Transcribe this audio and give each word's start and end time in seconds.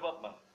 de 0.00 0.47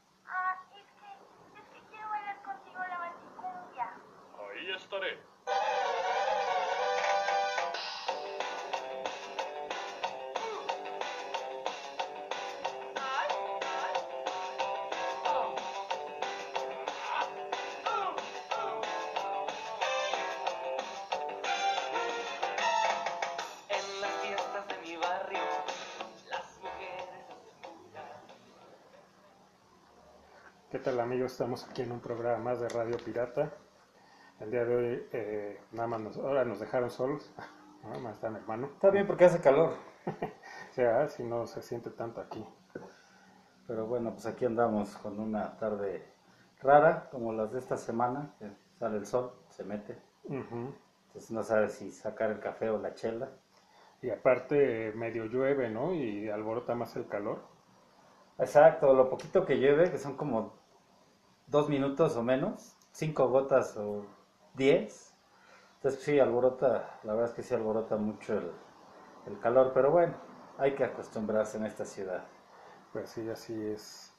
tal 30.84 31.00
amigos? 31.00 31.32
Estamos 31.32 31.66
aquí 31.70 31.82
en 31.82 31.94
un 31.94 32.02
programa 32.02 32.44
más 32.44 32.60
de 32.60 32.68
Radio 32.68 32.98
Pirata. 32.98 33.54
El 34.42 34.52
día 34.52 34.66
de 34.66 34.76
hoy 34.76 35.08
eh, 35.14 35.62
nada 35.72 35.88
más 35.88 36.02
nos, 36.02 36.18
ahora 36.18 36.44
nos 36.44 36.60
dejaron 36.60 36.92
solos. 36.92 37.32
Nada 37.84 38.00
más 38.00 38.16
está 38.16 38.30
mi 38.30 38.38
hermano. 38.40 38.68
Está 38.68 38.90
bien 38.90 39.08
porque 39.08 39.26
hace 39.26 39.40
calor. 39.40 39.76
O 40.72 40.74
sea, 40.74 41.08
si 41.08 41.24
no 41.24 41.46
se 41.46 41.62
siente 41.62 41.92
tanto 41.92 42.20
aquí. 42.20 42.44
Pero 43.68 43.86
bueno, 43.86 44.12
pues 44.12 44.26
aquí 44.26 44.44
andamos 44.44 44.98
con 44.98 45.20
una 45.20 45.56
tarde 45.58 46.04
rara, 46.62 47.10
como 47.12 47.32
las 47.32 47.54
de 47.54 47.60
esta 47.60 47.78
semana, 47.78 48.34
que 48.40 48.50
sale 48.80 48.98
el 48.98 49.06
sol, 49.06 49.32
se 49.50 49.64
mete. 49.64 50.02
Ujú. 50.24 50.74
Entonces 51.08 51.32
no 51.32 51.44
sabes 51.44 51.74
si 51.74 51.92
sacar 51.92 52.32
el 52.32 52.40
café 52.40 52.72
o 52.72 52.80
la 52.80 52.96
chela. 52.96 53.30
Y 54.02 54.10
aparte 54.10 54.92
medio 54.96 55.26
llueve, 55.26 55.70
¿no? 55.70 55.94
Y 55.94 56.28
alborota 56.30 56.74
más 56.74 56.96
el 56.96 57.08
calor. 57.08 57.44
Exacto, 58.40 58.94
lo 58.96 59.10
poquito 59.10 59.46
que 59.46 59.60
llueve, 59.60 59.92
que 59.92 60.00
son 60.00 60.18
como 60.18 60.63
dos 61.54 61.70
minutos 61.70 62.18
o 62.18 62.24
menos, 62.24 62.76
cinco 62.92 63.30
gotas 63.30 63.78
o 63.78 64.04
diez. 64.56 65.14
Entonces 65.76 66.02
sí, 66.02 66.20
alborota, 66.20 67.00
la 67.04 67.14
verdad 67.14 67.30
es 67.30 67.36
que 67.36 67.44
sí 67.44 67.54
alborota 67.54 67.96
mucho 67.96 68.34
el, 68.34 68.52
el 69.28 69.40
calor, 69.40 69.72
pero 69.72 69.92
bueno, 69.92 70.16
hay 70.58 70.74
que 70.74 70.84
acostumbrarse 70.84 71.58
en 71.58 71.66
esta 71.66 71.86
ciudad. 71.86 72.24
Pues 72.92 73.10
sí, 73.10 73.30
así 73.30 73.54
es. 73.68 74.14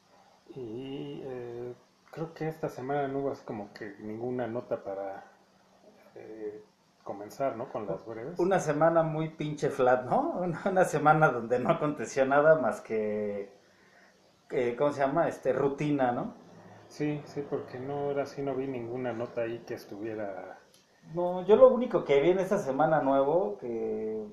Y 0.47 1.21
eh, 1.25 1.73
creo 2.11 2.33
que 2.33 2.47
esta 2.47 2.69
semana 2.69 3.07
no 3.09 3.19
hubo 3.19 3.31
así 3.31 3.43
como 3.43 3.73
que 3.73 3.95
ninguna 3.99 4.47
nota 4.47 4.81
para 4.81 5.25
eh, 6.15 6.63
comenzar, 7.03 7.57
¿no? 7.57 7.69
Con 7.69 7.85
las 7.85 8.05
breves. 8.05 8.39
Una 8.39 8.59
semana 8.61 9.03
muy 9.03 9.29
pinche 9.29 9.69
flat, 9.69 10.05
¿no? 10.05 10.29
Una, 10.39 10.61
una 10.65 10.85
semana 10.85 11.29
donde 11.29 11.59
no 11.59 11.71
aconteció 11.71 12.25
nada 12.25 12.55
más 12.55 12.79
que, 12.79 13.51
que, 14.47 14.77
¿cómo 14.77 14.93
se 14.93 15.01
llama? 15.01 15.27
Este, 15.27 15.51
rutina, 15.51 16.13
¿no? 16.13 16.44
Sí, 16.97 17.21
sí, 17.25 17.41
porque 17.49 17.79
no, 17.79 17.93
ahora 18.05 18.25
sí 18.25 18.41
no 18.41 18.55
vi 18.55 18.65
ninguna 18.65 19.11
nota 19.11 19.41
ahí 19.41 19.59
que 19.67 19.73
estuviera... 19.73 20.57
No, 21.13 21.45
yo 21.45 21.55
lo 21.55 21.69
único 21.69 22.03
que 22.03 22.19
vi 22.21 22.31
en 22.31 22.39
esta 22.39 22.57
semana 22.57 23.01
nuevo, 23.01 23.57
que 23.57 24.25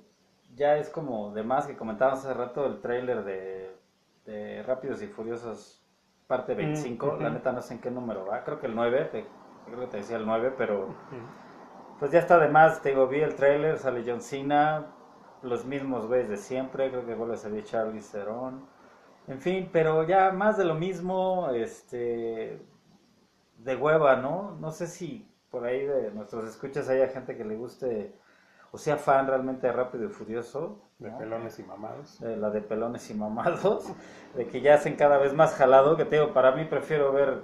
ya 0.55 0.77
es 0.78 0.88
como 0.90 1.33
de 1.33 1.42
más 1.42 1.66
que 1.66 1.77
comentábamos 1.77 2.20
hace 2.24 2.34
rato, 2.34 2.66
el 2.66 2.80
tráiler 2.80 3.24
de, 3.24 3.77
de 4.24 4.62
Rápidos 4.62 5.02
y 5.02 5.06
Furiosos 5.06 5.84
parte 6.27 6.55
25, 6.55 7.16
ujú. 7.16 7.18
la 7.18 7.30
neta 7.30 7.52
no 7.52 7.60
sé 7.62 7.74
en 7.74 7.80
qué 7.80 7.90
número 7.90 8.24
va, 8.27 8.42
creo 8.44 8.58
que 8.58 8.66
el 8.66 8.74
9, 8.74 9.05
te- 9.12 9.27
creo 9.66 9.80
que 9.80 9.86
te 9.86 9.98
decía 9.98 10.16
el 10.16 10.24
9, 10.27 10.52
pero 10.56 10.96
Mm, 11.12 11.27
pues 11.98 12.12
ya 12.12 12.18
está 12.20 12.38
de 12.38 12.48
más, 12.48 12.83
te 12.83 12.90
digo, 12.90 13.06
vi 13.08 13.20
el 13.20 13.34
tráiler, 13.36 13.78
sale 13.78 14.05
John 14.06 14.20
Cena, 14.22 14.86
los 15.42 15.64
mismos 15.64 16.06
güeyes 16.06 16.28
de 16.28 16.36
siempre, 16.36 16.90
creo 16.90 17.06
que 17.06 17.14
vuelve 17.14 17.34
a 17.34 17.38
salir 17.38 17.64
Charlie 17.64 18.00
Theron, 18.02 18.68
en 19.33 19.41
fin, 19.41 19.70
pero 19.72 20.05
ya 20.06 20.30
más 20.33 20.57
de 20.58 20.64
lo 20.64 20.74
mismo, 20.74 21.51
este, 21.51 22.61
de 23.58 23.77
hueva, 23.77 24.17
¿no? 24.17 24.57
No 24.61 24.70
sé 24.70 24.86
si 24.86 25.27
por 25.51 25.64
ahí 25.64 25.84
de 25.84 26.11
nuestros 26.12 26.48
escuchas 26.48 26.89
haya 26.89 27.08
gente 27.08 27.36
que 27.36 27.45
le 27.45 27.57
guste 27.57 28.14
o 28.73 28.79
sea 28.79 28.96
fan 28.96 29.27
realmente 29.27 29.67
de 29.67 29.73
Rápido 29.73 30.07
y 30.07 30.08
Furioso, 30.08 30.80
De 30.98 31.11
pelones 31.11 31.58
y 31.58 31.62
mamados. 31.62 32.20
de 32.20 32.36
la 32.36 32.51
de 32.51 32.62
pelones 32.62 33.11
y 33.11 33.14
mamados, 33.14 33.84
de 34.34 34.46
que 34.46 34.62
ya 34.62 34.74
hacen 34.74 34.96
cada 34.96 35.18
vez 35.18 35.34
más 35.34 35.55
jalado, 35.55 35.96
que 35.96 36.07
te 36.07 36.17
digo, 36.17 36.33
para 36.33 36.52
mí 36.52 36.64
prefiero 36.64 37.12
ver 37.12 37.42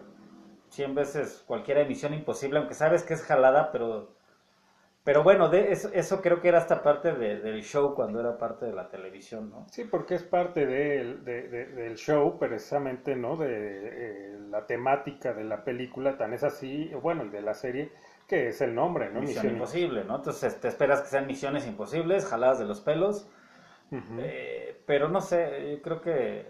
100 0.70 0.94
veces 0.94 1.44
cualquier 1.46 1.78
emisión 1.78 2.14
imposible, 2.14 2.58
aunque 2.58 2.74
sabes 2.74 3.02
que 3.02 3.14
es 3.14 3.22
jalada, 3.22 3.72
pero 3.72 4.14
pero 5.08 5.22
bueno, 5.22 5.48
de 5.48 5.72
eso, 5.72 5.88
eso 5.94 6.20
creo 6.20 6.38
que 6.38 6.48
era 6.48 6.58
hasta 6.58 6.82
parte 6.82 7.14
de- 7.14 7.40
del 7.40 7.62
show 7.62 7.94
cuando 7.94 8.20
era 8.20 8.36
parte 8.36 8.66
de 8.66 8.74
la 8.74 8.90
televisión, 8.90 9.48
¿no? 9.48 9.64
Sí, 9.70 9.84
porque 9.84 10.14
es 10.16 10.22
parte 10.22 10.66
del- 10.66 11.24
de- 11.24 11.48
de- 11.48 11.64
del 11.64 11.96
show, 11.96 12.38
precisamente, 12.38 13.16
¿no? 13.16 13.38
De 13.38 13.46
eh, 13.48 14.38
la 14.50 14.66
temática 14.66 15.32
de 15.32 15.44
la 15.44 15.64
película, 15.64 16.18
tan 16.18 16.34
es 16.34 16.44
así, 16.44 16.90
bueno, 17.00 17.22
el 17.22 17.30
de 17.30 17.40
la 17.40 17.54
serie, 17.54 17.90
que 18.26 18.48
es 18.48 18.60
el 18.60 18.74
nombre, 18.74 19.08
¿no? 19.08 19.20
Misión 19.20 19.48
imposible, 19.48 20.04
¿no? 20.04 20.16
Entonces 20.16 20.60
te 20.60 20.68
esperas 20.68 21.00
que 21.00 21.08
sean 21.08 21.26
misiones 21.26 21.66
imposibles, 21.66 22.26
jaladas 22.26 22.58
de 22.58 22.66
los 22.66 22.82
pelos. 22.82 23.30
Eh, 24.18 24.78
pero 24.84 25.08
no 25.08 25.22
sé, 25.22 25.70
yo 25.70 25.80
creo 25.80 26.02
que 26.02 26.44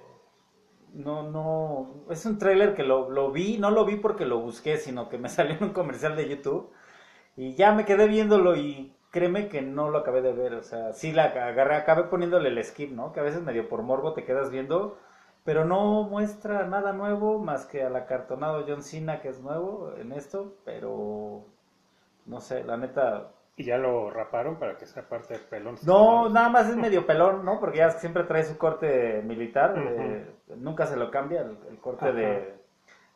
no, 0.94 1.22
no, 1.22 2.06
es 2.10 2.26
un 2.26 2.38
tráiler 2.38 2.74
que 2.74 2.82
lo, 2.82 3.08
lo 3.08 3.30
vi, 3.30 3.58
no 3.58 3.70
lo 3.70 3.84
vi 3.84 3.94
porque 3.94 4.24
lo 4.24 4.40
busqué, 4.40 4.78
sino 4.78 5.08
que 5.08 5.16
me 5.18 5.28
salió 5.28 5.54
en 5.56 5.62
un 5.62 5.72
comercial 5.72 6.16
de 6.16 6.28
YouTube 6.28 6.72
y 7.38 7.54
ya 7.56 7.72
me 7.72 7.84
quedé 7.86 8.06
viéndolo 8.08 8.56
y 8.56 8.92
créeme 9.10 9.48
que 9.48 9.62
no 9.62 9.90
lo 9.90 9.98
acabé 9.98 10.22
de 10.22 10.32
ver, 10.34 10.54
o 10.54 10.62
sea, 10.62 10.92
sí 10.92 11.12
la 11.12 11.24
agarré, 11.26 11.76
acabé 11.76 12.04
poniéndole 12.04 12.50
el 12.50 12.64
skip, 12.64 12.92
¿no? 12.92 13.12
Que 13.12 13.20
a 13.20 13.24
veces 13.24 13.42
medio 13.42 13.68
por 13.68 13.82
morbo 13.82 14.12
te 14.14 14.24
quedas 14.24 14.50
viendo, 14.50 14.98
pero 15.44 15.64
no 15.64 16.04
muestra 16.04 16.66
nada 16.66 16.92
nuevo 16.92 17.38
más 17.38 17.66
que 17.66 17.82
al 17.84 17.96
acartonado 17.96 18.64
John 18.68 18.82
Cena 18.82 19.20
que 19.22 19.28
es 19.30 19.40
nuevo 19.40 19.94
en 19.98 20.12
esto, 20.12 20.54
pero 20.64 21.44
no 22.26 22.40
sé, 22.40 22.64
la 22.64 22.76
neta 22.76 23.32
Y 23.56 23.64
ya 23.64 23.76
lo 23.76 24.10
raparon 24.10 24.58
para 24.58 24.78
que 24.78 24.86
sea 24.86 25.06
parte 25.08 25.34
de 25.34 25.40
pelones. 25.40 25.86
y 25.86 25.86
no, 25.86 26.28
nada 26.28 26.48
más 26.48 26.68
es 26.68 26.76
medio 26.76 27.06
pelón, 27.06 27.44
¿no? 27.44 27.60
Porque 27.60 27.78
ya 27.78 27.90
siempre 27.90 28.24
trae 28.24 28.44
su 28.44 28.58
corte 28.58 29.22
militar, 29.22 29.74
de- 29.82 30.34
nunca 30.56 30.86
se 30.86 30.96
lo 30.96 31.10
cambia 31.10 31.42
el, 31.42 31.58
el 31.70 31.78
corte 31.80 32.08
Ajá. 32.08 32.12
de... 32.12 32.57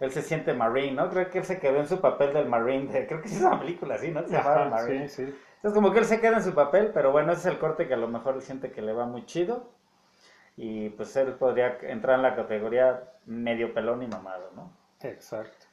Él 0.00 0.10
se 0.10 0.22
siente 0.22 0.52
Marine, 0.54 0.92
¿no? 0.92 1.08
Creo 1.10 1.30
que 1.30 1.38
él 1.38 1.44
se 1.44 1.58
quedó 1.60 1.78
en 1.78 1.88
su 1.88 2.00
papel 2.00 2.32
del 2.34 2.48
Marine, 2.48 2.92
de- 2.92 3.06
creo 3.06 3.22
que 3.22 3.28
es 3.28 3.40
una 3.40 3.58
película 3.60 3.94
así, 3.96 4.10
¿no? 4.10 4.22
Se 4.26 4.36
llamaba 4.36 4.64
Ajá, 4.64 4.70
Marine. 4.70 5.06
sí, 5.06 5.08
sí. 5.08 5.34
Entonces 5.56 5.74
como 5.74 5.92
que 5.92 6.00
él 6.00 6.04
se 6.04 6.20
queda 6.20 6.38
en 6.38 6.42
su 6.44 6.54
papel, 6.54 6.90
pero 6.92 7.12
bueno, 7.12 7.32
ese 7.32 7.48
es 7.48 7.54
el 7.54 7.58
corte 7.60 7.86
que 7.88 7.94
a 7.94 7.98
lo 7.98 8.08
mejor 8.08 8.34
él 8.34 8.42
siente 8.42 8.72
que 8.72 8.82
le 8.82 8.92
va 8.92 9.06
muy 9.06 9.24
chido. 9.26 9.70
Y 10.56 10.90
pues 10.90 11.16
él 11.16 11.34
podría 11.34 11.78
entrar 11.82 12.16
en 12.16 12.22
la 12.22 12.36
categoría 12.36 13.04
medio 13.26 13.74
pelón 13.74 14.02
y 14.02 14.08
mamado, 14.08 14.50
¿no? 14.56 14.70
Exacto. 15.02 15.66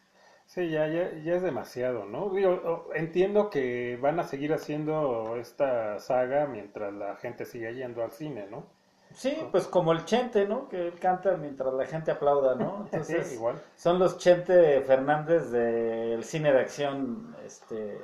Sí, 0.45 0.69
ya, 0.71 0.87
ya, 0.87 1.11
ya 1.23 1.35
es 1.35 1.43
demasiado, 1.43 2.05
¿no? 2.05 2.29
Digo, 2.31 2.89
entiendo 2.95 3.49
que 3.49 3.97
van 4.01 4.19
a 4.19 4.23
seguir 4.23 4.51
haciendo 4.53 5.35
esta 5.37 5.99
saga 5.99 6.47
mientras 6.47 6.93
la 6.93 7.15
gente 7.17 7.45
siga 7.45 7.71
yendo 7.71 8.03
al 8.03 8.11
cine, 8.11 8.47
¿no? 8.49 8.65
Sí, 9.13 9.35
pues 9.51 9.67
como 9.67 9.91
el 9.91 10.05
Chente, 10.05 10.47
¿no? 10.47 10.69
Que 10.69 10.87
él 10.87 10.99
canta 10.99 11.35
mientras 11.35 11.73
la 11.73 11.85
gente 11.85 12.11
aplauda, 12.11 12.55
¿no? 12.55 12.83
Entonces, 12.91 13.27
Sí, 13.27 13.35
igual. 13.35 13.61
Son 13.75 13.99
los 13.99 14.17
Chente 14.17 14.81
Fernández 14.81 15.51
del 15.51 16.23
cine 16.23 16.53
de 16.53 16.59
acción 16.59 17.35
este, 17.45 17.99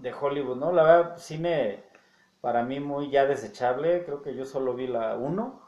de 0.00 0.12
Hollywood, 0.12 0.56
¿no? 0.56 0.72
La 0.72 0.82
verdad, 0.82 1.18
cine 1.18 1.84
para 2.40 2.62
mí 2.62 2.80
muy 2.80 3.10
ya 3.10 3.26
desechable. 3.26 4.04
Creo 4.04 4.22
que 4.22 4.34
yo 4.34 4.44
solo 4.44 4.74
vi 4.74 4.86
la 4.86 5.16
1. 5.16 5.60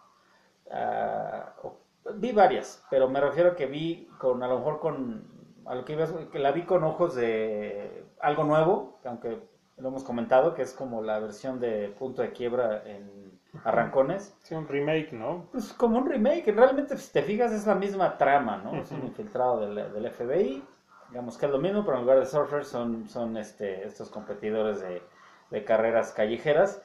vi 2.15 2.33
varias, 2.33 2.85
pero 2.91 3.09
me 3.09 3.21
refiero 3.21 3.51
a 3.53 3.57
que 3.57 3.67
vi 3.67 4.09
con, 4.19 4.43
a 4.43 4.49
lo 4.49 4.59
mejor 4.59 4.81
con, 4.81 5.27
a 5.67 5.75
lo 5.75 5.85
que 5.85 5.95
ibas, 5.95 6.13
que 6.31 6.39
la 6.39 6.53
vi 6.53 6.65
con 6.65 6.85
ojos 6.85 7.15
de 7.15 8.05
algo 8.21 8.45
nuevo, 8.45 8.99
que 9.03 9.09
aunque 9.09 9.49
lo 9.77 9.89
hemos 9.89 10.05
comentado, 10.05 10.55
que 10.55 10.63
es 10.63 10.73
como 10.73 11.03
la 11.03 11.19
versión 11.21 11.61
de 11.61 11.89
Punto 11.99 12.23
de 12.23 12.33
Quiebra 12.33 12.83
en 12.87 13.38
Arrancones. 13.65 14.35
Sí, 14.43 14.55
un 14.55 14.69
remake, 14.69 15.13
¿no? 15.13 15.47
Pues 15.53 15.73
como 15.73 15.99
un 15.99 16.07
remake, 16.07 16.53
realmente 16.53 16.97
si 16.97 17.13
te 17.13 17.23
fijas 17.23 17.53
es 17.53 17.67
la 17.67 17.75
misma 17.75 18.17
trama, 18.19 18.59
¿no? 18.59 18.75
Es 18.77 18.91
un 18.93 19.05
infiltrado 19.05 19.61
del, 19.61 19.93
del 19.93 20.07
FBI, 20.07 20.65
digamos 21.11 21.39
que 21.39 21.47
es 21.47 21.53
lo 21.53 21.59
mismo, 21.59 21.85
pero 21.85 21.97
en 21.97 22.03
lugar 22.03 22.19
de 22.19 22.27
surfers 22.27 22.69
son, 22.69 23.09
son 23.09 23.37
este, 23.37 23.87
estos 23.87 24.11
competidores 24.11 24.81
de, 24.81 25.03
de 25.51 25.65
carreras 25.65 26.13
callejeras. 26.13 26.83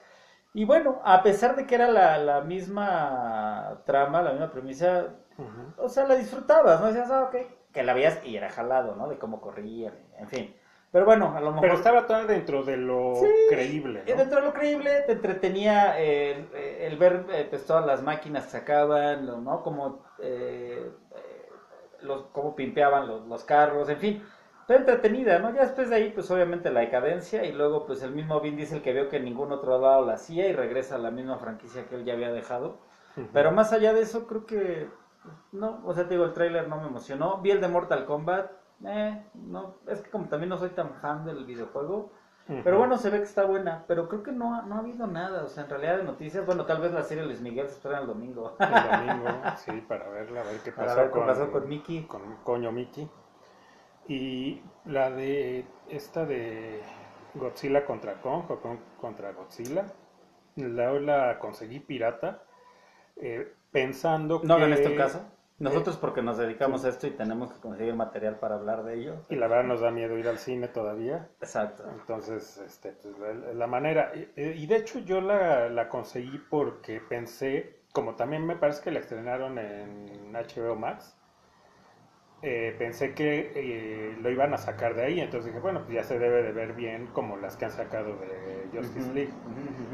Y 0.54 0.66
bueno, 0.66 1.02
a 1.04 1.24
pesar 1.24 1.56
de 1.56 1.66
que 1.66 1.76
era 1.76 1.88
la, 1.90 2.18
la 2.18 2.42
misma 2.42 3.82
trama, 3.86 4.22
la 4.22 4.32
misma 4.32 4.52
premisa, 4.52 5.08
Ujú. 5.38 5.74
o 5.78 5.90
sea, 5.90 6.06
la 6.06 6.16
disfrutabas, 6.16 6.80
¿no? 6.80 6.88
Decías, 6.88 7.10
ah, 7.12 7.24
ok, 7.24 7.36
que 7.72 7.84
la 7.84 7.94
veías 7.94 8.24
y 8.24 8.38
era 8.38 8.50
jalado, 8.50 8.96
¿no? 8.96 9.08
De 9.10 9.18
cómo 9.18 9.42
corrían, 9.42 9.94
en 10.18 10.28
fin. 10.28 10.56
Pero 10.94 11.06
bueno, 11.06 11.34
a 11.36 11.42
lo 11.42 11.52
mejor... 11.52 11.62
Pero 11.64 11.74
estaba 11.74 12.08
todo 12.08 12.26
dentro 12.26 12.64
de 12.64 12.78
lo 12.78 13.14
Sí, 13.20 13.28
creíble, 13.50 14.04
¿no? 14.08 14.16
dentro 14.16 14.40
de 14.40 14.46
lo 14.46 14.54
creíble 14.54 15.02
te 15.02 15.14
entretenía 15.14 16.00
el, 16.00 16.48
el 16.56 16.98
ver 16.98 17.26
eh, 17.32 17.48
pues, 17.50 17.66
todas 17.66 17.86
las 17.86 18.02
máquinas 18.04 18.46
que 18.46 18.52
sacaban, 18.52 19.26
lo- 19.26 19.42
¿no? 19.42 19.64
Como, 19.64 20.06
eh, 20.20 20.90
los, 22.02 22.24
cómo 22.32 22.56
pimpeaban 22.56 23.08
los, 23.08 23.26
los 23.26 23.44
carros, 23.44 23.90
en 23.90 23.98
fin. 23.98 24.24
Fue 24.68 24.78
entretenida, 24.78 25.40
¿no? 25.40 25.54
Ya 25.54 25.62
después 25.64 25.90
de 25.90 25.96
ahí, 25.96 26.10
pues 26.10 26.30
obviamente 26.32 26.72
la 26.72 26.80
decadencia 26.82 27.44
y 27.44 27.52
luego 27.52 27.86
pues 27.86 28.02
el 28.02 28.12
mismo 28.12 28.40
Vin 28.40 28.56
Diesel 28.56 28.82
que 28.82 28.94
vio 28.94 29.10
que 29.10 29.20
ningún 29.20 29.52
otro 29.52 29.78
lado 29.78 30.06
la 30.06 30.14
hacía 30.14 30.48
y 30.48 30.54
regresa 30.54 30.96
a 30.96 31.00
la 31.00 31.12
misma 31.12 31.38
franquicia 31.38 31.86
que 31.86 31.96
él 31.96 32.06
ya 32.06 32.14
había 32.14 32.32
dejado. 32.32 32.78
Pero 33.34 33.52
más 33.52 33.74
allá 33.74 33.94
de 33.94 34.02
eso, 34.02 34.26
creo 34.26 34.46
que 34.46 34.88
no, 35.52 35.82
o 35.86 35.94
sea, 35.94 36.06
te 36.08 36.12
digo, 36.14 36.26
el 36.26 36.34
tráiler 36.34 36.68
no 36.68 36.78
me 36.78 36.88
emocionó. 36.88 37.40
Vi 37.42 37.52
el 37.52 37.62
de 37.62 37.68
Mortal 37.68 38.06
Kombat, 38.06 38.52
eh, 38.86 39.24
no, 39.36 39.76
es 39.88 40.02
que 40.02 40.10
como 40.12 40.28
también 40.28 40.50
no 40.50 40.58
soy 40.58 40.70
tan 40.70 40.94
fan 40.96 41.26
del 41.26 41.46
videojuego, 41.46 42.12
pero 42.64 42.78
bueno, 42.78 42.98
se 42.98 43.10
ve 43.10 43.18
que 43.20 43.24
está 43.24 43.46
buena, 43.46 43.86
pero 43.88 44.10
creo 44.10 44.22
que 44.24 44.32
no, 44.32 44.56
ha- 44.56 44.64
no 44.64 44.76
ha 44.76 44.80
habido 44.80 45.08
nada, 45.08 45.44
o 45.44 45.48
sea, 45.48 45.64
en 45.64 45.70
realidad 45.70 45.98
de 45.98 46.04
noticias, 46.04 46.46
bueno, 46.46 46.66
tal 46.66 46.82
vez 46.82 46.92
la 46.92 47.04
serie 47.04 47.24
Luis 47.26 47.42
Miguel 47.42 47.68
se 47.70 47.76
estrena 47.76 48.00
el 48.00 48.08
domingo. 48.08 48.56
El 48.60 48.70
domingo, 48.92 49.30
sí, 49.56 49.72
para 49.88 50.10
verla, 50.10 50.42
a 50.42 50.44
ver 50.44 50.60
qué 50.64 50.72
pasó, 50.74 50.96
ver 50.98 51.12
qué 51.12 51.12
con, 51.12 51.26
pasó 51.26 51.52
con 51.52 51.68
Mickey. 51.70 52.04
con 52.06 52.22
Coño 52.44 52.72
Mickey. 52.72 53.10
Y 54.08 54.62
la 54.86 55.10
de 55.10 55.66
esta 55.90 56.26
de 56.26 56.82
Godzilla 57.36 57.86
contra 57.86 58.22
Kong 58.22 58.44
o 58.50 58.60
Kong 58.60 58.78
contra 59.00 59.32
Godzilla, 59.32 59.86
la, 60.58 60.92
la 61.00 61.40
conseguí 61.40 61.80
pirata, 61.80 62.44
eh, 63.18 63.54
pensando 63.72 64.42
No 64.44 64.58
que... 64.58 64.64
en 64.66 64.74
este 64.74 64.96
caso. 64.96 65.22
Nosotros 65.64 65.98
porque 65.98 66.22
nos 66.22 66.38
dedicamos 66.38 66.86
a 66.86 66.90
esto 66.90 67.08
y 67.08 67.12
tenemos 67.12 67.52
que 67.52 67.60
conseguir 67.60 67.96
material 67.96 68.38
para 68.40 68.56
hablar 68.56 68.84
de 68.84 69.00
ello. 69.00 69.26
Y 69.30 69.36
la 69.36 69.48
verdad 69.48 69.64
nos 69.66 69.82
da 69.82 69.92
miedo 69.92 70.18
ir 70.18 70.28
al 70.28 70.38
cine 70.38 70.68
todavía. 70.68 71.30
Exacto. 71.42 71.84
Entonces, 71.90 72.58
este, 72.58 72.92
pues, 72.92 73.18
la, 73.18 73.54
la 73.54 73.68
manera, 73.68 74.12
y, 74.16 74.42
y 74.42 74.68
de 74.68 74.76
hecho 74.76 75.00
yo 75.00 75.22
la, 75.22 75.70
la 75.70 75.90
conseguí 75.90 76.38
porque 76.50 77.00
pensé, 77.02 77.82
como 77.94 78.16
también 78.16 78.46
me 78.46 78.56
parece 78.56 78.84
que 78.84 78.92
la 78.92 79.00
estrenaron 79.00 79.58
en 79.58 80.34
HBO 80.34 80.76
Max, 80.76 81.18
eh, 82.44 82.76
pensé 82.78 83.16
que 83.16 83.52
eh, 83.56 84.18
lo 84.20 84.30
iban 84.32 84.54
a 84.54 84.60
sacar 84.60 84.96
de 84.96 85.04
ahí, 85.04 85.20
entonces 85.22 85.48
dije, 85.48 85.60
bueno, 85.62 85.82
pues 85.86 85.96
ya 85.96 86.04
se 86.04 86.20
debe 86.20 86.44
de 86.44 86.54
ver 86.54 86.74
bien 86.74 87.08
como 87.08 87.38
las 87.38 87.58
que 87.58 87.66
han 87.66 87.72
sacado 87.72 88.18
de 88.18 88.70
Justice 88.74 89.10
Ujú, 89.10 89.16
League. 89.16 89.36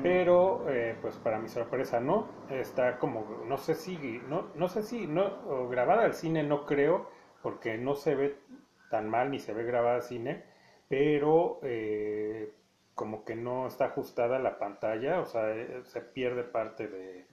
Pero, 0.01 0.69
eh, 0.69 0.97
pues 1.01 1.17
para 1.17 1.39
mi 1.39 1.49
sorpresa 1.49 1.99
no, 1.99 2.35
está 2.49 2.99
como, 2.99 3.43
no 3.45 3.57
sé 3.57 3.75
si, 3.75 3.97
no, 4.27 4.51
no 4.55 4.69
sé 4.69 4.83
si, 4.83 5.07
no, 5.07 5.67
grabada 5.69 6.05
al 6.05 6.13
cine 6.13 6.43
no 6.43 6.65
creo, 6.65 7.09
porque 7.43 7.77
no 7.77 7.95
se 7.95 8.15
ve 8.15 8.37
tan 8.89 9.09
mal 9.09 9.31
ni 9.31 9.39
se 9.39 9.53
ve 9.53 9.63
grabada 9.63 9.95
al 9.97 10.01
cine, 10.03 10.43
pero 10.87 11.59
eh, 11.63 12.51
como 12.95 13.25
que 13.25 13.35
no 13.35 13.67
está 13.67 13.85
ajustada 13.87 14.39
la 14.39 14.57
pantalla, 14.57 15.19
o 15.21 15.25
sea, 15.25 15.55
eh, 15.55 15.81
se 15.85 16.01
pierde 16.01 16.43
parte 16.43 16.87
de, 16.87 17.25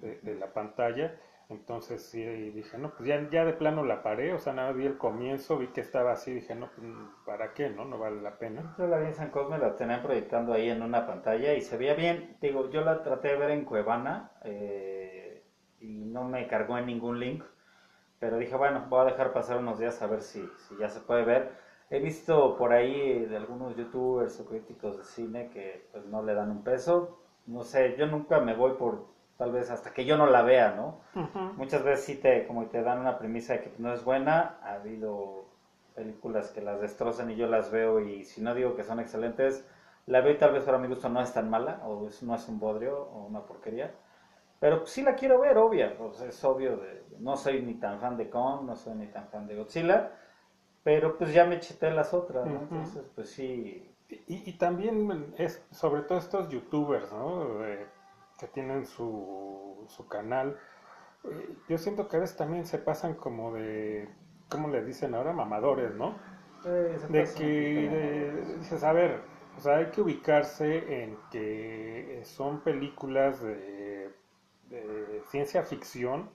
de- 0.00 0.18
de 0.22 0.34
la 0.36 0.52
pantalla. 0.52 1.18
Entonces 1.48 2.02
sí 2.02 2.24
dije, 2.50 2.76
no, 2.76 2.90
pues 2.96 3.08
ya, 3.08 3.30
ya 3.30 3.44
de 3.44 3.52
plano 3.52 3.84
la 3.84 4.02
paré, 4.02 4.34
o 4.34 4.38
sea, 4.38 4.52
nada, 4.52 4.72
vi 4.72 4.84
el 4.84 4.98
comienzo, 4.98 5.58
vi 5.58 5.68
que 5.68 5.80
estaba 5.80 6.12
así, 6.12 6.32
dije, 6.34 6.56
no, 6.56 6.68
pues, 6.74 6.88
¿para 7.24 7.54
qué? 7.54 7.70
No, 7.70 7.84
no 7.84 7.98
vale 7.98 8.20
la 8.20 8.36
pena. 8.38 8.74
Yo 8.78 8.86
la 8.88 8.98
vi 8.98 9.06
en 9.06 9.14
San 9.14 9.30
Cosme, 9.30 9.58
la 9.58 9.76
tenían 9.76 10.02
proyectando 10.02 10.52
ahí 10.52 10.68
en 10.68 10.82
una 10.82 11.06
pantalla 11.06 11.54
y 11.54 11.60
se 11.60 11.76
veía 11.76 11.94
bien. 11.94 12.36
Digo, 12.40 12.68
yo 12.70 12.80
la 12.82 13.02
traté 13.02 13.28
de 13.28 13.36
ver 13.36 13.50
en 13.50 13.64
Cuevana 13.64 14.32
eh, 14.42 15.44
y 15.80 16.04
no 16.06 16.24
me 16.24 16.48
cargó 16.48 16.78
en 16.78 16.86
ningún 16.86 17.20
link. 17.20 17.44
Pero 18.18 18.38
dije, 18.38 18.56
bueno, 18.56 18.86
voy 18.88 19.02
a 19.02 19.04
dejar 19.04 19.32
pasar 19.32 19.58
unos 19.58 19.78
días 19.78 20.02
a 20.02 20.06
ver 20.08 20.22
si, 20.22 20.44
si 20.68 20.76
ya 20.78 20.88
se 20.88 21.00
puede 21.00 21.24
ver. 21.24 21.52
He 21.90 22.00
visto 22.00 22.56
por 22.56 22.72
ahí 22.72 23.24
de 23.26 23.36
algunos 23.36 23.76
youtubers 23.76 24.40
o 24.40 24.46
críticos 24.46 24.98
de 24.98 25.04
cine 25.04 25.50
que 25.50 25.86
pues 25.92 26.04
no 26.06 26.22
le 26.22 26.34
dan 26.34 26.50
un 26.50 26.64
peso. 26.64 27.20
No 27.46 27.62
sé, 27.62 27.94
yo 27.96 28.06
nunca 28.06 28.40
me 28.40 28.54
voy 28.54 28.72
por 28.72 29.15
tal 29.38 29.52
vez 29.52 29.70
hasta 29.70 29.92
que 29.92 30.04
yo 30.04 30.16
no 30.16 30.26
la 30.26 30.42
vea, 30.42 30.74
¿no? 30.76 31.00
Muchas 31.56 31.82
veces 31.84 32.04
sí 32.04 32.16
te, 32.16 32.46
como 32.46 32.66
te 32.66 32.82
dan 32.82 32.98
una 33.00 33.18
premisa 33.18 33.54
de 33.54 33.60
que 33.62 33.72
no 33.78 33.92
es 33.92 34.04
buena. 34.04 34.58
Ha 34.62 34.74
habido 34.74 35.44
películas 35.94 36.50
que 36.50 36.60
las 36.60 36.80
destrozan 36.80 37.30
y 37.30 37.36
yo 37.36 37.46
las 37.48 37.70
veo 37.70 38.00
y 38.00 38.24
si 38.24 38.42
no 38.42 38.54
digo 38.54 38.76
que 38.76 38.84
son 38.84 39.00
excelentes, 39.00 39.64
la 40.06 40.20
veo 40.20 40.32
y 40.34 40.38
tal 40.38 40.52
vez 40.52 40.64
para 40.64 40.78
mi 40.78 40.88
gusto 40.88 41.08
no 41.08 41.20
es 41.22 41.32
tan 41.32 41.48
mala 41.50 41.80
o 41.86 42.08
es- 42.08 42.22
no 42.22 42.34
es 42.34 42.46
un 42.48 42.58
bodrio 42.60 43.00
o 43.02 43.26
una 43.26 43.40
porquería. 43.46 43.92
Pero 44.60 44.80
pues, 44.80 44.90
sí 44.90 45.02
la 45.02 45.14
quiero 45.16 45.40
ver, 45.40 45.58
obvia. 45.58 45.96
pues, 45.96 46.20
es 46.20 46.42
obvio. 46.44 46.76
De, 46.78 47.04
no 47.18 47.36
soy 47.36 47.62
ni 47.62 47.74
tan 47.74 48.00
fan 48.00 48.16
de 48.16 48.30
Kong, 48.30 48.64
no 48.66 48.76
soy 48.76 48.94
ni 48.94 49.06
tan 49.08 49.28
fan 49.28 49.46
de 49.46 49.56
Godzilla. 49.56 50.12
Pero 50.82 51.16
pues 51.18 51.32
ya 51.32 51.44
me 51.44 51.60
cheté 51.60 51.90
las 51.90 52.14
otras, 52.14 52.46
¿no? 52.46 52.60
Entonces, 52.62 53.04
pues 53.14 53.30
sí. 53.30 53.92
Y, 54.08 54.50
y 54.50 54.52
también 54.58 55.34
es 55.38 55.64
sobre 55.72 56.02
todo 56.02 56.18
estos 56.18 56.48
youtubers, 56.48 57.10
¿no? 57.12 57.64
Eh, 57.64 57.86
que 58.38 58.46
tienen 58.48 58.86
su, 58.86 59.84
su 59.88 60.08
canal. 60.08 60.56
Eh, 61.24 61.56
yo 61.68 61.78
siento 61.78 62.08
que 62.08 62.16
a 62.16 62.20
veces 62.20 62.36
también 62.36 62.66
se 62.66 62.78
pasan 62.78 63.14
como 63.14 63.52
de, 63.52 64.08
¿cómo 64.48 64.68
le 64.68 64.84
dicen 64.84 65.14
ahora? 65.14 65.32
Mamadores, 65.32 65.94
¿no? 65.94 66.14
Eh, 66.64 66.98
De 67.08 67.24
que 67.34 68.56
dices, 68.58 68.82
a 68.82 68.92
ver, 68.92 69.20
o 69.56 69.60
sea, 69.60 69.76
hay 69.76 69.86
que 69.86 70.00
ubicarse 70.00 71.02
en 71.02 71.16
que 71.30 72.22
son 72.24 72.60
películas 72.60 73.40
de, 73.42 74.10
de 74.70 75.22
ciencia 75.30 75.62
ficción, 75.62 76.28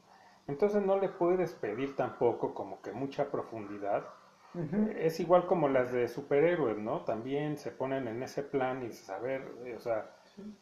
entonces 0.47 0.81
no 0.81 0.97
le 0.97 1.09
puedes 1.09 1.53
pedir 1.53 1.95
tampoco 1.95 2.53
como 2.53 2.81
que 2.81 2.91
mucha 2.91 3.29
profundidad. 3.31 4.05
Ujú. 4.53 4.91
Es 4.97 5.19
igual 5.19 5.45
como 5.45 5.69
las 5.69 5.91
de 5.91 6.07
superhéroes, 6.07 6.77
¿no? 6.77 7.01
También 7.01 7.57
se 7.57 7.71
ponen 7.71 8.07
en 8.07 8.21
ese 8.23 8.43
plan 8.43 8.83
y 8.83 8.87
dices, 8.87 9.09
a 9.09 9.19
ver, 9.19 9.41
eh, 9.65 9.75
o 9.75 9.79
sea, 9.79 10.11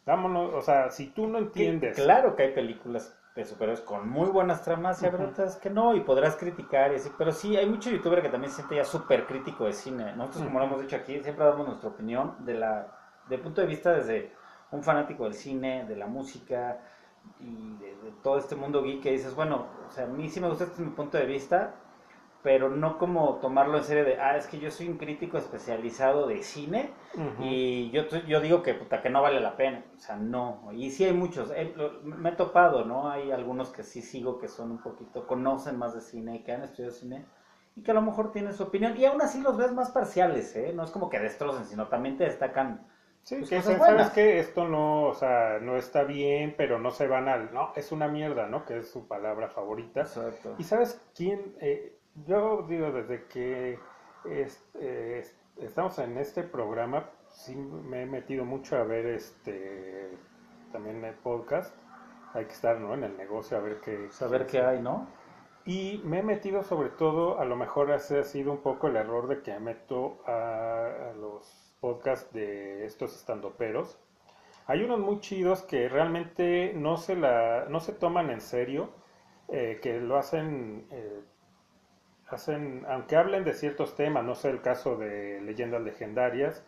vámonos, 0.06 0.54
o 0.54 0.62
sea, 0.62 0.90
si 0.90 1.08
tú 1.08 1.28
no 1.28 1.38
Que- 1.38 1.46
entiendes, 1.46 1.96
Claro 1.96 2.36
que 2.36 2.44
hay 2.44 2.54
películas 2.54 3.16
de 3.36 3.46
superhéroes 3.46 3.82
con 3.82 4.10
muy 4.10 4.30
buenas 4.30 4.64
tramas 4.64 5.02
y 5.02 5.06
habrá 5.06 5.24
Ujú. 5.24 5.32
otras 5.32 5.56
que 5.58 5.70
no, 5.70 5.96
y 5.96 6.02
podrás 6.02 6.36
criticar 6.36 6.92
y 6.92 6.96
así, 6.96 7.10
pero 7.18 7.32
sí, 7.32 7.56
hay 7.56 7.66
mucho 7.68 7.90
youtuber 7.90 8.22
que 8.22 8.30
también 8.30 8.50
se 8.52 8.58
siente 8.58 8.76
ya 8.76 8.84
súper 8.86 9.26
crítico 9.26 9.66
de 9.66 9.74
cine. 9.74 10.14
Nosotros, 10.16 10.44
como 10.44 10.60
lo 10.60 10.66
hemos 10.66 10.82
dicho 10.82 10.96
aquí, 10.96 11.22
siempre 11.24 11.46
damos 11.46 11.68
nuestra 11.68 11.90
opinión 11.90 12.36
de 12.40 12.56
la, 12.56 12.88
de 13.30 13.38
punto 13.38 13.62
de 13.62 13.68
vista 13.68 13.94
desde 13.94 14.32
un 14.72 14.84
fanático 14.84 15.24
del 15.24 15.34
cine, 15.34 15.86
de 15.86 15.96
la 15.96 16.08
música 16.08 16.80
y 17.40 17.76
de, 17.78 17.96
de 17.98 18.12
todo 18.24 18.38
este 18.38 18.56
mundo 18.56 18.84
geek 18.84 19.02
que 19.02 19.12
dices, 19.12 19.36
bueno, 19.36 19.68
o 19.88 19.92
sea, 19.92 20.06
a 20.06 20.08
mí 20.08 20.30
sí 20.30 20.40
me 20.42 20.50
gusta 20.50 20.66
este 20.66 20.82
es 20.82 20.88
mi 20.88 20.94
punto 20.96 21.18
de 21.18 21.26
vista, 21.26 21.76
pero 22.42 22.70
no 22.70 22.98
como 22.98 23.36
tomarlo 23.36 23.78
en 23.78 23.84
serio 23.84 24.06
de, 24.06 24.20
ah, 24.20 24.38
es 24.38 24.48
que 24.48 24.60
yo 24.60 24.72
soy 24.72 24.88
un 24.88 24.98
crítico 24.98 25.38
especializado 25.38 26.28
de 26.28 26.42
cine 26.42 26.92
y 27.40 27.90
yo, 27.92 28.08
yo 28.28 28.40
digo 28.40 28.64
que, 28.64 28.74
puta, 28.74 29.02
que 29.02 29.10
no 29.10 29.22
vale 29.22 29.42
la 29.42 29.58
pena. 29.58 29.84
O 29.96 30.00
sea, 30.00 30.16
no. 30.16 30.70
Y 30.72 30.90
sí 30.92 31.04
hay 31.04 31.14
muchos. 31.14 31.52
eh, 31.54 31.74
me 32.04 32.30
he 32.30 32.34
topado, 32.34 32.86
¿no? 32.86 33.10
Hay 33.10 33.32
algunos 33.32 33.70
que 33.72 33.84
sí 33.84 34.02
sigo 34.02 34.40
que 34.40 34.48
son 34.48 34.72
un 34.72 34.82
poquito, 34.82 35.28
conocen 35.28 35.78
más 35.78 35.94
de 35.94 36.02
cine, 36.02 36.44
que 36.44 36.54
han 36.54 36.64
estudiado 36.64 36.94
cine 36.94 37.26
y 37.76 37.84
que 37.84 37.92
a 37.92 37.94
lo 37.94 38.02
mejor 38.02 38.32
tienen 38.32 38.54
su 38.54 38.64
opinión. 38.64 38.96
Y 38.98 39.06
aún 39.06 39.22
así 39.22 39.42
los 39.42 39.58
ves 39.58 39.72
más 39.74 39.92
parciales, 39.92 40.56
¿eh? 40.56 40.72
No 40.74 40.84
es 40.84 40.92
como 40.92 41.10
que 41.10 41.20
destrocen, 41.20 41.66
sino 41.66 41.88
también 41.88 42.18
te 42.18 42.26
destacan. 42.26 42.88
Sí, 43.24 43.36
pues, 43.36 43.50
que 43.50 43.58
dicen, 43.58 43.80
¿sabes 43.80 44.10
que 44.12 44.40
Esto 44.40 44.68
no, 44.68 45.04
o 45.04 45.14
sea, 45.14 45.60
no 45.62 45.76
está 45.76 46.04
bien, 46.04 46.56
pero 46.58 46.80
no 46.80 46.90
se 46.90 47.08
van 47.08 47.28
al, 47.28 47.54
no, 47.54 47.74
es 47.76 47.92
una 47.92 48.08
mierda, 48.08 48.48
¿no? 48.48 48.66
Que 48.66 48.80
es 48.80 48.90
su 48.90 49.08
palabra 49.08 49.50
favorita. 49.50 50.02
Exacto. 50.02 50.56
¿Y 50.58 50.64
sabes 50.64 51.02
quién? 51.16 51.56
Eh, 51.60 51.99
yo 52.26 52.64
digo, 52.68 52.92
desde 52.92 53.26
que 53.28 53.80
es- 54.26 54.64
eh, 54.76 55.20
es- 55.20 55.38
estamos 55.58 55.98
en 56.00 56.18
este 56.18 56.44
programa, 56.44 57.10
sí 57.30 57.56
me 57.56 58.04
he 58.04 58.06
metido 58.06 58.46
mucho 58.46 58.78
a 58.78 58.84
ver 58.84 59.06
este 59.08 60.18
también 60.72 61.04
el 61.04 61.16
podcast. 61.16 61.76
Hay 62.34 62.46
que 62.46 62.52
estar, 62.54 62.80
¿no? 62.80 62.94
En 62.94 63.04
el 63.04 63.18
negocio 63.18 63.58
a 63.58 63.60
ver 63.62 63.80
qué... 63.82 64.10
Saber 64.12 64.46
qué 64.46 64.62
hay, 64.62 64.82
¿no? 64.82 65.08
Y 65.66 66.02
me 66.06 66.20
he 66.20 66.24
metido 66.24 66.64
sobre 66.64 66.90
todo, 66.90 67.40
a 67.40 67.46
lo 67.46 67.56
mejor 67.56 67.92
ese 67.92 68.20
ha 68.20 68.24
sido 68.24 68.52
un 68.52 68.60
poco 68.60 68.88
el 68.88 68.96
error 68.96 69.28
de 69.28 69.42
que 69.42 69.52
me 69.54 69.60
meto 69.60 70.20
a, 70.28 71.10
a 71.12 71.14
los 71.14 71.76
podcasts 71.82 72.32
de 72.34 72.86
estos 72.86 73.16
estandoperos. 73.16 74.00
Hay 74.68 74.84
unos 74.84 75.00
muy 75.00 75.20
chidos 75.20 75.64
que 75.64 75.90
realmente 75.90 76.74
no 76.76 76.98
se, 76.98 77.16
la, 77.16 77.66
no 77.70 77.80
se 77.80 77.94
toman 77.94 78.30
en 78.30 78.42
serio, 78.42 78.90
eh, 79.48 79.80
que 79.82 80.00
lo 80.00 80.18
hacen, 80.18 80.88
eh, 80.92 81.22
hacen, 82.36 82.86
aunque 82.90 83.16
hablen 83.16 83.44
de 83.44 83.54
ciertos 83.54 83.96
temas, 83.96 84.24
no 84.24 84.36
sé 84.36 84.50
el 84.50 84.62
caso 84.62 84.98
de 84.98 85.42
leyendas 85.42 85.82
legendarias 85.82 86.64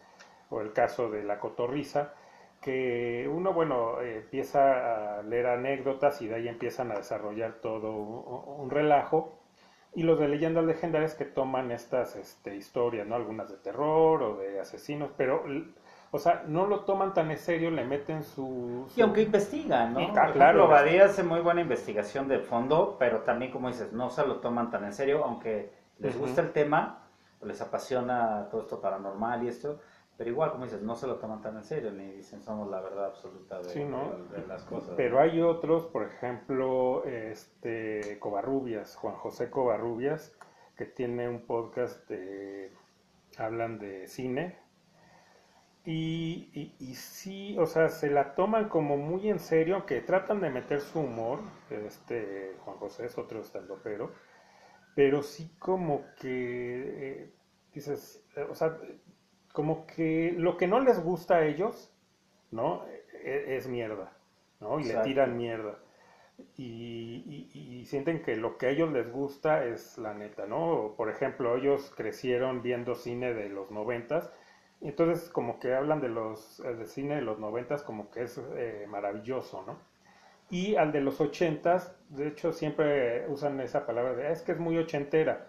o 0.49 0.61
el 0.61 0.73
caso 0.73 1.09
de 1.09 1.23
la 1.23 1.39
cotorriza, 1.39 2.13
que 2.61 3.27
uno, 3.31 3.53
bueno, 3.53 4.01
empieza 4.01 5.19
a 5.19 5.23
leer 5.23 5.47
anécdotas 5.47 6.21
y 6.21 6.27
de 6.27 6.35
ahí 6.35 6.47
empiezan 6.47 6.91
a 6.91 6.95
desarrollar 6.95 7.55
todo 7.61 7.91
un, 7.95 8.63
un 8.63 8.69
relajo. 8.69 9.39
Y 9.93 10.03
los 10.03 10.19
de 10.19 10.29
leyendas 10.29 10.63
legendarias 10.63 11.15
que 11.15 11.25
toman 11.25 11.71
estas 11.71 12.15
este, 12.15 12.55
historias, 12.55 13.05
¿no? 13.07 13.15
Algunas 13.15 13.49
de 13.49 13.57
terror 13.57 14.23
o 14.23 14.37
de 14.37 14.59
asesinos, 14.59 15.11
pero, 15.17 15.43
o 16.13 16.19
sea, 16.19 16.43
no 16.47 16.67
lo 16.67 16.81
toman 16.81 17.13
tan 17.13 17.31
en 17.31 17.37
serio, 17.37 17.71
le 17.71 17.85
meten 17.85 18.23
su... 18.23 18.85
Y 18.95 19.01
aunque 19.01 19.21
investigan, 19.23 19.93
¿no? 19.93 20.01
Y, 20.01 20.11
ah, 20.15 20.31
claro. 20.33 20.67
Badía 20.67 21.05
hace 21.05 21.23
muy 21.23 21.39
buena 21.39 21.61
investigación 21.61 22.27
de 22.27 22.39
fondo, 22.39 22.97
pero 22.99 23.19
también, 23.21 23.51
como 23.51 23.69
dices, 23.69 23.93
no 23.93 24.09
se 24.09 24.25
lo 24.27 24.37
toman 24.41 24.69
tan 24.69 24.83
en 24.83 24.93
serio, 24.93 25.23
aunque 25.23 25.71
les 25.99 26.17
gusta 26.19 26.41
el 26.41 26.51
tema, 26.51 27.03
les 27.43 27.61
apasiona 27.61 28.47
todo 28.51 28.61
esto 28.61 28.81
paranormal 28.81 29.43
y 29.43 29.47
esto, 29.47 29.79
pero 30.17 30.29
igual, 30.29 30.51
como 30.51 30.65
dices, 30.65 30.81
no 30.81 30.95
se 30.95 31.07
lo 31.07 31.15
toman 31.15 31.41
tan 31.41 31.55
en 31.57 31.63
serio, 31.63 31.91
ni 31.91 32.11
dicen 32.11 32.43
somos 32.43 32.69
la 32.69 32.81
verdad 32.81 33.05
absoluta 33.05 33.59
de, 33.59 33.69
Sí, 33.69 33.83
¿no? 33.85 34.11
de- 34.31 34.41
de 34.41 34.47
las 34.47 34.63
cosas. 34.65 34.93
Pero 34.97 35.19
hay 35.19 35.41
otros, 35.41 35.85
por 35.85 36.03
ejemplo, 36.03 37.03
este 37.05 38.19
Covarrubias, 38.19 38.95
Juan 38.97 39.15
José 39.15 39.49
Covarrubias, 39.49 40.35
que 40.75 40.85
tiene 40.85 41.29
un 41.29 41.41
podcast 41.47 42.07
de 42.09 42.71
hablan 43.37 43.79
de 43.79 44.07
cine 44.07 44.59
Y, 45.83 46.49
y, 46.53 46.75
y 46.79 46.93
sí, 46.95 47.57
o 47.57 47.65
sea, 47.65 47.89
se 47.89 48.09
la 48.11 48.35
toman 48.35 48.69
como 48.69 48.97
muy 48.97 49.29
en 49.29 49.39
serio, 49.39 49.75
aunque 49.75 50.01
tratan 50.01 50.39
de 50.39 50.51
meter 50.51 50.79
su 50.79 50.99
humor, 50.99 51.39
este 51.71 52.55
Juan 52.63 52.77
José 52.77 53.07
es 53.07 53.17
otro 53.17 53.41
estandopero, 53.41 54.11
pero 54.95 55.23
sí 55.23 55.51
como 55.59 56.05
que, 56.19 57.21
eh, 57.23 57.33
dices, 57.73 58.23
eh, 58.37 58.47
o 58.49 58.55
sea, 58.55 58.77
como 59.53 59.87
que 59.87 60.33
lo 60.37 60.57
que 60.57 60.67
no 60.67 60.79
les 60.81 61.01
gusta 61.03 61.37
a 61.37 61.45
ellos, 61.45 61.93
¿no? 62.51 62.85
E- 62.87 63.57
Es, 63.57 63.67
mierda, 63.67 64.13
¿no? 64.61 64.79
Y 64.79 64.83
Exacto. 64.83 64.85
le 64.85 64.97
tiran 64.99 65.37
mierda. 65.37 65.79
Y, 66.57 67.49
y- 67.53 67.79
y 67.81 67.85
sienten 67.85 68.21
que 68.23 68.35
lo 68.35 68.57
que 68.57 68.67
a 68.67 68.69
ellos 68.69 68.91
les 68.91 69.11
gusta 69.11 69.65
es 69.65 69.97
la 69.97 70.13
neta, 70.13 70.45
¿no? 70.47 70.93
Por 70.97 71.09
ejemplo, 71.09 71.55
ellos 71.57 71.91
crecieron 71.95 72.61
viendo 72.63 72.95
cine 72.95 73.33
de 73.33 73.49
los 73.49 73.71
noventas, 73.71 74.31
entonces 74.81 75.29
como 75.29 75.59
que 75.59 75.73
hablan 75.75 76.01
de 76.01 76.09
los 76.09 76.59
eh, 76.61 76.75
de 76.75 76.85
cine 76.87 77.15
de 77.15 77.21
los 77.21 77.39
noventas 77.39 77.83
como 77.83 78.09
que 78.11 78.23
es 78.23 78.39
eh, 78.55 78.85
maravilloso, 78.89 79.63
¿no? 79.65 79.77
Y 80.49 80.75
al 80.75 80.91
de 80.91 81.01
los 81.01 81.21
ochentas, 81.21 81.95
de 82.09 82.27
hecho 82.27 82.53
siempre 82.53 83.27
usan 83.29 83.59
esa 83.61 83.85
palabra 83.85 84.13
de, 84.15 84.27
"Ah, 84.27 84.31
es 84.31 84.41
que 84.43 84.51
es 84.53 84.59
muy 84.59 84.77
ochentera, 84.77 85.47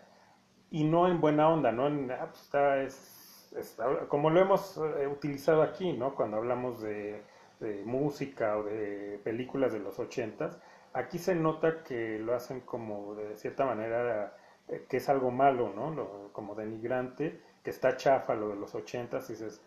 y 0.71 0.85
no 0.85 1.09
en 1.09 1.21
buena 1.21 1.49
onda, 1.49 1.73
¿no? 1.73 1.87
En, 1.89 2.11
"Ah, 2.11 2.29
pues 2.31 2.43
está, 2.43 2.83
es, 2.83 3.53
está- 3.57 4.09
como 4.09 4.31
lo 4.31 4.41
hemos 4.41 4.79
eh, 4.79 5.07
utilizado 5.07 5.63
aquí, 5.63 5.93
¿no? 5.93 6.15
Cuando 6.15 6.39
hablamos 6.39 6.81
de, 6.83 7.23
de 7.61 7.83
música 7.85 8.57
o 8.59 8.65
de 8.65 9.21
películas 9.25 9.73
de 9.73 9.81
los 9.81 9.99
ochentas, 9.99 10.59
aquí 10.93 11.19
se 11.19 11.35
nota 11.35 11.83
que 11.83 12.19
lo 12.19 12.35
hacen 12.35 12.61
como 12.61 13.15
de 13.15 13.37
cierta 13.37 13.65
manera 13.67 14.37
eh, 14.69 14.87
que 14.89 14.99
es 14.99 15.09
algo 15.09 15.31
malo, 15.31 15.71
¿no? 15.75 15.91
Lo- 15.91 16.31
como 16.33 16.55
denigrante, 16.55 17.41
que 17.63 17.71
está 17.71 17.97
chafa 17.97 18.35
lo 18.35 18.49
de 18.49 18.57
los 18.57 18.75
ochentas, 18.75 19.29
y 19.31 19.35
dices, 19.35 19.63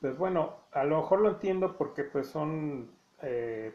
pues 0.00 0.16
bueno, 0.16 0.56
a 0.72 0.84
lo 0.84 0.98
mejor 0.98 1.20
lo 1.20 1.28
entiendo 1.30 1.76
porque 1.76 2.04
pues 2.04 2.28
son, 2.28 2.90
eh, 3.22 3.74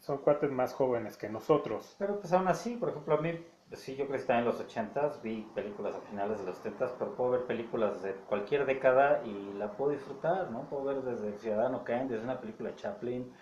son 0.00 0.18
cuates 0.18 0.50
más 0.50 0.74
jóvenes 0.74 1.16
que 1.16 1.28
nosotros. 1.28 1.94
Pero 1.98 2.18
pues 2.20 2.32
aún 2.32 2.48
así, 2.48 2.76
por 2.76 2.90
ejemplo, 2.90 3.14
a 3.14 3.20
mí, 3.20 3.38
pues, 3.68 3.80
sí, 3.80 3.96
yo 3.96 4.06
crecí 4.06 4.26
también 4.26 4.48
en 4.48 4.52
los 4.52 4.60
80s, 4.60 5.22
vi 5.22 5.46
películas 5.54 5.94
a 5.94 6.00
finales 6.00 6.38
de 6.38 6.46
los 6.46 6.64
70s, 6.64 6.92
pero 6.98 7.14
puedo 7.14 7.30
ver 7.30 7.42
películas 7.42 8.02
de 8.02 8.12
cualquier 8.28 8.66
década 8.66 9.22
y 9.24 9.52
la 9.54 9.72
puedo 9.72 9.92
disfrutar, 9.92 10.50
¿no? 10.50 10.62
Puedo 10.62 10.84
ver 10.84 11.02
desde 11.02 11.38
Ciudadano 11.38 11.84
Kane, 11.84 12.08
desde 12.08 12.24
una 12.24 12.40
película 12.40 12.70
de 12.70 12.76
Chaplin, 12.76 13.32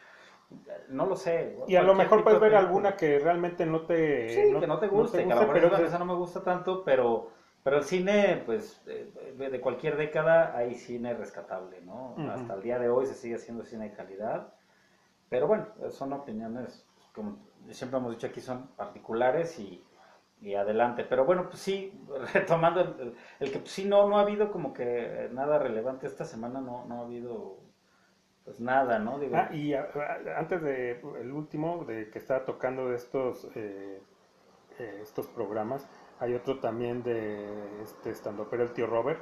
no 0.89 1.07
lo 1.07 1.17
sé. 1.17 1.57
Y 1.67 1.77
a 1.77 1.83
lo 1.83 1.95
mejor 1.95 2.23
puedes 2.23 2.41
de 2.41 2.49
ver 2.49 2.57
alguna 2.57 2.97
que 2.97 3.19
realmente 3.19 3.67
no 3.67 3.83
te, 3.83 4.29
Sí, 4.29 4.61
que 4.61 4.67
no 4.67 4.79
te 4.79 4.89
guste, 4.89 5.27
que 5.27 5.33
a 5.33 5.37
lo 5.37 5.41
mejor 5.43 5.71
pero 5.71 5.87
esa 5.87 5.99
no 5.99 6.05
me 6.05 6.15
gusta 6.15 6.43
tanto, 6.43 6.85
pero, 6.85 7.31
pero 7.63 7.77
el 7.79 7.85
cine, 7.85 8.43
pues, 8.45 8.85
de 8.85 9.61
cualquier 9.61 9.97
década 9.97 10.57
hay 10.57 10.75
cine 10.75 11.15
rescatable, 11.15 11.81
¿no? 11.83 12.17
Hasta 12.31 12.55
el 12.55 12.63
día 12.63 12.79
de 12.79 12.89
hoy 12.89 13.07
se 13.07 13.15
sigue 13.15 13.37
haciendo 13.37 13.65
cine 13.65 13.91
de 13.91 13.97
calidad, 13.97 14.55
pero 15.29 15.47
bueno, 15.47 15.67
son 15.91 16.13
opiniones, 16.13 16.87
como 17.15 17.39
siempre 17.71 17.99
hemos 17.99 18.13
dicho 18.13 18.27
aquí, 18.27 18.41
son 18.41 18.69
particulares 18.77 19.59
y, 19.59 19.83
y 20.41 20.55
adelante. 20.55 21.05
Pero 21.05 21.25
bueno, 21.25 21.49
pues 21.49 21.61
sí, 21.61 21.93
retomando 22.35 22.81
el, 22.81 23.01
el- 23.01 23.17
el 23.41 23.53
que 23.53 23.59
pues, 23.61 23.71
sí 23.71 23.85
no, 23.85 24.09
no 24.09 24.19
ha 24.19 24.23
habido 24.23 24.51
como 24.51 24.73
que 24.73 25.29
nada 25.33 25.59
relevante 25.59 26.07
esta 26.07 26.25
semana, 26.25 26.61
no, 26.61 26.85
no 26.87 27.01
ha 27.01 27.05
habido 27.05 27.59
pues 28.45 28.61
nada, 28.61 28.99
¿no? 28.99 29.21
Digo, 29.21 29.37
Ah, 29.37 29.49
y 29.53 29.73
a- 29.75 29.83
a- 29.95 30.39
antes 30.39 30.61
de 30.63 31.01
el 31.21 31.31
último, 31.33 31.85
de 31.85 32.11
que 32.11 32.19
estaba 32.19 32.45
tocando 32.45 32.89
de 32.89 32.97
estos, 32.97 33.49
eh, 33.55 34.03
eh, 34.79 34.99
estos 35.01 35.29
programas, 35.29 35.89
hay 36.23 36.35
otro 36.35 36.61
también 36.61 37.03
de 37.03 37.83
este 37.83 38.11
estando, 38.11 38.47
pero 38.49 38.63
el 38.63 38.73
tío 38.73 38.87
Robert, 38.87 39.21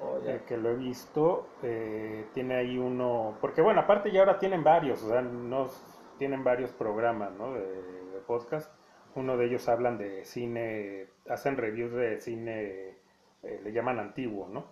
oh, 0.00 0.18
eh, 0.26 0.42
que 0.46 0.56
lo 0.56 0.70
he 0.70 0.74
visto, 0.74 1.46
eh, 1.62 2.26
tiene 2.34 2.56
ahí 2.56 2.76
uno, 2.76 3.38
porque 3.40 3.62
bueno, 3.62 3.82
aparte 3.82 4.10
ya 4.10 4.20
ahora 4.20 4.40
tienen 4.40 4.64
varios, 4.64 5.00
o 5.04 5.08
sea, 5.10 5.22
no 5.22 5.68
tienen 6.18 6.42
varios 6.42 6.72
programas, 6.72 7.32
¿no? 7.34 7.52
De, 7.54 7.60
de 7.60 8.20
podcast. 8.26 8.74
Uno 9.14 9.36
de 9.36 9.46
ellos 9.46 9.68
hablan 9.68 9.96
de 9.96 10.24
cine, 10.24 11.06
hacen 11.28 11.56
reviews 11.56 11.92
de 11.92 12.18
cine, 12.18 12.96
eh, 13.44 13.60
le 13.62 13.72
llaman 13.72 14.00
antiguo, 14.00 14.48
¿no? 14.48 14.64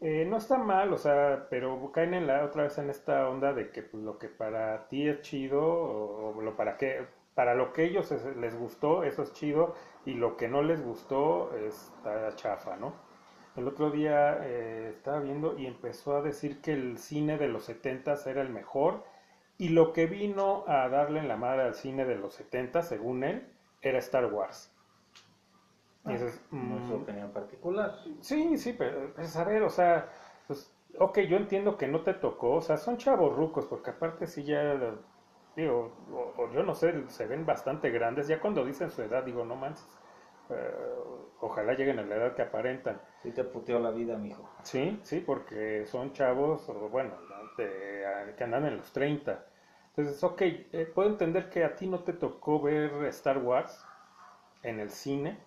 Eh, 0.00 0.24
no 0.26 0.36
está 0.36 0.58
mal, 0.58 0.92
o 0.92 0.96
sea, 0.96 1.48
pero 1.50 1.90
caen 1.92 2.14
en 2.14 2.28
la 2.28 2.44
otra 2.44 2.62
vez 2.64 2.78
en 2.78 2.88
esta 2.88 3.28
onda 3.28 3.52
de 3.52 3.70
que 3.70 3.82
pues, 3.82 4.02
lo 4.02 4.16
que 4.18 4.28
para 4.28 4.86
ti 4.88 5.08
es 5.08 5.22
chido 5.22 5.60
o, 5.60 6.36
o 6.38 6.40
lo 6.40 6.56
para 6.56 6.76
que 6.76 7.04
para 7.34 7.54
lo 7.54 7.72
que 7.72 7.84
ellos 7.84 8.10
es- 8.12 8.36
les 8.36 8.58
gustó, 8.58 9.04
eso 9.04 9.22
es 9.22 9.32
chido 9.32 9.74
y 10.04 10.14
lo 10.14 10.36
que 10.36 10.48
no 10.48 10.62
les 10.62 10.82
gustó 10.84 11.54
está 11.56 12.34
chafa, 12.36 12.76
¿no? 12.76 12.94
El 13.56 13.68
otro 13.68 13.90
día 13.90 14.38
eh, 14.46 14.88
estaba 14.90 15.20
viendo 15.20 15.58
y 15.58 15.66
empezó 15.66 16.16
a 16.16 16.22
decir 16.22 16.60
que 16.60 16.72
el 16.72 16.98
cine 16.98 17.38
de 17.38 17.48
los 17.48 17.64
70 17.64 18.14
era 18.26 18.42
el 18.42 18.50
mejor 18.50 19.04
y 19.58 19.68
lo 19.70 19.92
que 19.92 20.06
vino 20.06 20.64
a 20.66 20.88
darle 20.88 21.20
en 21.20 21.28
la 21.28 21.36
madre 21.36 21.62
al 21.62 21.74
cine 21.74 22.04
de 22.04 22.16
los 22.16 22.34
70, 22.34 22.82
según 22.82 23.24
él, 23.24 23.46
era 23.82 23.98
Star 23.98 24.26
Wars. 24.32 24.72
Y 26.06 26.12
no 26.60 26.76
es 26.78 26.84
su 26.86 26.94
mm, 26.94 26.96
opinión 26.96 27.32
particular. 27.32 27.96
Sí, 28.20 28.56
sí, 28.58 28.72
pero 28.74 29.12
pues, 29.14 29.36
a 29.36 29.44
ver, 29.44 29.62
o 29.62 29.70
sea, 29.70 30.10
pues, 30.46 30.72
ok, 30.98 31.20
yo 31.20 31.36
entiendo 31.36 31.76
que 31.76 31.88
no 31.88 32.02
te 32.02 32.14
tocó, 32.14 32.52
o 32.56 32.60
sea, 32.62 32.76
son 32.76 32.98
chavos 32.98 33.34
rucos, 33.36 33.66
porque 33.66 33.90
aparte 33.90 34.26
sí 34.26 34.44
ya, 34.44 34.74
digo, 35.62 35.92
o, 36.12 36.34
o 36.42 36.50
yo 36.52 36.62
no 36.62 36.74
sé, 36.74 37.08
se 37.08 37.26
ven 37.26 37.46
bastante 37.46 37.90
grandes, 37.90 38.28
ya 38.28 38.40
cuando 38.40 38.64
dicen 38.64 38.90
su 38.90 39.02
edad, 39.02 39.24
digo, 39.24 39.44
no 39.44 39.56
manches, 39.56 39.86
eh, 40.50 40.74
ojalá 41.40 41.74
lleguen 41.74 41.98
a 41.98 42.02
la 42.02 42.16
edad 42.16 42.34
que 42.34 42.42
aparentan. 42.42 43.00
Sí 43.22 43.32
te 43.32 43.44
puteó 43.44 43.78
la 43.78 43.90
vida, 43.90 44.16
mijo. 44.16 44.48
Sí, 44.62 44.98
sí, 45.02 45.20
porque 45.20 45.86
son 45.86 46.12
chavos, 46.12 46.68
o 46.68 46.88
bueno, 46.88 47.12
de- 47.56 48.34
que 48.36 48.44
andan 48.44 48.64
en 48.66 48.76
los 48.78 48.92
30. 48.92 49.44
Entonces, 49.88 50.22
ok, 50.22 50.40
eh, 50.42 50.90
puedo 50.94 51.08
entender 51.10 51.50
que 51.50 51.64
a 51.64 51.74
ti 51.76 51.86
no 51.86 52.00
te 52.00 52.12
tocó 52.12 52.60
ver 52.60 52.92
Star 53.06 53.38
Wars 53.38 53.84
en 54.62 54.80
el 54.80 54.90
cine, 54.90 55.38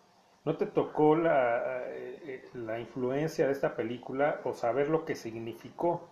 no 0.45 0.57
te 0.57 0.65
tocó 0.65 1.15
la, 1.15 1.83
eh, 1.89 2.19
eh, 2.23 2.49
la 2.53 2.79
influencia 2.79 3.45
de 3.47 3.53
esta 3.53 3.75
película 3.75 4.41
o 4.43 4.53
saber 4.53 4.89
lo 4.89 5.05
que 5.05 5.15
significó. 5.15 6.09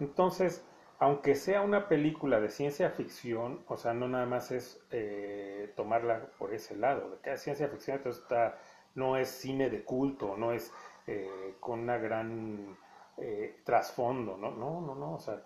Entonces, 0.00 0.64
aunque 0.98 1.34
sea 1.34 1.60
una 1.62 1.88
película 1.88 2.40
de 2.40 2.50
ciencia 2.50 2.90
ficción, 2.90 3.64
o 3.68 3.76
sea, 3.76 3.94
no 3.94 4.08
nada 4.08 4.26
más 4.26 4.50
es 4.50 4.80
eh, 4.90 5.72
tomarla 5.76 6.26
por 6.38 6.54
ese 6.54 6.76
lado, 6.76 7.10
de 7.10 7.18
que 7.18 7.36
ciencia 7.36 7.68
ficción, 7.68 7.98
entonces 7.98 8.22
está, 8.22 8.58
no 8.94 9.16
es 9.16 9.28
cine 9.28 9.70
de 9.70 9.84
culto, 9.84 10.36
no 10.36 10.52
es 10.52 10.72
eh, 11.06 11.56
con 11.60 11.80
una 11.80 11.98
gran 11.98 12.76
eh, 13.18 13.60
trasfondo, 13.64 14.36
¿no? 14.36 14.50
No, 14.52 14.80
no, 14.80 14.94
no, 14.94 15.14
o 15.14 15.18
sea, 15.18 15.42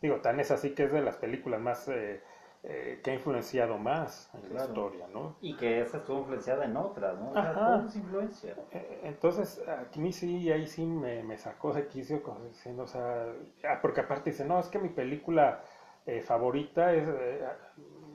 digo, 0.00 0.20
tan 0.20 0.40
es 0.40 0.50
así 0.50 0.74
que 0.74 0.84
es 0.84 0.92
de 0.92 1.02
las 1.02 1.16
películas 1.16 1.60
más 1.60 1.88
eh, 1.88 2.22
eh, 2.64 3.00
que 3.02 3.10
ha 3.10 3.14
influenciado 3.14 3.76
más 3.78 4.30
en 4.34 4.54
la 4.54 4.64
historia, 4.64 5.06
¿no? 5.12 5.36
Y 5.40 5.56
que 5.56 5.80
esa 5.80 5.98
estuvo 5.98 6.20
influenciada 6.20 6.64
en 6.64 6.76
otras, 6.76 7.18
¿no? 7.18 7.30
O 7.30 7.34
sea, 7.34 7.50
Ajá. 7.50 7.84
influencia. 7.94 8.54
Eh, 8.70 9.00
Entonces, 9.04 9.60
a 9.66 9.86
mí 9.98 10.12
sí, 10.12 10.50
ahí 10.50 10.66
sí 10.66 10.86
me, 10.86 11.22
me 11.24 11.36
sacó 11.38 11.72
de 11.72 11.88
quicio, 11.88 12.22
diciendo, 12.48 12.84
o 12.84 12.86
sea, 12.86 13.26
ah, 13.68 13.78
porque 13.82 14.00
aparte 14.02 14.30
dice, 14.30 14.44
no, 14.44 14.60
es 14.60 14.68
que 14.68 14.78
mi 14.78 14.90
película 14.90 15.60
eh, 16.06 16.20
favorita 16.22 16.92
es 16.92 17.08
eh, 17.08 17.44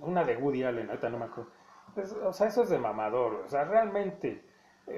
una 0.01 0.23
de 0.23 0.37
Woody 0.37 0.63
Allen, 0.63 0.89
ahorita 0.89 1.09
no 1.09 1.19
me 1.19 1.25
acuerdo. 1.25 1.51
Pues, 1.93 2.11
o 2.13 2.31
sea, 2.33 2.47
eso 2.47 2.63
es 2.63 2.69
de 2.69 2.77
mamador, 2.77 3.43
o 3.45 3.49
sea, 3.49 3.63
realmente, 3.65 4.43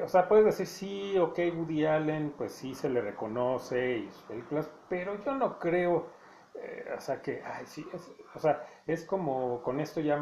o 0.04 0.08
sea, 0.08 0.28
puedes 0.28 0.46
decir, 0.46 0.68
sí, 0.68 1.18
ok, 1.18 1.40
Woody 1.56 1.86
Allen, 1.86 2.34
pues 2.38 2.52
sí 2.52 2.76
se 2.76 2.90
le 2.90 3.02
reconoce 3.02 3.98
y 4.00 4.10
sus 4.10 4.24
películas, 4.24 4.70
pero 4.90 5.24
yo 5.24 5.34
no 5.36 5.58
creo, 5.60 6.08
eh, 6.56 6.86
o 6.98 7.02
sea, 7.02 7.22
que, 7.22 7.42
ay, 7.44 7.66
sí, 7.66 7.88
es, 7.94 8.12
o 8.36 8.40
sea, 8.40 8.66
es 8.88 9.04
como, 9.04 9.62
con 9.62 9.80
esto 9.80 10.02
ya, 10.02 10.22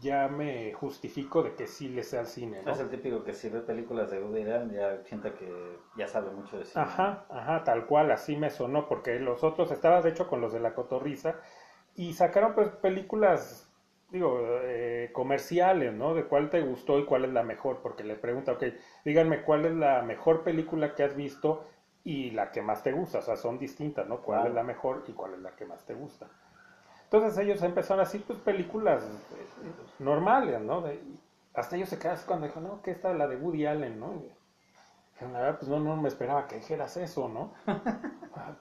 ya 0.00 0.28
me 0.28 0.72
justifico 0.72 1.42
de 1.42 1.54
que 1.54 1.66
sí 1.66 1.88
le 1.88 2.02
sea 2.02 2.20
al 2.20 2.26
cine, 2.26 2.62
¿no? 2.62 2.72
Es 2.72 2.80
el 2.80 2.88
típico 2.90 3.24
que 3.24 3.34
si 3.34 3.48
ve 3.48 3.60
películas 3.60 4.10
de 4.10 4.22
Woody 4.22 4.42
Allen 4.42 4.70
ya 4.70 5.02
sienta 5.04 5.34
que 5.34 5.78
ya 5.96 6.06
sabe 6.06 6.30
mucho 6.30 6.58
de 6.58 6.64
cine. 6.64 6.84
Ajá, 6.84 7.26
ajá, 7.28 7.64
tal 7.64 7.86
cual, 7.86 8.10
así 8.10 8.36
me 8.36 8.50
sonó, 8.50 8.88
porque 8.88 9.18
los 9.18 9.42
otros, 9.42 9.70
estaba 9.70 10.00
de 10.02 10.10
hecho 10.10 10.28
con 10.28 10.40
los 10.40 10.52
de 10.52 10.60
la 10.60 10.74
cotorriza, 10.74 11.36
y 11.94 12.12
sacaron 12.12 12.54
pues 12.54 12.68
películas, 12.68 13.68
digo, 14.10 14.38
eh, 14.62 15.10
comerciales, 15.12 15.92
¿no? 15.92 16.14
De 16.14 16.24
cuál 16.24 16.50
te 16.50 16.60
gustó 16.60 16.98
y 16.98 17.04
cuál 17.04 17.24
es 17.24 17.32
la 17.32 17.42
mejor, 17.42 17.80
porque 17.82 18.04
le 18.04 18.14
pregunta, 18.14 18.52
ok, 18.52 18.64
díganme 19.04 19.42
cuál 19.42 19.64
es 19.64 19.72
la 19.72 20.02
mejor 20.02 20.44
película 20.44 20.94
que 20.94 21.02
has 21.02 21.16
visto 21.16 21.64
y 22.04 22.30
la 22.30 22.50
que 22.50 22.62
más 22.62 22.82
te 22.82 22.92
gusta, 22.92 23.18
o 23.18 23.22
sea, 23.22 23.36
son 23.36 23.58
distintas, 23.58 24.06
¿no? 24.08 24.20
¿Cuál 24.22 24.48
es 24.48 24.54
la 24.54 24.62
mejor 24.62 25.04
y 25.08 25.12
cuál 25.12 25.34
es 25.34 25.40
la 25.40 25.52
que 25.56 25.66
más 25.66 25.84
te 25.84 25.94
gusta? 25.94 26.28
Entonces 27.04 27.38
ellos 27.38 27.62
empezaron 27.62 28.02
así, 28.02 28.18
pues 28.20 28.38
películas 28.40 29.02
eh, 29.04 29.72
normales, 29.98 30.60
¿no? 30.60 30.82
De- 30.82 31.02
hasta 31.54 31.76
ellos 31.76 31.88
se 31.88 31.98
quedaron 31.98 32.22
cuando 32.26 32.46
dijo, 32.46 32.60
no, 32.60 32.82
que 32.82 32.92
esta 32.92 33.10
es 33.12 33.16
la 33.18 33.26
de 33.28 33.36
Woody 33.36 33.66
Allen, 33.66 33.98
¿no? 34.00 34.14
Y 34.14 34.30
la 35.24 35.40
verdad, 35.40 35.58
pues 35.58 35.68
no, 35.70 35.80
no 35.80 35.96
me 35.96 36.08
esperaba 36.08 36.46
que 36.46 36.56
dijeras 36.56 36.96
eso, 36.96 37.28
¿no? 37.28 37.52
Ah, 38.36 38.54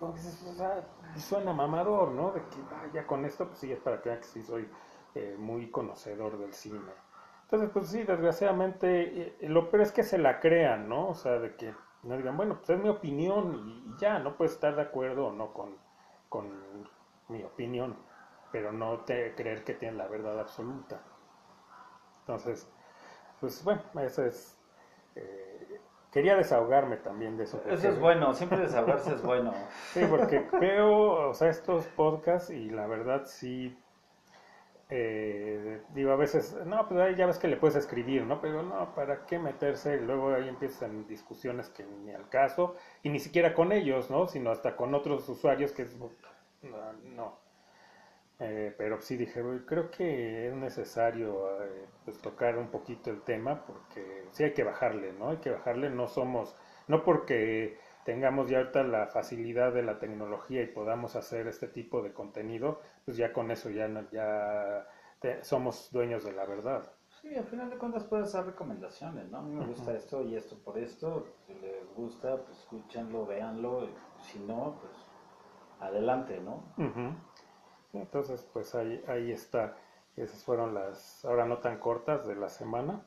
o 0.00 0.16
sea, 0.56 0.82
suena 1.18 1.52
mamador, 1.52 2.12
¿no? 2.12 2.32
De 2.32 2.40
que 2.40 2.56
vaya 2.70 3.06
con 3.06 3.24
esto, 3.26 3.46
pues 3.48 3.58
sí, 3.58 3.70
es 3.72 3.78
para 3.80 4.00
que 4.00 4.08
vean 4.08 4.20
que 4.20 4.26
sí 4.28 4.42
soy 4.42 4.66
eh, 5.14 5.36
muy 5.38 5.70
conocedor 5.70 6.38
del 6.38 6.54
cine. 6.54 6.90
Entonces, 7.44 7.70
pues 7.72 7.88
sí, 7.88 8.02
desgraciadamente, 8.04 9.34
eh, 9.44 9.48
lo 9.48 9.70
peor 9.70 9.82
es 9.82 9.92
que 9.92 10.02
se 10.02 10.16
la 10.18 10.40
crean, 10.40 10.88
¿no? 10.88 11.08
O 11.08 11.14
sea, 11.14 11.38
de 11.38 11.54
que 11.56 11.74
no 12.02 12.16
digan, 12.16 12.36
bueno, 12.36 12.56
pues 12.56 12.70
es 12.70 12.78
mi 12.78 12.88
opinión 12.88 13.54
y, 13.54 13.94
ya, 13.98 14.18
no 14.18 14.36
puedes 14.36 14.52
estar 14.52 14.74
de 14.74 14.82
acuerdo 14.82 15.26
o 15.28 15.32
no 15.32 15.52
con, 15.52 15.76
con 16.28 16.88
mi 17.28 17.42
opinión, 17.44 17.96
pero 18.52 18.72
no 18.72 19.00
te 19.00 19.34
creer 19.34 19.64
que 19.64 19.74
tienen 19.74 19.98
la 19.98 20.06
verdad 20.08 20.38
absoluta. 20.40 21.00
Entonces, 22.20 22.68
pues 23.40 23.62
bueno, 23.64 23.82
eso 24.00 24.24
es... 24.24 24.58
eh, 25.16 25.80
quería 26.12 26.36
desahogarme 26.36 26.96
también 26.96 27.36
de 27.36 27.44
eso. 27.44 27.58
Eso 27.58 27.68
porque- 27.70 27.88
es 27.88 28.00
bueno, 28.00 28.34
siempre 28.34 28.58
desahogarse 28.60 29.14
es 29.14 29.22
bueno. 29.22 29.52
Sí, 29.92 30.04
porque 30.08 30.48
veo, 30.60 31.30
o 31.30 31.34
sea, 31.34 31.48
estos 31.48 31.86
podcasts 31.88 32.50
y 32.50 32.70
la 32.70 32.86
verdad 32.86 33.22
sí, 33.26 33.76
eh, 34.90 35.82
digo 35.94 36.12
a 36.12 36.16
veces, 36.16 36.56
no, 36.66 36.88
pues 36.88 37.00
ahí 37.00 37.14
ya 37.16 37.26
ves 37.26 37.38
que 37.38 37.48
le 37.48 37.56
puedes 37.56 37.76
escribir, 37.76 38.24
¿no? 38.24 38.40
Pero 38.40 38.62
no, 38.62 38.94
¿para 38.94 39.24
qué 39.26 39.38
meterse? 39.38 39.96
Y 39.96 40.00
luego 40.00 40.34
ahí 40.34 40.48
empiezan 40.48 41.06
discusiones 41.06 41.68
que 41.70 41.84
ni 41.84 42.12
al 42.12 42.28
caso, 42.28 42.76
y 43.02 43.10
ni 43.10 43.20
siquiera 43.20 43.54
con 43.54 43.72
ellos, 43.72 44.10
¿no? 44.10 44.26
Sino 44.28 44.50
hasta 44.50 44.76
con 44.76 44.94
otros 44.94 45.28
usuarios 45.28 45.72
que 45.72 45.82
es, 45.82 45.96
no. 45.96 46.10
no. 47.14 47.38
Eh, 48.38 48.74
pero 48.78 49.00
sí 49.02 49.16
dije, 49.18 49.42
"Uy, 49.42 49.60
creo 49.66 49.90
que 49.90 50.48
es 50.48 50.54
necesario 50.54 51.62
eh, 51.62 51.84
pues, 52.04 52.18
tocar 52.22 52.56
un 52.58 52.68
poquito 52.70 53.10
el 53.10 53.20
tema 53.22 53.66
porque 53.66 54.24
sí 54.32 54.44
hay 54.44 54.54
que 54.54 54.64
bajarle, 54.64 55.12
¿no? 55.12 55.30
Hay 55.30 55.36
que 55.38 55.50
bajarle, 55.50 55.90
no 55.90 56.08
somos, 56.08 56.56
no 56.88 57.04
porque 57.04 57.78
tengamos 58.04 58.48
ya 58.48 58.58
ahorita 58.58 58.82
la 58.84 59.06
facilidad 59.06 59.72
de 59.72 59.82
la 59.82 59.98
tecnología 59.98 60.62
y 60.62 60.66
podamos 60.66 61.16
hacer 61.16 61.46
este 61.46 61.68
tipo 61.68 62.02
de 62.02 62.12
contenido, 62.12 62.80
pues 63.04 63.16
ya 63.16 63.32
con 63.32 63.50
eso 63.50 63.70
ya, 63.70 63.88
no- 63.88 64.08
ya 64.10 64.86
te- 65.20 65.42
somos 65.44 65.90
dueños 65.92 66.24
de 66.24 66.32
la 66.32 66.46
verdad. 66.46 66.90
Sí, 67.20 67.34
al 67.36 67.44
final 67.44 67.68
de 67.68 67.76
cuentas 67.76 68.04
puedes 68.04 68.28
hacer 68.28 68.46
recomendaciones, 68.46 69.28
¿no? 69.30 69.38
A 69.38 69.42
mí 69.42 69.54
me 69.54 69.66
gusta 69.66 69.92
esto 69.92 70.22
y 70.22 70.36
esto 70.36 70.56
por 70.64 70.78
esto. 70.78 71.26
Si 71.46 71.54
les 71.54 71.94
gusta, 71.94 72.36
pues 72.38 72.58
escúchenlo, 72.58 73.26
véanlo. 73.26 73.84
y 73.84 73.94
Si 74.22 74.38
no, 74.38 74.78
pues 74.80 74.92
adelante, 75.80 76.40
¿no? 76.40 76.62
Entonces, 77.92 78.48
pues 78.52 78.74
ahí, 78.74 79.02
ahí 79.08 79.32
está. 79.32 79.76
Esas 80.16 80.44
fueron 80.44 80.74
las, 80.74 81.24
ahora 81.24 81.44
no 81.44 81.58
tan 81.58 81.78
cortas 81.78 82.26
de 82.26 82.36
la 82.36 82.48
semana. 82.48 83.04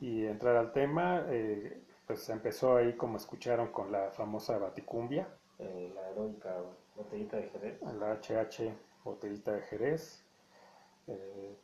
Y 0.00 0.26
entrar 0.26 0.56
al 0.56 0.72
tema, 0.72 1.24
eh, 1.28 1.82
pues 2.08 2.28
empezó 2.30 2.76
ahí 2.76 2.96
como 2.96 3.18
escucharon 3.18 3.68
con 3.68 3.92
la 3.92 4.10
famosa 4.10 4.58
Baticumbia, 4.58 5.28
Eh, 5.58 5.92
la 5.94 6.08
heroica 6.10 6.56
botellita 6.96 7.36
de 7.36 7.48
Jerez. 7.50 7.80
la 7.98 8.12
HH 8.12 8.72
Botellita 9.04 9.52
de 9.52 9.62
Jerez. 9.62 10.24
eh, 11.08 11.56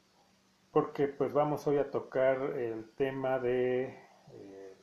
porque 0.73 1.09
pues 1.09 1.33
vamos 1.33 1.67
hoy 1.69 1.79
a 1.79 1.91
tocar 1.91 2.41
el 2.59 2.91
tema 2.97 3.39
de, 3.41 3.85
eh, 4.33 4.77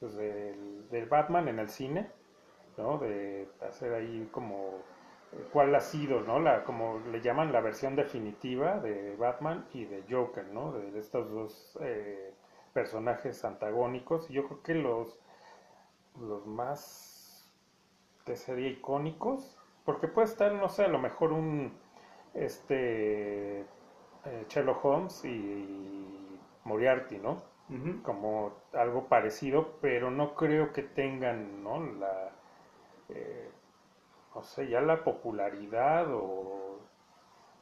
pues, 0.00 0.14
del, 0.16 0.88
del 0.90 1.06
Batman 1.08 1.48
en 1.48 1.60
el 1.60 1.70
cine, 1.70 2.10
¿no? 2.78 2.98
De 2.98 3.48
hacer 3.62 3.94
ahí 3.94 4.28
como 4.32 4.84
eh, 5.32 5.46
cuál 5.52 5.74
ha 5.76 5.80
sido, 5.80 6.20
¿no? 6.22 6.40
La, 6.40 6.64
como 6.64 7.00
le 7.00 7.22
llaman 7.22 7.52
la 7.52 7.62
versión 7.62 7.96
definitiva 7.96 8.80
de 8.80 9.16
Batman 9.16 9.68
y 9.74 9.86
de 9.86 10.04
Joker, 10.10 10.46
¿no? 10.48 10.72
De, 10.72 10.92
de 10.92 11.00
estos 11.00 11.30
dos 11.32 11.78
eh, 11.82 12.33
personajes 12.74 13.44
antagónicos. 13.46 14.28
Yo 14.30 14.46
creo 14.48 14.62
que 14.64 14.74
los, 14.76 15.18
los 16.20 16.46
más, 16.46 17.50
que 18.26 18.36
sería 18.36 18.68
icónicos, 18.70 19.58
porque 19.84 20.08
puede 20.08 20.28
estar, 20.28 20.52
no 20.52 20.68
sé, 20.68 20.84
a 20.84 20.88
lo 20.88 20.98
mejor 21.00 21.32
un, 21.32 21.72
este, 22.34 23.60
eh, 23.62 24.46
Sherlock 24.48 24.84
Holmes 24.84 25.24
y 25.24 26.40
Moriarty, 26.64 27.18
¿no? 27.18 27.42
Como 28.04 28.52
algo 28.74 29.08
parecido, 29.08 29.78
pero 29.80 30.10
no 30.10 30.34
creo 30.34 30.72
que 30.72 30.82
tengan, 30.82 31.62
¿no? 31.64 31.80
La, 31.80 32.30
eh, 33.10 33.50
no 34.34 34.42
sé, 34.42 34.68
ya 34.68 34.80
la 34.80 35.04
popularidad 35.04 36.12
o, 36.12 36.78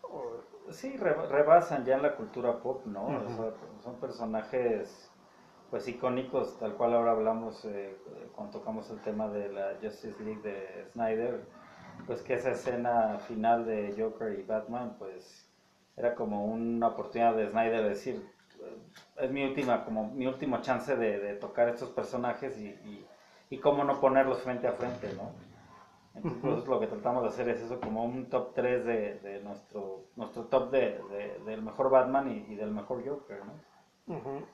o- 0.03 0.43
Sí, 0.71 0.97
re- 0.97 1.27
rebasan 1.27 1.85
ya 1.85 1.95
en 1.97 2.03
la 2.03 2.15
cultura 2.17 2.61
pop, 2.61 2.87
¿no? 2.87 3.07
O 3.25 3.29
Ujú. 3.29 3.29
sea, 3.29 3.53
son 3.83 3.99
personajes 3.99 5.11
pues 5.71 5.89
icónicos, 5.89 6.59
tal 6.59 6.75
cual 6.77 6.95
ahora 6.95 7.13
hablamos 7.13 7.65
eh, 7.65 7.97
cuando 8.33 8.59
tocamos 8.59 8.91
el 8.91 9.01
tema 9.01 9.29
de 9.29 9.49
la 9.51 9.77
Justice 9.83 10.23
League 10.23 10.43
de 10.43 10.87
Snyder, 10.93 11.41
pues 12.07 12.23
que 12.23 12.35
esa 12.35 12.51
escena 12.51 13.19
final 13.19 13.65
de 13.67 13.95
Joker 13.97 14.39
y 14.39 14.43
Batman, 14.43 14.97
pues 14.99 15.49
era 15.97 16.15
como 16.15 16.45
una 16.47 16.89
oportunidad 16.89 17.35
de 17.35 17.49
Snyder 17.49 17.83
de 17.83 17.89
decir, 17.89 18.23
es 19.17 19.31
mi 19.31 19.45
última, 19.45 19.85
como 19.85 20.05
mi 20.13 20.27
último 20.27 20.61
chance 20.61 20.97
de, 20.97 21.19
de 21.19 21.35
tocar 21.35 21.69
estos 21.69 21.91
personajes 21.91 22.59
y, 22.59 22.69
y, 22.69 23.07
y 23.51 23.59
cómo 23.59 23.85
no 23.85 24.01
ponerlos 24.01 24.41
frente 24.41 24.67
a 24.69 24.73
frente, 24.73 25.13
¿no? 25.15 25.33
Entonces, 26.15 26.43
Ujú. 26.43 26.49
pues, 26.57 26.67
lo 26.69 26.81
que 26.81 26.87
tratamos 26.87 27.23
de 27.23 27.29
hacer 27.31 27.49
es 27.49 27.61
eso, 27.63 27.81
como 27.81 28.05
un 28.05 28.29
top 28.31 28.53
3 28.55 28.85
de, 28.85 29.19
de 29.21 29.41
nuestro, 29.43 30.01
nuestro 30.17 30.45
top 30.45 30.71
de, 30.71 31.03
de- 31.11 31.39
del 31.45 31.63
mejor 31.63 31.91
Batman 31.91 32.31
y, 32.31 32.53
y 32.53 32.57
del 32.57 32.71
mejor 32.71 33.07
Joker, 33.07 33.45
¿no? 33.45 33.53
Ujú. 34.07 34.47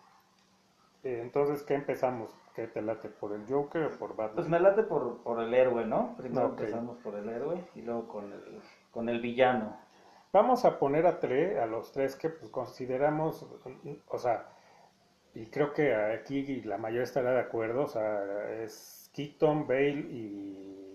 Eh, 1.03 1.21
Entonces, 1.23 1.63
¿qué 1.65 1.75
empezamos? 1.75 2.31
¿Qué 2.55 2.67
te 2.69 2.83
late 2.83 3.09
por 3.09 3.33
el 3.33 3.47
Joker 3.49 3.85
o 3.85 3.99
por 3.99 4.11
Batman? 4.17 4.37
Pues 4.37 4.49
me 4.49 4.59
late 4.61 4.85
por, 4.85 5.19
por 5.23 5.41
el 5.43 5.53
héroe, 5.53 5.85
¿no? 5.85 6.15
Primero 6.17 6.47
Ok. 6.47 6.61
empezamos 6.61 6.97
por 6.99 7.15
el 7.15 7.29
héroe 7.29 7.63
y 7.75 7.83
luego 7.83 8.09
con 8.09 8.33
el, 8.33 8.63
con 8.91 9.09
el 9.09 9.21
villano. 9.21 9.77
Vamos 10.33 10.65
a 10.65 10.79
poner 10.79 11.07
a 11.07 11.19
tres, 11.21 11.59
a 11.59 11.67
los 11.67 11.93
tres 11.93 12.15
que 12.17 12.29
pues, 12.31 12.51
consideramos, 12.51 13.47
o 14.09 14.19
sea, 14.19 14.47
y 15.35 15.47
creo 15.47 15.73
que 15.73 15.95
aquí 15.95 16.63
la 16.63 16.79
mayoría 16.79 17.05
estará 17.05 17.33
de 17.33 17.41
acuerdo, 17.41 17.85
o 17.85 17.89
sea, 17.89 18.51
es 18.63 19.11
Keaton, 19.15 19.67
Bale 19.67 19.91
y 20.11 20.48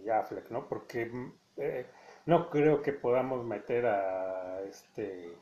Affleck, 0.10 0.50
¿no? 0.52 0.68
Porque 0.68 1.06
mm, 1.06 1.34
eh, 1.58 1.86
no 2.26 2.50
creo 2.50 2.82
que 2.82 2.94
podamos 2.94 3.44
meter 3.46 3.86
a 3.86 4.62
este 4.68 5.38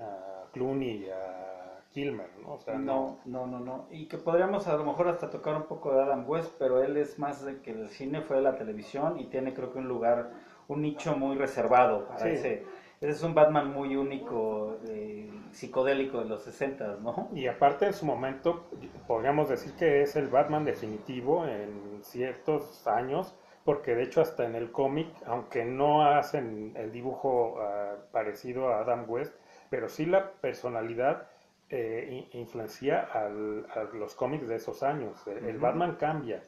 a 0.00 0.44
Clooney 0.52 1.04
y 1.04 1.10
a 1.10 1.80
Kilmer, 1.90 2.28
¿no? 2.42 2.54
O 2.54 2.58
sea, 2.58 2.74
No, 2.74 3.18
no, 3.24 3.46
no, 3.46 3.60
no. 3.60 3.86
Y 3.90 4.06
que 4.06 4.18
podríamos 4.18 4.66
a 4.66 4.76
lo 4.76 4.84
mejor 4.84 5.08
hasta 5.08 5.30
tocar 5.30 5.54
un 5.56 5.64
poco 5.64 5.94
de 5.94 6.02
Adam 6.02 6.28
West, 6.28 6.52
pero 6.58 6.82
él 6.82 6.96
es 6.96 7.18
más 7.18 7.44
de 7.44 7.60
que 7.60 7.70
el 7.70 7.88
cine 7.90 8.20
fue 8.22 8.36
de 8.36 8.42
la 8.42 8.56
televisión 8.56 9.18
y 9.20 9.26
tiene 9.26 9.54
creo 9.54 9.72
que 9.72 9.78
un 9.78 9.88
lugar, 9.88 10.30
un 10.68 10.82
nicho 10.82 11.16
muy 11.16 11.36
reservado 11.36 12.06
para 12.06 12.20
Sí. 12.20 12.28
ese. 12.30 12.64
Ese 12.98 13.10
es 13.12 13.22
un 13.22 13.34
Batman 13.34 13.72
muy 13.74 13.94
único, 13.94 14.78
eh, 14.88 15.30
psicodélico 15.52 16.18
de 16.18 16.24
los 16.24 16.42
60, 16.42 16.96
¿no? 17.02 17.28
Y 17.34 17.46
aparte 17.46 17.86
en 17.86 17.92
su 17.92 18.06
momento 18.06 18.64
podríamos 19.06 19.50
decir 19.50 19.74
que 19.74 20.00
es 20.02 20.16
el 20.16 20.28
Batman 20.28 20.64
definitivo 20.64 21.46
en 21.46 22.02
ciertos 22.02 22.86
años, 22.86 23.34
porque 23.66 23.94
de 23.94 24.04
hecho 24.04 24.22
hasta 24.22 24.46
en 24.46 24.54
el 24.54 24.72
cómic, 24.72 25.08
aunque 25.26 25.66
no 25.66 26.06
hacen 26.06 26.72
el 26.76 26.90
dibujo 26.92 27.60
ah, 27.60 27.96
parecido 28.12 28.70
a 28.72 28.78
Adam 28.80 29.04
West, 29.08 29.34
pero 29.68 29.88
sí 29.90 30.06
la 30.06 30.30
personalidad 30.40 31.28
eh, 31.68 32.28
in- 32.32 32.40
influencia 32.40 33.00
al- 33.12 33.66
a 33.74 33.82
los 33.94 34.14
cómics 34.14 34.48
de 34.48 34.56
esos 34.56 34.82
años. 34.82 35.26
El. 35.26 35.58
Batman 35.58 35.96
cambia 35.96 36.42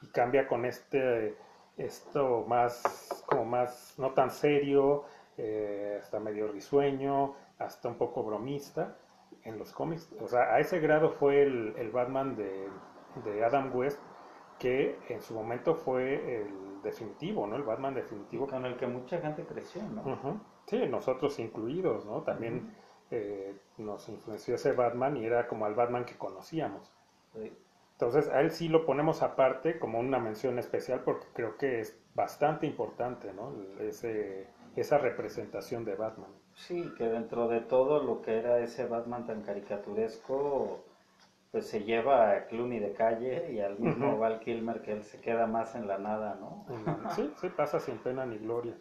y 0.00 0.08
cambia 0.08 0.48
con 0.48 0.64
este 0.64 1.36
esto 1.76 2.44
más 2.48 2.82
como 3.26 3.44
más 3.44 3.94
no 3.98 4.10
tan 4.12 4.30
serio, 4.30 5.04
eh, 5.38 5.98
hasta 6.00 6.18
medio 6.20 6.48
risueño, 6.48 7.34
hasta 7.58 7.88
un 7.88 7.96
poco 7.96 8.22
bromista 8.24 8.96
en 9.44 9.58
los 9.58 9.72
cómics. 9.72 10.10
O 10.20 10.26
sea, 10.28 10.54
a 10.54 10.58
ese 10.60 10.80
grado 10.80 11.10
fue 11.10 11.42
el, 11.42 11.74
el 11.78 11.90
Batman 11.90 12.36
de, 12.36 12.68
de 13.24 13.44
Adam 13.44 13.74
West, 13.74 14.00
que 14.62 14.96
en 15.08 15.20
su 15.20 15.34
momento 15.34 15.74
fue 15.74 16.42
el 16.42 16.80
definitivo, 16.84 17.48
¿no? 17.48 17.56
El 17.56 17.64
Batman 17.64 17.94
definitivo. 17.94 18.46
Con 18.46 18.64
el 18.64 18.76
que 18.76 18.86
mucha 18.86 19.20
gente 19.20 19.44
creció, 19.44 19.82
¿no? 19.82 20.02
Ujú. 20.02 20.38
Sí, 20.66 20.86
nosotros 20.86 21.36
incluidos, 21.40 22.06
¿no? 22.06 22.22
También 22.22 22.72
eh, 23.10 23.56
nos 23.78 24.08
influenció 24.08 24.54
ese 24.54 24.70
Batman 24.70 25.16
y 25.16 25.24
era 25.24 25.48
como 25.48 25.66
el 25.66 25.74
Batman 25.74 26.04
que 26.04 26.16
conocíamos. 26.16 26.92
Sí. 27.34 27.52
Entonces, 27.94 28.28
a 28.28 28.40
él 28.40 28.52
sí 28.52 28.68
lo 28.68 28.86
ponemos 28.86 29.22
aparte 29.22 29.80
como 29.80 29.98
una 29.98 30.20
mención 30.20 30.60
especial 30.60 31.00
porque 31.00 31.26
creo 31.32 31.56
que 31.56 31.80
es 31.80 31.98
bastante 32.14 32.64
importante, 32.64 33.32
¿no? 33.32 33.52
Ese, 33.80 34.46
esa 34.76 34.98
representación 34.98 35.84
de 35.84 35.96
Batman. 35.96 36.30
Sí, 36.54 36.88
que 36.96 37.08
dentro 37.08 37.48
de 37.48 37.60
todo 37.60 38.00
lo 38.00 38.22
que 38.22 38.38
era 38.38 38.60
ese 38.60 38.86
Batman 38.86 39.26
tan 39.26 39.42
caricaturesco, 39.42 40.84
pues 41.52 41.68
se 41.68 41.84
lleva 41.84 42.32
a 42.32 42.46
Clooney 42.46 42.80
de 42.80 42.92
calle 42.94 43.52
y 43.52 43.60
al 43.60 43.78
mismo. 43.78 44.18
Val 44.18 44.40
Kilmer 44.40 44.82
que 44.82 44.92
él 44.92 45.04
se 45.04 45.20
queda 45.20 45.46
más 45.46 45.74
en 45.76 45.86
la 45.86 45.98
nada, 45.98 46.36
¿no? 46.40 46.64
Sí, 47.14 47.32
sí, 47.40 47.48
pasa 47.50 47.80
sin 47.80 47.98
pena 47.98 48.26
ni 48.26 48.38
gloria. 48.38 48.74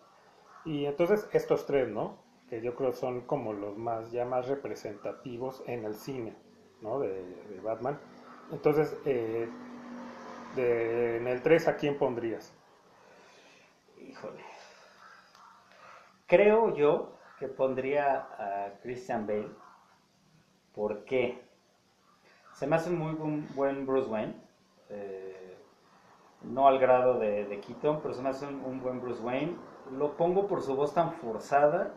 Y 0.65 0.85
entonces 0.85 1.27
estos 1.33 1.65
tres, 1.65 1.89
¿no? 1.89 2.17
Que 2.49 2.61
yo 2.61 2.75
creo 2.75 2.93
son 2.93 3.21
como 3.21 3.53
los 3.53 3.77
más, 3.77 4.11
ya 4.11 4.25
más 4.25 4.47
representativos 4.47 5.63
en 5.67 5.85
el 5.85 5.95
cine, 5.95 6.35
¿no? 6.81 6.99
De, 6.99 7.09
de 7.09 7.61
Batman. 7.61 7.99
Entonces, 8.51 8.95
eh, 9.05 9.47
de- 10.55 11.17
en 11.17 11.27
el 11.27 11.41
3, 11.41 11.67
¿a 11.67 11.75
quién 11.77 11.97
pondrías? 11.97 12.53
Híjole. 13.97 14.43
Creo 16.25 16.73
yo 16.75 17.19
que 17.37 17.47
pondría 17.47 18.27
a 18.39 18.79
Christian 18.81 19.27
Bale. 19.27 19.51
¿Por 20.73 21.05
qué? 21.05 21.39
Se 22.61 22.67
me 22.67 22.75
hace 22.75 22.91
muy 22.91 23.13
buen, 23.15 23.47
buen 23.55 23.87
Bruce 23.87 24.07
Wayne. 24.07 24.35
eh, 24.89 25.57
no 26.43 26.67
al 26.67 26.77
grado 26.77 27.17
de, 27.17 27.45
de 27.45 27.59
Keaton, 27.59 28.01
pero 28.03 28.13
se 28.13 28.21
me 28.21 28.29
hace 28.29 28.45
un, 28.45 28.63
un 28.63 28.79
buen 28.79 29.01
Bruce 29.01 29.19
Wayne. 29.23 29.55
Lo 29.91 30.15
pongo 30.15 30.45
por 30.45 30.61
su 30.61 30.75
voz 30.75 30.93
tan 30.93 31.11
forzada 31.13 31.91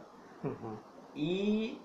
y, 1.14 1.78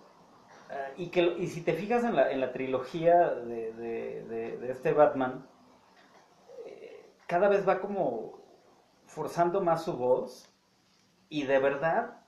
eh, 0.69 0.93
y, 0.95 1.09
que, 1.09 1.23
y 1.39 1.47
si 1.47 1.59
te 1.61 1.73
fijas 1.73 2.05
en 2.05 2.15
la, 2.15 2.31
en 2.31 2.39
la 2.39 2.53
trilogía 2.53 3.31
de, 3.31 3.73
de- 3.73 4.23
de- 4.23 4.57
de 4.59 4.71
este 4.71 4.93
Batman, 4.93 5.45
eh, 6.65 7.05
cada 7.27 7.49
vez 7.49 7.67
va 7.67 7.81
como 7.81 8.39
forzando 9.07 9.59
más 9.59 9.83
su 9.83 9.97
voz 9.97 10.49
y 11.27 11.43
de 11.43 11.59
verdad 11.59 12.21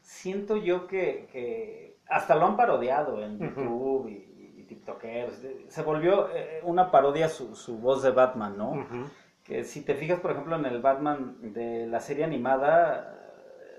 siento 0.00 0.56
yo 0.56 0.88
que, 0.88 1.28
que 1.30 2.00
hasta 2.08 2.34
lo 2.34 2.46
han 2.46 2.56
parodiado 2.56 3.22
en. 3.22 3.38
YouTube 3.38 4.08
y 4.08 4.29
TikTokeros. 4.70 5.34
Se 5.68 5.82
volvió 5.82 6.28
eh, 6.34 6.60
una 6.64 6.90
parodia 6.90 7.28
su, 7.28 7.54
su 7.54 7.78
voz 7.78 8.02
de 8.02 8.10
Batman, 8.12 8.56
¿no? 8.56 8.70
Que 9.44 9.64
si 9.64 9.82
te 9.84 9.94
fijas, 9.94 10.20
por 10.20 10.30
ejemplo, 10.30 10.56
en 10.56 10.64
el 10.66 10.80
Batman 10.80 11.52
de 11.52 11.86
la 11.86 12.00
serie 12.00 12.24
animada, 12.24 13.16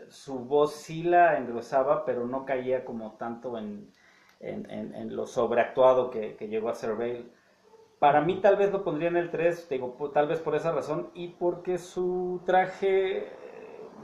su 0.10 0.40
voz 0.40 0.74
sí 0.76 1.04
la 1.04 1.38
engrosaba, 1.38 2.04
pero 2.06 2.26
no 2.28 2.46
caía 2.46 2.84
como 2.84 3.14
tanto 3.14 3.58
en, 3.58 3.90
en, 4.42 4.70
en- 4.70 4.94
en 4.96 5.16
lo 5.16 5.26
sobreactuado 5.26 6.10
que, 6.12 6.36
que 6.36 6.48
llegó 6.50 6.70
a 6.70 6.76
ser 6.76 6.96
Bale. 6.96 7.26
Para 8.00 8.22
mí 8.22 8.42
tal 8.42 8.56
vez 8.58 8.72
lo 8.72 8.84
pondría 8.84 9.10
en 9.10 9.18
el 9.18 9.30
3, 9.30 9.70
digo, 9.70 9.96
tal 10.14 10.28
vez 10.28 10.40
por 10.40 10.56
esa 10.56 10.72
razón, 10.72 11.12
y 11.14 11.30
porque 11.30 11.78
su 11.78 12.42
traje 12.46 13.20
eh, 13.20 13.30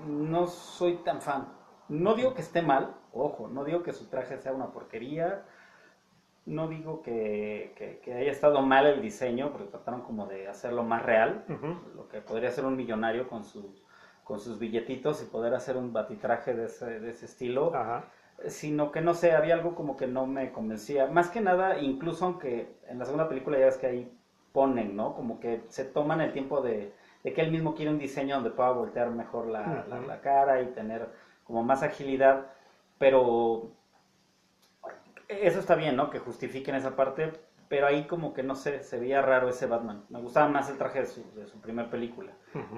no 0.08 0.48
soy 0.48 0.98
tan 1.04 1.22
fan. 1.22 1.48
No 1.90 2.14
digo 2.14 2.34
que 2.36 2.42
esté 2.44 2.62
mal, 2.62 2.96
ojo, 3.14 3.48
no 3.48 3.64
digo 3.64 3.82
que 3.84 3.94
su 3.94 4.06
traje 4.08 4.38
sea 4.38 4.54
una 4.54 4.72
porquería, 4.72 5.46
no 6.48 6.68
digo 6.68 7.02
que, 7.02 7.74
que- 7.76 8.00
que 8.04 8.14
haya 8.14 8.32
estado 8.32 8.62
mal 8.62 8.88
el 8.88 9.02
diseño, 9.02 9.52
porque 9.52 9.68
trataron 9.68 10.02
como 10.02 10.26
de 10.28 10.48
hacerlo 10.48 10.84
más 10.84 11.04
real, 11.04 11.44
lo 11.96 12.08
que 12.08 12.22
podría 12.22 12.52
ser 12.52 12.66
un 12.66 12.76
millonario 12.76 13.28
con 13.30 13.44
sus, 13.44 13.84
con 14.24 14.40
sus 14.40 14.60
billetitos 14.60 15.22
y 15.22 15.26
poder 15.26 15.54
hacer 15.54 15.78
un 15.78 15.94
batitraje 15.94 16.54
de 16.56 16.66
ese, 16.66 17.00
de 17.00 17.10
ese 17.10 17.26
estilo, 17.26 17.74
Ajá. 17.76 18.04
sino 18.48 18.92
que 18.92 19.02
no 19.02 19.14
sé, 19.14 19.34
había 19.34 19.56
algo 19.56 19.76
como 19.76 19.98
que 19.98 20.08
no 20.08 20.26
me 20.26 20.52
convencía. 20.52 21.08
Más 21.08 21.30
que 21.30 21.42
nada, 21.42 21.80
incluso 21.80 22.26
aunque 22.26 22.68
en 22.88 23.00
la 23.00 23.06
segunda 23.06 23.28
película 23.28 23.58
ya 23.58 23.66
ves 23.66 23.78
que 23.78 23.88
ahí 23.88 24.12
ponen, 24.54 24.96
¿no? 24.96 25.14
Como 25.16 25.40
que 25.40 25.62
se 25.70 25.84
toman 25.86 26.22
el 26.22 26.32
tiempo 26.32 26.62
de, 26.62 26.92
de 27.24 27.34
que 27.34 27.42
él 27.42 27.52
mismo 27.52 27.74
quiere 27.74 27.92
un 27.92 27.98
diseño 28.00 28.36
donde 28.36 28.52
pueda 28.52 28.72
voltear 28.72 29.10
mejor 29.12 29.48
la, 29.48 29.86
la- 29.88 29.98
Ujú. 29.98 30.08
la 30.08 30.22
cara 30.22 30.62
y 30.62 30.68
tener 30.68 31.10
como 31.44 31.64
más 31.64 31.84
agilidad, 31.84 32.46
pero 32.98 33.72
eso 35.28 35.60
está 35.60 35.76
bien, 35.76 35.96
¿no? 35.96 36.10
Que 36.10 36.20
justifiquen 36.20 36.76
esa 36.76 36.96
parte, 36.96 37.34
pero 37.70 37.88
ahí 37.88 38.08
como 38.08 38.34
que 38.34 38.44
no 38.44 38.56
sé, 38.56 38.84
se 38.84 39.00
veía 39.00 39.22
raro 39.22 39.50
ese 39.50 39.68
Batman. 39.68 40.06
Me 40.10 40.22
gustaba 40.22 40.48
más 40.48 40.70
el 40.70 40.78
traje 40.78 41.00
de 41.00 41.06
su, 41.06 41.24
de 41.34 41.48
su 41.48 41.60
primera 41.60 41.90
película, 41.90 42.34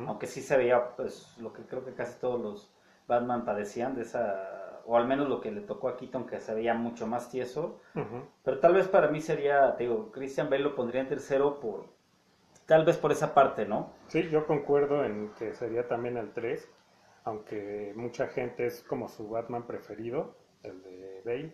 aunque 0.07 0.27
sí 0.27 0.41
se 0.41 0.57
veía 0.57 0.95
pues 0.95 1.37
lo 1.39 1.53
que 1.53 1.63
creo 1.63 1.85
que 1.85 1.93
casi 1.93 2.19
todos 2.19 2.41
los 2.41 2.73
Batman 3.07 3.45
padecían 3.45 3.95
de 3.95 4.03
esa, 4.03 4.81
o 4.85 4.97
al 4.97 5.07
menos 5.07 5.27
lo 5.29 5.41
que 5.41 5.51
le 5.51 5.61
tocó 5.61 5.89
a 5.89 5.97
Keaton 5.97 6.25
que 6.25 6.39
se 6.39 6.53
veía 6.53 6.73
mucho 6.73 7.07
más 7.07 7.29
tieso, 7.29 7.79
pero 8.43 8.59
tal 8.59 8.73
vez 8.73 8.87
para 8.87 9.09
mí 9.09 9.21
sería, 9.21 9.75
te 9.75 9.83
digo, 9.83 10.11
Christian 10.11 10.49
Bale 10.49 10.63
lo 10.63 10.75
pondría 10.75 11.01
en 11.01 11.07
tercero 11.07 11.59
por, 11.59 11.85
tal 12.65 12.85
vez 12.85 12.97
por 12.97 13.11
esa 13.11 13.33
parte, 13.33 13.65
¿no? 13.65 13.93
Sí, 14.07 14.29
yo 14.29 14.45
concuerdo 14.45 15.03
en 15.03 15.31
que 15.37 15.53
sería 15.53 15.87
también 15.87 16.17
el 16.17 16.31
3, 16.33 16.67
aunque 17.25 17.93
mucha 17.95 18.27
gente 18.27 18.65
es 18.65 18.83
como 18.83 19.07
su 19.09 19.29
Batman 19.29 19.67
preferido, 19.67 20.35
el 20.63 20.81
de 20.83 21.21
Bale, 21.25 21.53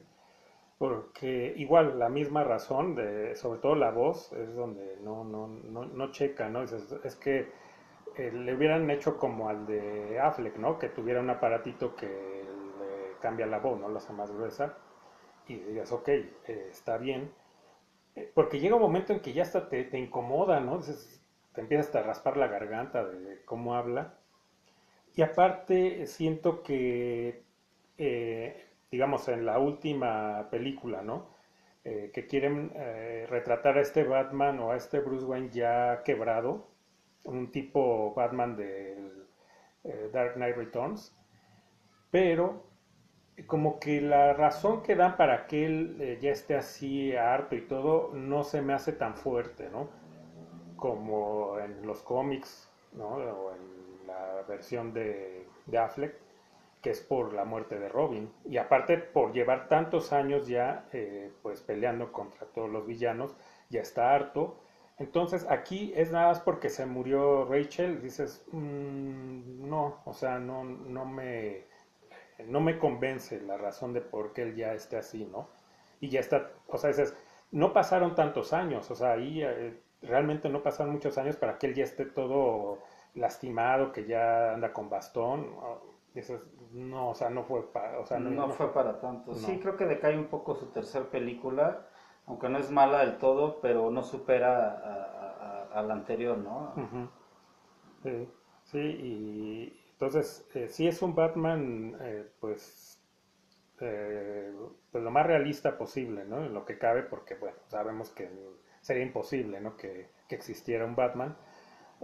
porque 0.78 1.54
igual 1.58 2.00
la 2.00 2.10
misma 2.10 2.44
razón, 2.44 2.96
de, 2.96 3.36
sobre 3.36 3.60
todo 3.60 3.76
la 3.76 3.92
voz, 3.92 4.32
es 4.34 4.56
donde 4.56 4.98
no, 5.02 5.24
no, 5.24 5.48
no, 5.48 5.86
no 5.86 6.12
checa, 6.12 6.50
¿no? 6.50 6.62
Dices, 6.62 6.94
es 7.04 7.16
que 7.16 7.52
eh, 8.18 8.32
le 8.32 8.54
hubieran 8.56 8.90
hecho 8.90 9.18
como 9.18 9.50
al 9.50 9.66
de 9.66 10.20
Affleck, 10.20 10.58
¿no? 10.58 10.78
Que 10.80 10.90
tuviera 10.90 11.22
un 11.22 11.30
aparatito 11.30 11.96
que 11.96 12.10
cambia 13.22 13.46
la 13.46 13.60
voz, 13.60 13.80
¿no? 13.80 13.90
Lo 13.90 13.98
hace 13.98 14.14
más 14.14 14.32
gruesa, 14.32 14.78
y 15.48 15.56
digas, 15.58 15.92
ok, 15.92 16.08
eh, 16.10 16.34
está 16.70 16.98
bien, 16.98 17.32
eh, 18.16 18.32
porque 18.34 18.60
llega 18.60 18.76
un 18.76 18.82
momento 18.82 19.14
en 19.14 19.22
que 19.22 19.34
ya 19.34 19.44
hasta 19.44 19.70
te, 19.70 19.84
te 19.86 19.98
incomoda, 20.00 20.60
¿no? 20.60 20.80
Te 21.54 21.62
empiezas 21.62 21.96
a 21.96 22.04
raspar 22.04 22.38
la 22.38 22.48
garganta 22.48 23.06
de 23.06 23.42
cómo 23.46 23.76
habla. 23.76 24.16
Y 25.16 25.22
aparte 25.22 26.06
siento 26.08 26.62
que, 26.62 27.44
digamos, 28.92 29.28
en 29.28 29.46
la 29.46 29.60
última 29.60 30.48
película, 30.50 31.02
¿no? 31.02 31.28
Eh, 31.84 32.10
que 32.14 32.26
quieren 32.26 32.72
eh, 32.76 33.28
retratar 33.30 33.78
a 33.78 33.82
este 33.82 34.04
Batman 34.04 34.60
o 34.60 34.72
a 34.72 34.76
este 34.76 35.00
Bruce 35.00 35.26
Wayne 35.26 35.50
ya 35.52 36.02
quebrado, 36.04 36.68
un 37.26 37.52
tipo 37.52 38.14
Batman 38.16 38.56
del 38.56 39.28
eh, 39.84 40.10
Dark 40.12 40.34
Knight 40.34 40.56
Returns, 40.58 41.16
pero 42.10 42.64
como 43.48 43.80
que 43.80 44.02
la 44.02 44.34
razón 44.34 44.82
que 44.82 44.96
dan 44.96 45.16
para 45.18 45.46
que 45.48 45.66
él 45.66 46.18
ya 46.22 46.32
esté 46.32 46.56
así 46.56 47.16
harto 47.16 47.56
y 47.56 47.62
todo 47.62 48.12
no 48.14 48.44
se 48.44 48.62
me 48.62 48.74
hace 48.74 48.94
tan 48.94 49.16
fuerte, 49.16 49.70
¿no? 49.70 49.90
Como 50.78 51.60
en 51.60 51.86
los 51.86 52.02
cómics, 52.02 52.70
¿no? 52.94 53.10
O 53.10 53.54
en 53.54 54.08
la 54.08 54.42
versión 54.48 54.94
de, 54.94 55.46
de 55.68 55.78
Affleck, 55.78 56.16
que 56.86 56.92
es 56.92 57.02
por 57.02 57.34
la 57.34 57.46
muerte 57.46 57.80
de 57.80 57.90
Robin. 57.90 58.32
Y 58.46 58.58
aparte 58.58 59.00
por 59.00 59.34
llevar 59.34 59.70
tantos 59.70 60.14
años 60.14 60.48
ya, 60.48 60.88
eh, 60.94 61.32
pues 61.42 61.64
peleando 61.64 62.12
contra 62.12 62.46
todos 62.46 62.70
los 62.70 62.86
villanos, 62.86 63.36
ya 63.72 63.82
está 63.82 64.14
harto. 64.14 64.60
Entonces 65.00 65.48
aquí 65.50 65.94
es 65.96 66.12
nada 66.12 66.28
más 66.28 66.42
porque 66.42 66.70
se 66.70 66.86
murió 66.86 67.46
Rachel, 67.46 68.04
dices, 68.04 68.46
"Mm, 68.52 69.68
no, 69.68 70.00
o 70.06 70.14
sea, 70.14 70.38
no, 70.38 70.64
no 70.64 71.06
me 71.06 71.66
no 72.48 72.62
me 72.62 72.78
convence 72.78 73.42
la 73.42 73.58
razón 73.58 73.94
de 73.94 74.02
por 74.02 74.34
qué 74.34 74.44
él 74.44 74.56
ya 74.56 74.74
esté 74.76 74.98
así, 74.98 75.26
¿no? 75.26 75.50
Y 76.02 76.10
ya 76.10 76.20
está, 76.20 76.52
o 76.68 76.78
sea, 76.78 76.90
dices, 76.90 77.16
no 77.52 77.74
pasaron 77.74 78.14
tantos 78.16 78.54
años, 78.54 78.92
o 78.92 78.96
sea, 78.96 79.14
ahí 79.14 79.42
eh, 79.44 79.80
realmente 80.04 80.50
no 80.50 80.62
pasaron 80.64 80.94
muchos 80.94 81.18
años 81.18 81.36
para 81.38 81.58
que 81.58 81.68
él 81.68 81.74
ya 81.76 81.84
esté 81.86 82.06
todo 82.06 82.80
lastimado, 83.16 83.92
que 83.92 84.06
ya 84.06 84.54
anda 84.54 84.74
con 84.74 84.90
bastón. 84.90 85.52
dices, 86.14 86.42
no, 86.76 87.10
o 87.10 87.16
sea, 87.16 87.30
no 87.30 87.44
fue 87.44 87.72
para, 87.72 88.00
o 88.00 88.06
sea, 88.06 88.20
no, 88.20 88.30
no, 88.32 88.48
no 88.48 88.54
fue 88.54 88.74
para 88.74 89.00
tanto. 89.00 89.32
No. 89.32 89.38
Sí, 89.38 89.60
creo 89.60 89.78
que 89.78 89.86
decae 89.86 90.18
un 90.18 90.28
poco 90.28 90.56
su 90.56 90.68
tercer 90.68 91.04
película, 91.10 91.88
aunque 92.28 92.50
no 92.50 92.58
es 92.58 92.72
mala 92.72 93.00
del 93.00 93.18
todo, 93.18 93.60
pero 93.62 93.90
no 93.92 94.04
supera 94.04 94.72
a, 94.72 94.94
a- 94.94 95.68
a- 95.74 95.80
a 95.80 95.84
la 95.84 95.94
anterior, 95.94 96.38
¿no? 96.38 96.74
Sí, 98.04 98.28
sí, 98.66 98.78
y 98.80 99.82
entonces 99.94 100.46
eh, 100.54 100.68
sí 100.70 100.88
es 100.88 101.02
un 101.02 101.16
Batman, 101.16 101.98
eh, 102.02 102.26
pues, 102.40 103.02
eh, 103.82 104.54
pues 104.92 105.04
lo 105.04 105.12
más 105.12 105.26
realista 105.26 105.78
posible, 105.78 106.26
¿no? 106.26 106.44
En 106.46 106.54
lo 106.54 106.66
que 106.66 106.78
cabe, 106.78 107.04
porque, 107.04 107.36
bueno, 107.36 107.58
sabemos 107.68 108.12
que 108.12 108.30
sería 108.82 109.04
imposible, 109.04 109.62
¿no? 109.62 109.78
Que, 109.78 110.10
que 110.30 110.36
existiera 110.36 110.86
un 110.86 110.96
Batman. 110.96 111.38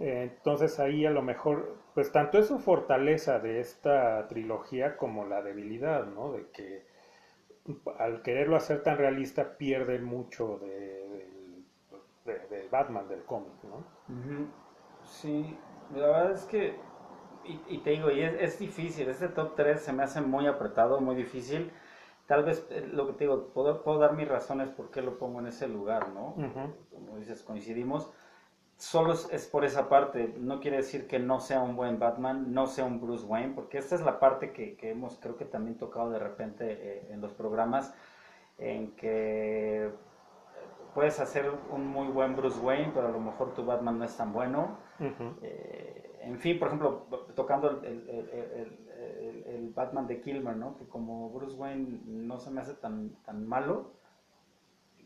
Entonces 0.04 0.80
ahí 0.80 1.06
a 1.06 1.10
lo 1.10 1.22
mejor, 1.22 1.76
pues 1.94 2.10
tanto 2.10 2.38
es 2.38 2.48
su 2.48 2.58
fortaleza 2.58 3.38
de 3.38 3.60
esta 3.60 4.26
trilogía 4.26 4.96
como 4.96 5.24
la 5.26 5.42
debilidad, 5.42 6.06
¿no? 6.06 6.32
De 6.32 6.48
que 6.50 6.82
al 7.98 8.22
quererlo 8.22 8.56
hacer 8.56 8.82
tan 8.82 8.98
realista 8.98 9.56
pierde 9.56 10.00
mucho 10.00 10.58
de, 10.58 11.08
del- 11.08 11.64
de- 12.24 12.56
de 12.56 12.68
Batman 12.68 13.06
del 13.08 13.22
cómic, 13.22 13.52
¿no? 13.62 13.84
Sí, 15.04 15.56
la 15.94 16.06
verdad 16.06 16.32
es 16.32 16.44
que, 16.46 16.74
y, 17.44 17.60
y 17.68 17.78
te 17.78 17.90
digo, 17.90 18.10
y 18.10 18.22
es, 18.22 18.34
es 18.40 18.58
difícil, 18.58 19.08
este 19.08 19.28
top 19.28 19.54
3 19.54 19.80
se 19.80 19.92
me 19.92 20.02
hace 20.02 20.20
muy 20.20 20.46
apretado, 20.48 21.00
muy 21.00 21.14
difícil. 21.14 21.70
Tal 22.26 22.44
vez 22.44 22.66
eh, 22.70 22.88
lo 22.92 23.06
que 23.06 23.12
te 23.14 23.24
digo, 23.24 23.48
puedo, 23.52 23.82
puedo 23.82 23.98
dar 23.98 24.14
mis 24.14 24.28
razones 24.28 24.68
por 24.70 24.90
qué 24.90 25.02
lo 25.02 25.18
pongo 25.18 25.40
en 25.40 25.46
ese 25.46 25.68
lugar, 25.68 26.08
¿no? 26.08 26.34
Como 26.92 27.18
dices, 27.18 27.42
coincidimos. 27.42 28.10
Solo 28.82 29.12
es, 29.12 29.28
es 29.32 29.46
por 29.46 29.64
esa 29.64 29.88
parte, 29.88 30.34
no 30.40 30.58
quiere 30.58 30.78
decir 30.78 31.06
que 31.06 31.20
no 31.20 31.38
sea 31.38 31.60
un 31.62 31.76
buen 31.76 32.00
Batman, 32.00 32.52
no 32.52 32.66
sea 32.66 32.84
un 32.84 33.00
Bruce 33.00 33.24
Wayne, 33.24 33.52
porque 33.54 33.78
esta 33.78 33.94
es 33.94 34.00
la 34.00 34.18
parte 34.18 34.50
que, 34.52 34.74
que 34.76 34.90
hemos, 34.90 35.18
creo 35.20 35.36
que 35.36 35.44
también 35.44 35.78
tocado 35.78 36.10
de 36.10 36.18
repente 36.18 36.64
eh, 36.68 37.06
en 37.12 37.20
los 37.20 37.32
programas, 37.32 37.94
en 38.58 38.90
que 38.96 39.88
puedes 40.94 41.20
hacer 41.20 41.48
un 41.70 41.86
muy 41.86 42.08
buen 42.08 42.34
Bruce 42.34 42.58
Wayne, 42.58 42.90
pero 42.92 43.06
a 43.06 43.10
lo 43.12 43.20
mejor 43.20 43.54
tu 43.54 43.64
Batman 43.64 43.98
no 43.98 44.04
es 44.04 44.16
tan 44.16 44.32
bueno. 44.32 44.76
Eh, 45.42 46.18
en 46.22 46.38
fin, 46.40 46.58
por 46.58 46.66
ejemplo, 46.66 47.06
tocando 47.36 47.70
el- 47.70 47.84
el- 47.84 48.08
el- 48.10 49.44
el 49.46 49.70
Batman 49.70 50.08
de 50.08 50.20
Kilmer, 50.20 50.56
¿no? 50.56 50.76
Que 50.76 50.86
como 50.86 51.30
Bruce 51.30 51.56
Wayne 51.56 52.00
no 52.04 52.36
se 52.38 52.50
me 52.50 52.60
hace 52.60 52.74
tan, 52.74 53.10
tan 53.24 53.46
malo, 53.46 53.92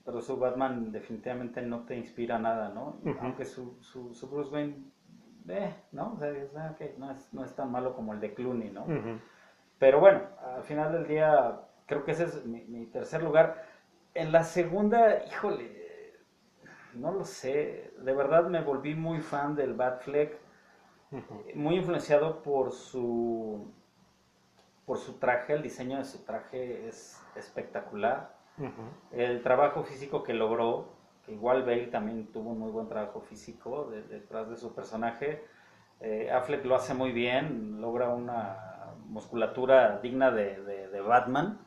pero 0.06 0.20
su 0.22 0.38
Batman 0.38 0.92
definitivamente 0.92 1.60
no 1.60 1.84
te 1.84 1.96
inspira 1.96 2.38
nada, 2.38 2.68
¿no? 2.70 3.00
Aunque 3.20 3.44
su, 3.44 3.76
su, 3.80 4.14
su 4.14 4.30
Bruce 4.30 4.50
Wayne, 4.54 4.76
eh, 5.48 5.74
¿no? 5.90 6.12
O 6.14 6.16
sea, 6.16 6.30
es, 6.30 6.52
no, 6.96 7.10
es, 7.10 7.34
no 7.34 7.44
es 7.44 7.54
tan 7.56 7.72
malo 7.72 7.94
como 7.94 8.12
el 8.14 8.20
de 8.20 8.32
Clooney, 8.32 8.70
¿no? 8.70 8.86
Pero 9.80 9.98
bueno, 9.98 10.22
al 10.54 10.62
final 10.62 10.92
del 10.92 11.08
día, 11.08 11.60
creo 11.86 12.04
que 12.04 12.12
ese 12.12 12.24
es 12.24 12.46
mi, 12.46 12.62
mi 12.62 12.86
tercer 12.86 13.22
lugar. 13.22 13.64
En 14.14 14.30
la 14.30 14.44
segunda, 14.44 15.24
híjole, 15.26 16.14
no 16.94 17.12
lo 17.12 17.24
sé, 17.24 17.92
de 17.98 18.14
verdad 18.14 18.48
me 18.48 18.62
volví 18.62 18.94
muy 18.94 19.20
fan 19.20 19.56
del 19.56 19.74
Batfleck, 19.74 20.38
muy 21.54 21.76
influenciado 21.76 22.42
por 22.42 22.72
su 22.72 23.72
por 24.86 24.98
su 24.98 25.18
traje, 25.18 25.52
el 25.52 25.62
diseño 25.62 25.98
de 25.98 26.04
su 26.04 26.24
traje 26.24 26.86
es 26.86 27.20
espectacular. 27.34 28.35
El 29.12 29.42
trabajo 29.42 29.82
físico 29.84 30.22
que 30.22 30.34
logró, 30.34 30.88
que 31.24 31.32
igual 31.32 31.62
Bale 31.62 31.86
también 31.88 32.26
tuvo 32.32 32.50
un 32.50 32.58
muy 32.58 32.70
buen 32.70 32.88
trabajo 32.88 33.20
físico 33.20 33.84
de- 33.90 34.02
detrás 34.02 34.48
de 34.48 34.56
su 34.56 34.74
personaje. 34.74 35.42
Eh, 36.00 36.30
Affleck 36.30 36.64
lo 36.64 36.74
hace 36.76 36.94
muy 36.94 37.12
bien, 37.12 37.80
logra 37.80 38.08
una 38.10 38.56
musculatura 39.08 39.98
digna 40.00 40.30
de, 40.30 40.62
de- 40.62 40.88
de 40.88 41.00
Batman 41.00 41.58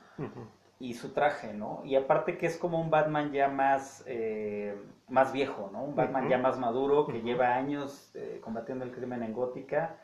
y 0.80 0.94
su 0.94 1.10
traje, 1.14 1.54
¿no? 1.54 1.82
Y 1.84 1.96
aparte 1.96 2.38
que 2.38 2.46
es 2.46 2.58
como 2.58 2.80
un 2.80 2.90
Batman 2.90 3.32
ya 3.32 3.48
más, 3.50 4.04
eh, 4.08 4.76
más 5.10 5.32
viejo, 5.34 5.70
¿no? 5.74 5.84
Un 5.84 5.96
Batman 5.96 6.30
ya 6.30 6.38
más 6.38 6.58
maduro, 6.60 7.06
que 7.08 7.22
lleva 7.22 7.56
años 7.56 8.12
eh, 8.16 8.40
combatiendo 8.44 8.86
el 8.86 8.92
crimen 8.92 9.24
en 9.24 9.34
Gótica, 9.34 9.96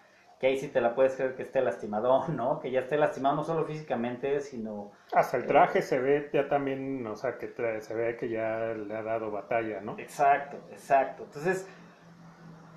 que 0.45 0.51
ahí 0.51 0.58
sí 0.60 0.67
te 0.67 0.79
la 0.79 0.93
puedes 0.93 1.15
creer 1.15 1.36
que 1.36 1.41
esté 1.41 1.60
lastimado, 1.62 2.27
¿no? 2.29 2.60
Que 2.60 2.69
ya 2.69 2.81
esté 2.81 2.97
lastimado 2.97 3.36
no 3.36 3.43
solo 3.43 3.65
físicamente, 3.65 4.39
sino... 4.41 4.91
Hasta 5.12 5.38
el 5.38 5.47
traje 5.47 5.81
se 5.81 5.99
ve 5.99 6.29
ya 6.31 6.47
también, 6.47 7.05
o 7.08 7.15
sea, 7.15 7.39
que 7.39 7.47
trae- 7.47 7.81
se 7.81 7.95
ve 7.95 8.15
que 8.15 8.29
ya 8.29 8.60
le 8.75 8.95
ha 8.95 9.01
dado 9.01 9.31
batalla, 9.31 9.81
¿no? 9.81 9.97
Exacto, 9.97 10.58
exacto. 10.71 11.23
Entonces, 11.23 11.67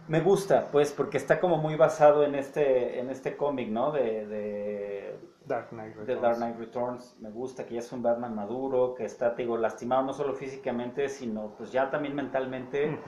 me 0.09 0.21
gusta, 0.21 0.69
pues, 0.73 0.93
porque 0.93 1.19
está 1.19 1.41
como 1.41 1.59
muy 1.59 1.77
basado 1.77 2.25
en 2.25 2.35
este, 2.37 3.01
en 3.01 3.11
este 3.11 3.37
cómic, 3.37 3.69
¿no? 3.69 3.93
De, 3.93 4.27
de, 4.27 5.19
Dark 5.45 5.69
Knight 5.69 5.95
de 5.95 6.01
Returns. 6.15 6.23
Dark 6.23 6.37
Knight 6.39 6.59
Returns. 6.59 7.17
Me 7.21 7.31
gusta 7.31 7.67
que 7.67 7.75
ya 7.75 7.81
es 7.81 7.93
un 7.93 8.03
Batman 8.03 8.35
maduro, 8.35 8.95
que 8.95 9.05
está, 9.05 9.35
te 9.35 9.43
digo, 9.43 9.59
lastimado 9.59 10.05
no 10.05 10.15
solo 10.15 10.33
físicamente, 10.33 11.11
sino 11.11 11.55
pues 11.59 11.71
ya 11.71 11.91
también 11.91 12.15
mentalmente. 12.15 12.99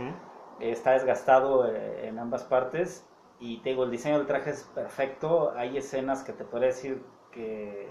Eh, 0.61 0.70
está 0.70 0.92
desgastado 0.92 1.66
eh, 1.66 2.09
en 2.09 2.18
ambas 2.18 2.44
partes. 2.44 3.07
Y 3.40 3.59
te 3.62 3.70
digo, 3.70 3.85
el 3.85 3.90
diseño 3.90 4.18
del 4.18 4.26
traje 4.26 4.50
es 4.50 4.64
perfecto. 4.74 5.53
Hay 5.57 5.76
escenas 5.79 6.22
que 6.22 6.33
te 6.33 6.44
podría 6.44 6.68
decir 6.68 7.03
que 7.33 7.88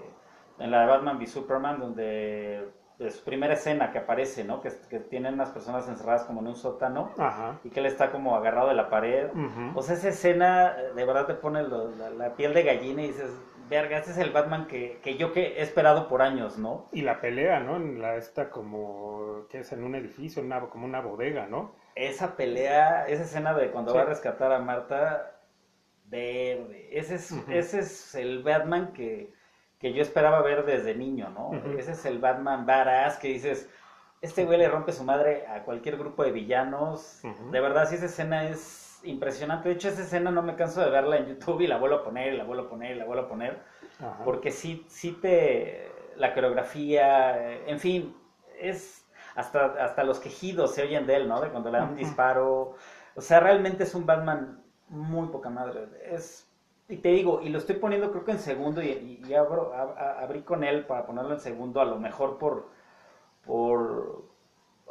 en 0.58 0.70
la 0.70 0.80
de 0.82 0.86
Batman 0.86 1.16
v 1.16 1.26
Superman, 1.26 1.80
donde 1.80 2.68
es 2.98 3.14
su 3.16 3.24
primera 3.24 3.54
escena 3.54 3.90
que 3.92 3.98
aparece, 3.98 4.44
¿no? 4.44 4.60
Que, 4.60 4.70
que 4.90 5.00
tienen 5.00 5.34
unas 5.34 5.50
personas 5.50 5.88
encerradas 5.88 6.24
como 6.24 6.40
en 6.40 6.48
un 6.48 6.56
sótano 6.56 7.10
Ajá. 7.18 7.58
y 7.64 7.70
que 7.70 7.80
él 7.80 7.86
está 7.86 8.12
como 8.12 8.36
agarrado 8.36 8.68
de 8.68 8.74
la 8.74 8.90
pared. 8.90 9.30
Ujú. 9.30 9.78
O 9.78 9.82
sea, 9.82 9.94
esa 9.96 10.08
escena 10.10 10.76
eh, 10.78 10.92
de 10.94 11.04
verdad 11.04 11.26
te 11.26 11.34
pone 11.34 11.62
lo- 11.62 11.88
la, 11.96 12.10
la 12.10 12.34
piel 12.36 12.52
de 12.52 12.62
gallina 12.62 13.02
y 13.02 13.06
dices, 13.08 13.32
verga, 13.70 13.96
este 13.98 14.10
es 14.10 14.18
el 14.18 14.30
Batman 14.32 14.66
que, 14.66 15.00
que 15.02 15.16
yo 15.16 15.32
que 15.32 15.58
he 15.58 15.62
esperado 15.62 16.08
por 16.08 16.20
años, 16.20 16.58
¿no? 16.58 16.88
Y 16.92 17.00
la 17.02 17.20
pelea, 17.22 17.60
¿no? 17.60 17.76
En 17.76 18.02
la 18.02 18.16
esta 18.16 18.50
como 18.50 19.46
que 19.48 19.60
es 19.60 19.72
en 19.72 19.82
un 19.82 19.94
edificio, 19.94 20.42
una, 20.42 20.60
como 20.68 20.84
una 20.84 21.00
bodega, 21.00 21.46
¿no? 21.46 21.72
Esa 21.94 22.36
pelea, 22.36 23.08
esa 23.08 23.22
escena 23.22 23.54
de 23.54 23.70
cuando 23.70 23.92
Sí. 23.92 23.96
va 23.96 24.02
a 24.04 24.06
rescatar 24.06 24.52
a 24.52 24.58
Marta, 24.58 25.39
verde. 26.10 26.88
Ese 26.92 27.14
es, 27.14 27.32
ese 27.48 27.80
es 27.80 28.14
el 28.14 28.42
Batman 28.42 28.92
que, 28.92 29.32
que 29.78 29.92
yo 29.92 30.02
esperaba 30.02 30.42
ver 30.42 30.64
desde 30.66 30.94
niño, 30.94 31.30
¿no? 31.30 31.52
Ese 31.78 31.92
es 31.92 32.04
el 32.04 32.18
Batman 32.18 32.66
badass 32.66 33.16
que 33.16 33.28
dices, 33.28 33.70
este 34.20 34.44
güey 34.44 34.58
le 34.58 34.68
rompe 34.68 34.92
su 34.92 35.04
madre 35.04 35.46
a 35.46 35.62
cualquier 35.62 35.96
grupo 35.96 36.22
de 36.24 36.32
villanos. 36.32 37.22
De 37.50 37.60
verdad, 37.60 37.88
sí, 37.88 37.94
esa 37.94 38.06
escena 38.06 38.48
es 38.48 39.00
impresionante. 39.04 39.68
De 39.68 39.76
hecho, 39.76 39.88
esa 39.88 40.02
escena 40.02 40.30
no 40.30 40.42
me 40.42 40.56
canso 40.56 40.82
de 40.82 40.90
verla 40.90 41.16
en 41.16 41.26
YouTube 41.26 41.62
y 41.62 41.66
la 41.66 41.78
vuelvo 41.78 41.96
a 41.96 42.04
poner, 42.04 42.34
y 42.34 42.36
la 42.36 42.44
vuelvo 42.44 42.64
a 42.64 42.68
poner, 42.68 42.96
y 42.96 42.98
la 42.98 43.06
vuelvo 43.06 43.24
a 43.24 43.28
poner. 43.28 43.58
Porque 44.24 44.50
sí, 44.50 44.84
sí 44.88 45.12
te... 45.12 45.90
La 46.16 46.34
coreografía, 46.34 47.64
en 47.66 47.78
fin, 47.78 48.16
es... 48.58 49.06
Hasta, 49.36 49.66
hasta 49.82 50.02
los 50.04 50.18
quejidos 50.18 50.74
se 50.74 50.82
oyen 50.82 51.06
de 51.06 51.14
él, 51.14 51.28
¿no? 51.28 51.40
De 51.40 51.48
cuando 51.48 51.70
le 51.70 51.78
dan 51.78 51.90
un 51.90 51.96
disparo. 51.96 52.74
O 53.14 53.20
sea, 53.20 53.40
realmente 53.40 53.84
es 53.84 53.94
un 53.94 54.04
Batman 54.04 54.62
muy 54.90 55.28
poca 55.28 55.50
madre. 55.50 55.88
Es... 56.04 56.48
Y 56.88 56.98
te 56.98 57.10
digo, 57.10 57.40
y 57.42 57.50
lo 57.50 57.58
estoy 57.58 57.76
poniendo 57.76 58.10
creo 58.12 58.24
que 58.24 58.32
en 58.32 58.40
segundo 58.40 58.82
y, 58.82 59.22
y- 59.28 59.34
abro, 59.34 59.72
abrí 59.74 60.42
con 60.42 60.64
él 60.64 60.86
para 60.86 61.06
ponerlo 61.06 61.34
en 61.34 61.40
segundo, 61.40 61.80
a 61.82 61.86
lo 61.86 61.98
mejor 61.98 62.38
por... 62.38 62.68
por 63.46 64.24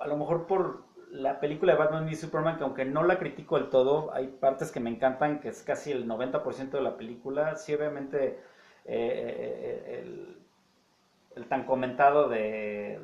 a 0.02 0.08
lo 0.08 0.18
mejor 0.18 0.48
por 0.48 0.84
la 1.12 1.40
película 1.40 1.74
de 1.74 1.80
Batman 1.80 2.10
y 2.10 2.16
Superman, 2.16 2.58
que 2.58 2.64
aunque 2.66 2.86
no 2.86 3.04
la 3.04 3.20
critico 3.20 3.58
del 3.60 3.70
todo, 3.70 4.14
hay 4.14 4.28
partes 4.28 4.72
que 4.72 4.80
me 4.82 4.90
encantan, 4.92 5.42
que 5.42 5.50
es 5.50 5.64
casi 5.64 5.92
el 5.92 6.08
90% 6.08 6.78
de 6.78 6.84
la 6.84 6.98
película. 6.98 7.56
Sí, 7.58 7.74
obviamente, 7.76 8.28
eh, 8.30 8.40
eh, 8.86 10.02
el, 10.04 10.38
el 11.36 11.48
tan 11.48 11.66
comentado 11.66 12.30
de, 12.30 13.00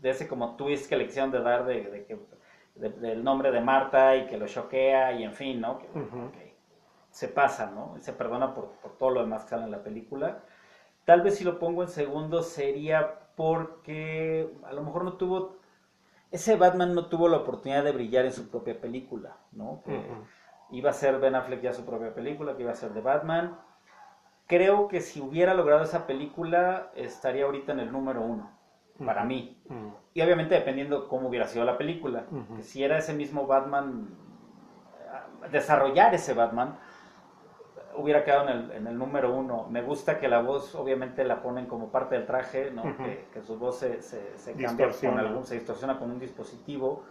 de, 0.00 0.10
ese 0.10 0.28
como 0.28 0.56
twist 0.56 0.88
que 0.88 0.96
le 0.96 1.06
quisieron 1.06 1.30
de 1.30 1.40
dar 1.40 1.64
de, 1.66 1.82
de 1.84 2.04
que, 2.04 2.18
de- 2.74 2.90
del 2.90 3.22
nombre 3.24 3.50
de 3.50 3.60
Marta 3.60 4.16
y 4.16 4.26
que 4.26 4.36
lo 4.36 4.46
choquea 4.46 5.12
y 5.12 5.24
en 5.24 5.32
fin, 5.32 5.60
¿no? 5.60 5.78
Que, 5.78 5.86
Ujú. 5.88 6.26
ok, 6.26 6.36
se 7.10 7.28
pasa, 7.28 7.66
¿no? 7.66 7.94
Se 8.00 8.12
perdona 8.12 8.54
por, 8.54 8.70
por 8.82 8.96
todo 8.98 9.10
lo 9.10 9.20
demás 9.20 9.44
que 9.44 9.50
sale 9.50 9.64
en 9.64 9.70
la 9.70 9.82
película. 9.82 10.42
Tal 11.04 11.22
vez 11.22 11.36
si 11.36 11.44
lo 11.44 11.58
pongo 11.58 11.82
en 11.82 11.88
segundo 11.88 12.42
sería 12.42 13.20
porque 13.36 14.48
a 14.64 14.72
lo 14.72 14.82
mejor 14.82 15.04
no 15.04 15.14
tuvo, 15.14 15.56
ese 16.30 16.56
Batman 16.56 16.94
no 16.94 17.06
tuvo 17.06 17.28
la 17.28 17.38
oportunidad 17.38 17.84
de 17.84 17.92
brillar 17.92 18.24
en 18.24 18.32
su 18.32 18.48
propia 18.48 18.80
película, 18.80 19.36
¿no? 19.52 19.82
Que 19.84 19.92
Ujú. 19.98 20.24
iba 20.70 20.90
a 20.90 20.94
ser 20.94 21.18
Ben 21.18 21.34
Affleck 21.34 21.60
ya 21.62 21.72
su 21.72 21.84
propia 21.84 22.14
película, 22.14 22.56
que 22.56 22.62
iba 22.62 22.72
a 22.72 22.76
ser 22.76 22.92
de 22.92 23.00
Batman. 23.00 23.58
Creo 24.46 24.88
que 24.88 25.00
si 25.00 25.20
hubiera 25.20 25.54
logrado 25.54 25.82
esa 25.84 26.06
película 26.06 26.90
estaría 26.94 27.44
ahorita 27.44 27.72
en 27.72 27.80
el 27.80 27.92
número 27.92 28.22
uno, 28.22 28.50
para 29.04 29.20
Ujú. 29.22 29.28
mí. 29.28 29.58
Y 30.14 30.22
obviamente 30.22 30.54
dependiendo 30.54 31.08
cómo 31.08 31.28
hubiera 31.28 31.46
sido 31.48 31.64
la 31.64 31.76
película. 31.76 32.24
Que 32.56 32.62
si 32.62 32.82
era 32.84 32.96
ese 32.98 33.12
mismo 33.14 33.46
Batman, 33.46 34.08
eh, 35.00 35.48
desarrollar 35.50 36.14
ese 36.14 36.34
Batman, 36.34 36.78
hubiera 37.96 38.24
quedado 38.24 38.48
en 38.48 38.48
el, 38.48 38.70
en 38.72 38.86
el 38.86 38.96
número 38.98 39.32
uno. 39.34 39.66
Me 39.70 39.82
gusta 39.82 40.18
que 40.18 40.28
la 40.28 40.40
voz 40.40 40.74
obviamente 40.74 41.24
la 41.24 41.42
ponen 41.42 41.66
como 41.66 41.90
parte 41.90 42.14
del 42.16 42.26
traje, 42.26 42.70
¿no? 42.72 42.82
Que, 42.96 43.26
que 43.32 43.40
su 43.42 43.56
voz 43.58 43.78
se, 43.78 44.02
se, 44.02 44.36
se 44.38 44.52
cambia 44.66 44.86
con 44.88 45.18
algún, 45.18 45.44
se 45.44 45.54
distorsiona 45.54 45.98
con 45.98 46.10
un 46.10 46.18
dispositivo. 46.18 47.04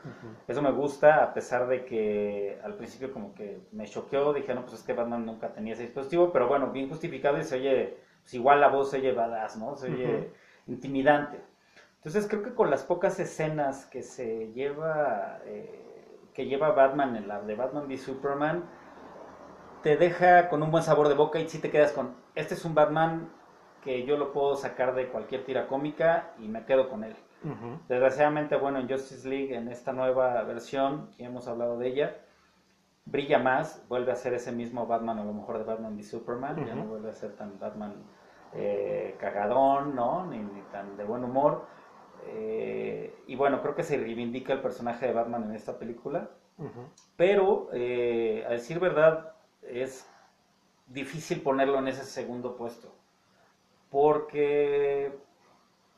Eso 0.47 0.61
me 0.61 0.71
gusta, 0.71 1.23
a 1.23 1.33
pesar 1.33 1.67
de 1.67 1.85
que 1.85 2.59
al 2.63 2.75
principio 2.75 3.13
como 3.13 3.33
que 3.33 3.67
me 3.71 3.85
choqueó, 3.85 4.33
dije, 4.33 4.53
no, 4.53 4.61
pues 4.61 4.73
es 4.75 4.83
que 4.83 4.93
Batman 4.93 5.25
nunca 5.25 5.53
tenía 5.53 5.73
ese 5.73 5.83
dispositivo, 5.83 6.31
pero 6.33 6.47
bueno, 6.47 6.71
bien 6.71 6.89
justificado 6.89 7.37
y 7.37 7.43
se 7.43 7.57
oye, 7.57 7.97
pues 8.21 8.33
igual 8.33 8.59
la 8.61 8.67
voz 8.69 8.91
se 8.91 8.97
oye 8.97 9.13
badass, 9.13 9.57
¿no? 9.57 9.75
Se 9.75 9.91
oye 9.91 10.31
intimidante. 10.67 11.41
Entonces 12.05 12.27
creo 12.27 12.43
que 12.43 12.53
con 12.53 12.69
las 12.69 12.83
pocas 12.83 13.17
escenas 13.19 13.85
que 13.85 14.03
se 14.03 14.51
lleva, 14.51 15.39
eh, 15.45 16.19
que 16.33 16.47
lleva 16.47 16.71
Batman 16.71 17.15
en 17.15 17.29
la 17.29 17.41
de 17.41 17.55
Batman 17.55 17.85
v 17.85 17.97
Superman, 17.97 18.65
te 19.83 19.95
deja 19.95 20.49
con 20.49 20.63
un 20.63 20.71
buen 20.71 20.83
sabor 20.83 21.07
de 21.07 21.15
boca 21.15 21.39
y 21.39 21.47
si 21.47 21.59
te 21.59 21.71
quedas 21.71 21.93
con, 21.93 22.13
este 22.35 22.55
es 22.55 22.65
un 22.65 22.75
Batman 22.75 23.29
que 23.83 24.05
yo 24.05 24.17
lo 24.17 24.33
puedo 24.33 24.57
sacar 24.57 24.95
de 24.95 25.07
cualquier 25.07 25.45
tira 25.45 25.67
cómica 25.67 26.31
y 26.39 26.49
me 26.49 26.65
quedo 26.65 26.89
con 26.89 27.05
él. 27.05 27.15
Ujú. 27.43 27.79
Desgraciadamente, 27.87 28.57
bueno, 28.57 28.79
en 28.79 28.89
Justice 28.89 29.27
League, 29.27 29.55
en 29.55 29.69
esta 29.69 29.93
nueva 29.93 30.41
versión, 30.43 31.09
que 31.17 31.23
hemos 31.23 31.47
hablado 31.47 31.77
de 31.77 31.87
ella, 31.87 32.17
brilla 33.05 33.39
más, 33.39 33.85
vuelve 33.87 34.11
a 34.11 34.15
ser 34.15 34.33
ese 34.33 34.51
mismo 34.51 34.87
Batman, 34.87 35.19
a 35.19 35.23
lo 35.23 35.33
mejor 35.33 35.57
de 35.57 35.63
Batman 35.63 35.97
y 35.97 36.03
Superman, 36.03 36.65
ya 36.65 36.75
no 36.75 36.83
vuelve 36.83 37.09
a 37.09 37.13
ser 37.13 37.31
tan 37.35 37.59
Batman 37.59 37.93
eh, 38.53 39.15
cagadón, 39.19 39.95
¿no? 39.95 40.25
Ni, 40.27 40.39
ni 40.39 40.61
tan 40.71 40.97
de 40.97 41.03
buen 41.03 41.23
humor. 41.23 41.65
Eh, 42.27 43.13
y 43.27 43.35
bueno, 43.35 43.61
creo 43.61 43.75
que 43.75 43.83
se 43.83 43.97
reivindica 43.97 44.53
el 44.53 44.61
personaje 44.61 45.07
de 45.07 45.13
Batman 45.13 45.43
en 45.43 45.55
esta 45.55 45.77
película, 45.77 46.29
pero 47.17 47.69
eh, 47.73 48.45
a 48.47 48.51
decir 48.51 48.79
verdad, 48.79 49.33
es 49.63 50.07
difícil 50.87 51.41
ponerlo 51.41 51.79
en 51.79 51.87
ese 51.87 52.03
segundo 52.03 52.55
puesto, 52.55 52.93
porque 53.89 55.11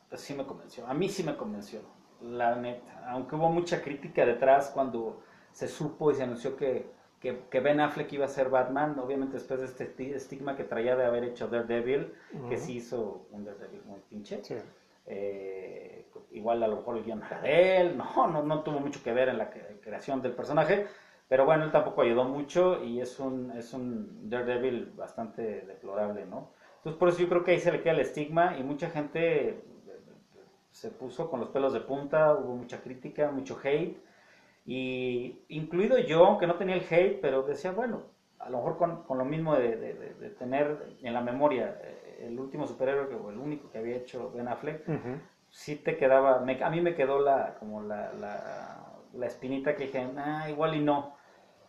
pues, 0.08 0.20
sí 0.20 0.34
me 0.34 0.44
convenció, 0.46 0.86
a 0.86 0.94
mí 0.94 1.08
sí 1.08 1.22
me 1.22 1.36
convenció, 1.36 1.80
la 2.22 2.56
neta, 2.56 3.10
aunque 3.10 3.36
hubo 3.36 3.50
mucha 3.50 3.82
crítica 3.82 4.24
detrás 4.24 4.70
cuando 4.70 5.20
se 5.52 5.68
supo 5.68 6.10
y 6.10 6.14
se 6.14 6.22
anunció 6.22 6.56
que, 6.56 6.86
que, 7.20 7.40
que 7.50 7.60
Ben 7.60 7.80
Affleck 7.80 8.12
iba 8.12 8.26
a 8.26 8.28
ser 8.28 8.50
Batman, 8.50 8.98
obviamente 8.98 9.34
después 9.34 9.60
de 9.60 9.66
este 9.66 9.96
esti- 9.96 10.14
estigma 10.14 10.56
que 10.56 10.64
traía 10.64 10.96
de 10.96 11.04
haber 11.04 11.24
hecho 11.24 11.48
Daredevil, 11.48 12.12
que 12.48 12.56
Ujú. 12.56 12.64
sí 12.64 12.76
hizo 12.76 13.26
un 13.30 13.44
Daredevil 13.44 13.82
muy 13.86 14.00
pinche. 14.08 14.42
Sí. 14.44 14.54
Eh, 15.06 16.05
igual 16.30 16.62
a 16.62 16.68
lo 16.68 16.76
mejor 16.76 16.96
el 16.96 17.04
guion 17.04 17.20
no 17.20 17.26
era 17.26 17.40
de 17.40 17.80
él, 17.80 17.96
no, 17.96 18.26
no, 18.28 18.42
no 18.42 18.60
tuvo 18.62 18.80
mucho 18.80 19.02
que 19.02 19.12
ver 19.12 19.28
en 19.28 19.38
la 19.38 19.50
cre- 19.50 19.80
creación 19.80 20.22
del 20.22 20.32
personaje, 20.32 20.84
pero 21.28 21.44
bueno, 21.44 21.64
él 21.64 21.70
tampoco 21.72 22.02
ayudó 22.02 22.24
mucho 22.24 22.82
y 22.82 23.00
es 23.00 23.18
un, 23.18 23.50
es 23.52 23.72
un 23.74 24.28
Daredevil 24.30 24.92
bastante 24.96 25.62
deplorable, 25.66 26.24
¿no? 26.24 26.50
Entonces 26.78 26.98
por 26.98 27.08
eso 27.08 27.18
yo 27.18 27.28
creo 27.28 27.42
que 27.42 27.50
ahí 27.52 27.58
se 27.58 27.72
le 27.72 27.80
queda 27.80 27.94
el 27.94 28.00
estigma 28.00 28.56
y 28.56 28.62
mucha 28.62 28.88
gente 28.88 29.48
eh, 29.48 29.56
se 30.70 30.90
puso 30.90 31.28
con 31.28 31.40
los 31.40 31.48
pelos 31.48 31.72
de 31.72 31.80
punta, 31.80 32.32
hubo 32.34 32.54
mucha 32.54 32.80
crítica, 32.80 33.30
mucho 33.30 33.58
hate, 33.62 33.96
y 34.64 35.38
incluido 35.48 35.98
yo, 35.98 36.24
aunque 36.24 36.46
no 36.46 36.56
tenía 36.56 36.74
el 36.76 36.84
hate, 36.88 37.20
pero 37.20 37.42
decía, 37.42 37.70
bueno, 37.70 38.02
a 38.38 38.50
lo 38.50 38.58
mejor 38.58 38.76
con, 38.76 39.02
con 39.04 39.18
lo 39.18 39.24
mismo 39.24 39.54
de, 39.54 39.76
de- 39.76 39.94
de- 39.94 40.14
de 40.14 40.30
tener 40.30 40.94
en 41.02 41.14
la 41.14 41.20
memoria 41.20 41.78
eh, 41.82 42.26
el 42.28 42.38
último 42.38 42.66
superhéroe 42.66 43.08
que- 43.08 43.14
o 43.14 43.30
el 43.30 43.38
único 43.38 43.70
que 43.70 43.78
había 43.78 43.96
hecho 43.96 44.30
Ben 44.32 44.48
Affleck, 44.48 44.86
Ujú. 44.88 45.18
Sí 45.62 45.76
te 45.76 45.96
quedaba, 45.96 46.40
me- 46.40 46.62
a 46.62 46.70
mí 46.70 46.80
me 46.80 46.94
quedó 46.94 47.20
la, 47.20 47.54
como 47.58 47.82
la, 47.82 48.12
la, 48.12 48.36
la 49.12 49.26
espinita 49.26 49.74
que 49.76 49.84
dije, 49.86 50.06
ah, 50.18 50.48
igual 50.50 50.74
y 50.76 50.80
no. 50.84 51.16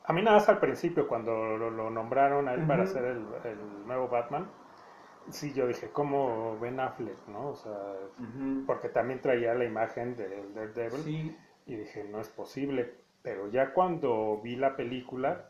A 0.05 0.13
mí 0.13 0.21
nada 0.21 0.37
más 0.37 0.49
al 0.49 0.59
principio, 0.59 1.07
cuando 1.07 1.31
lo, 1.57 1.69
lo 1.69 1.89
nombraron 1.89 2.47
a 2.47 2.53
él 2.53 2.63
para 2.63 2.85
ser 2.85 3.03
el, 3.05 3.25
el 3.43 3.85
nuevo 3.85 4.07
Batman, 4.07 4.49
sí 5.31 5.53
yo 5.53 5.67
dije, 5.67 5.89
¿cómo 5.91 6.59
Ben 6.59 6.79
Affleck, 6.79 7.27
no? 7.27 7.49
O 7.49 7.55
sea, 7.55 7.73
porque 8.65 8.89
también 8.89 9.21
traía 9.21 9.53
la 9.55 9.65
imagen 9.65 10.15
del 10.15 10.53
Daredevil 10.53 11.03
Sí, 11.03 11.35
y 11.67 11.75
dije, 11.77 12.03
no 12.05 12.21
es 12.21 12.29
posible. 12.29 12.95
Pero 13.23 13.49
ya 13.49 13.73
cuando 13.73 14.39
vi 14.43 14.55
la 14.57 14.75
película, 14.77 15.49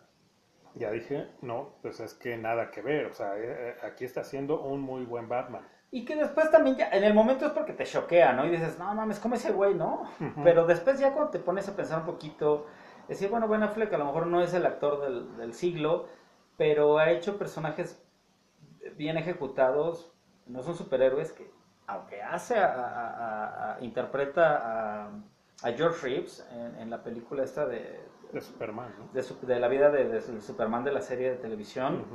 ya 0.75 0.91
dije, 0.91 1.27
no, 1.41 1.75
pues 1.81 1.99
es 2.01 2.13
que 2.15 2.37
nada 2.37 2.71
que 2.71 2.81
ver. 2.81 3.07
O 3.07 3.13
sea, 3.13 3.37
eh, 3.37 3.69
eh, 3.71 3.75
aquí 3.83 4.05
está 4.05 4.21
haciendo 4.21 4.61
un 4.61 4.81
muy 4.81 5.05
buen 5.05 5.29
Batman. 5.29 5.67
Y 5.89 6.03
que 6.05 6.15
después 6.15 6.51
también 6.51 6.75
ya, 6.75 6.89
en 6.89 7.03
el 7.05 7.13
momento 7.13 7.45
es 7.45 7.51
porque 7.53 7.73
te 7.73 7.85
choquea, 7.85 8.33
¿no? 8.33 8.45
Y 8.45 8.49
dices, 8.49 8.77
no 8.77 8.93
mames, 8.93 9.19
¿cómo 9.19 9.35
ese 9.35 9.53
güey, 9.53 9.73
no? 9.73 10.03
Pero 10.43 10.65
después 10.67 10.99
ya 10.99 11.13
cuando 11.13 11.31
te 11.31 11.39
pones 11.39 11.67
a 11.69 11.75
pensar 11.75 11.99
un 11.99 12.05
poquito, 12.05 12.65
decir, 13.07 13.29
bueno, 13.29 13.47
Ben 13.47 13.63
Affleck 13.63 13.93
a 13.93 13.97
lo 13.97 14.05
mejor 14.05 14.27
no 14.27 14.41
es 14.41 14.53
el 14.53 14.65
actor 14.65 15.01
del, 15.01 15.37
del 15.37 15.53
siglo, 15.53 16.07
pero 16.57 16.97
ha 16.97 17.09
hecho 17.11 17.37
personajes 17.37 18.03
bien 18.95 19.17
ejecutados, 19.17 20.11
no 20.45 20.61
son 20.61 20.75
superhéroes 20.75 21.31
que, 21.31 21.49
aunque 21.87 22.21
hace, 22.21 22.57
a, 22.57 22.65
a- 22.65 23.07
a- 23.09 23.75
a- 23.75 23.83
interpreta 23.83 25.05
a, 25.05 25.71
George 25.75 25.99
Reeves 26.03 26.45
en, 26.51 26.75
en 26.81 26.89
la 26.89 27.01
película 27.03 27.43
esta 27.43 27.65
de, 27.65 27.99
De 28.31 28.41
Superman, 28.41 28.93
¿no? 28.99 29.09
de, 29.47 29.59
la 29.59 29.67
vida 29.67 29.89
de, 29.89 30.07
de 30.09 30.41
Superman 30.41 30.83
de 30.83 30.91
la 30.91 31.01
serie 31.01 31.31
de 31.31 31.37
televisión. 31.37 32.05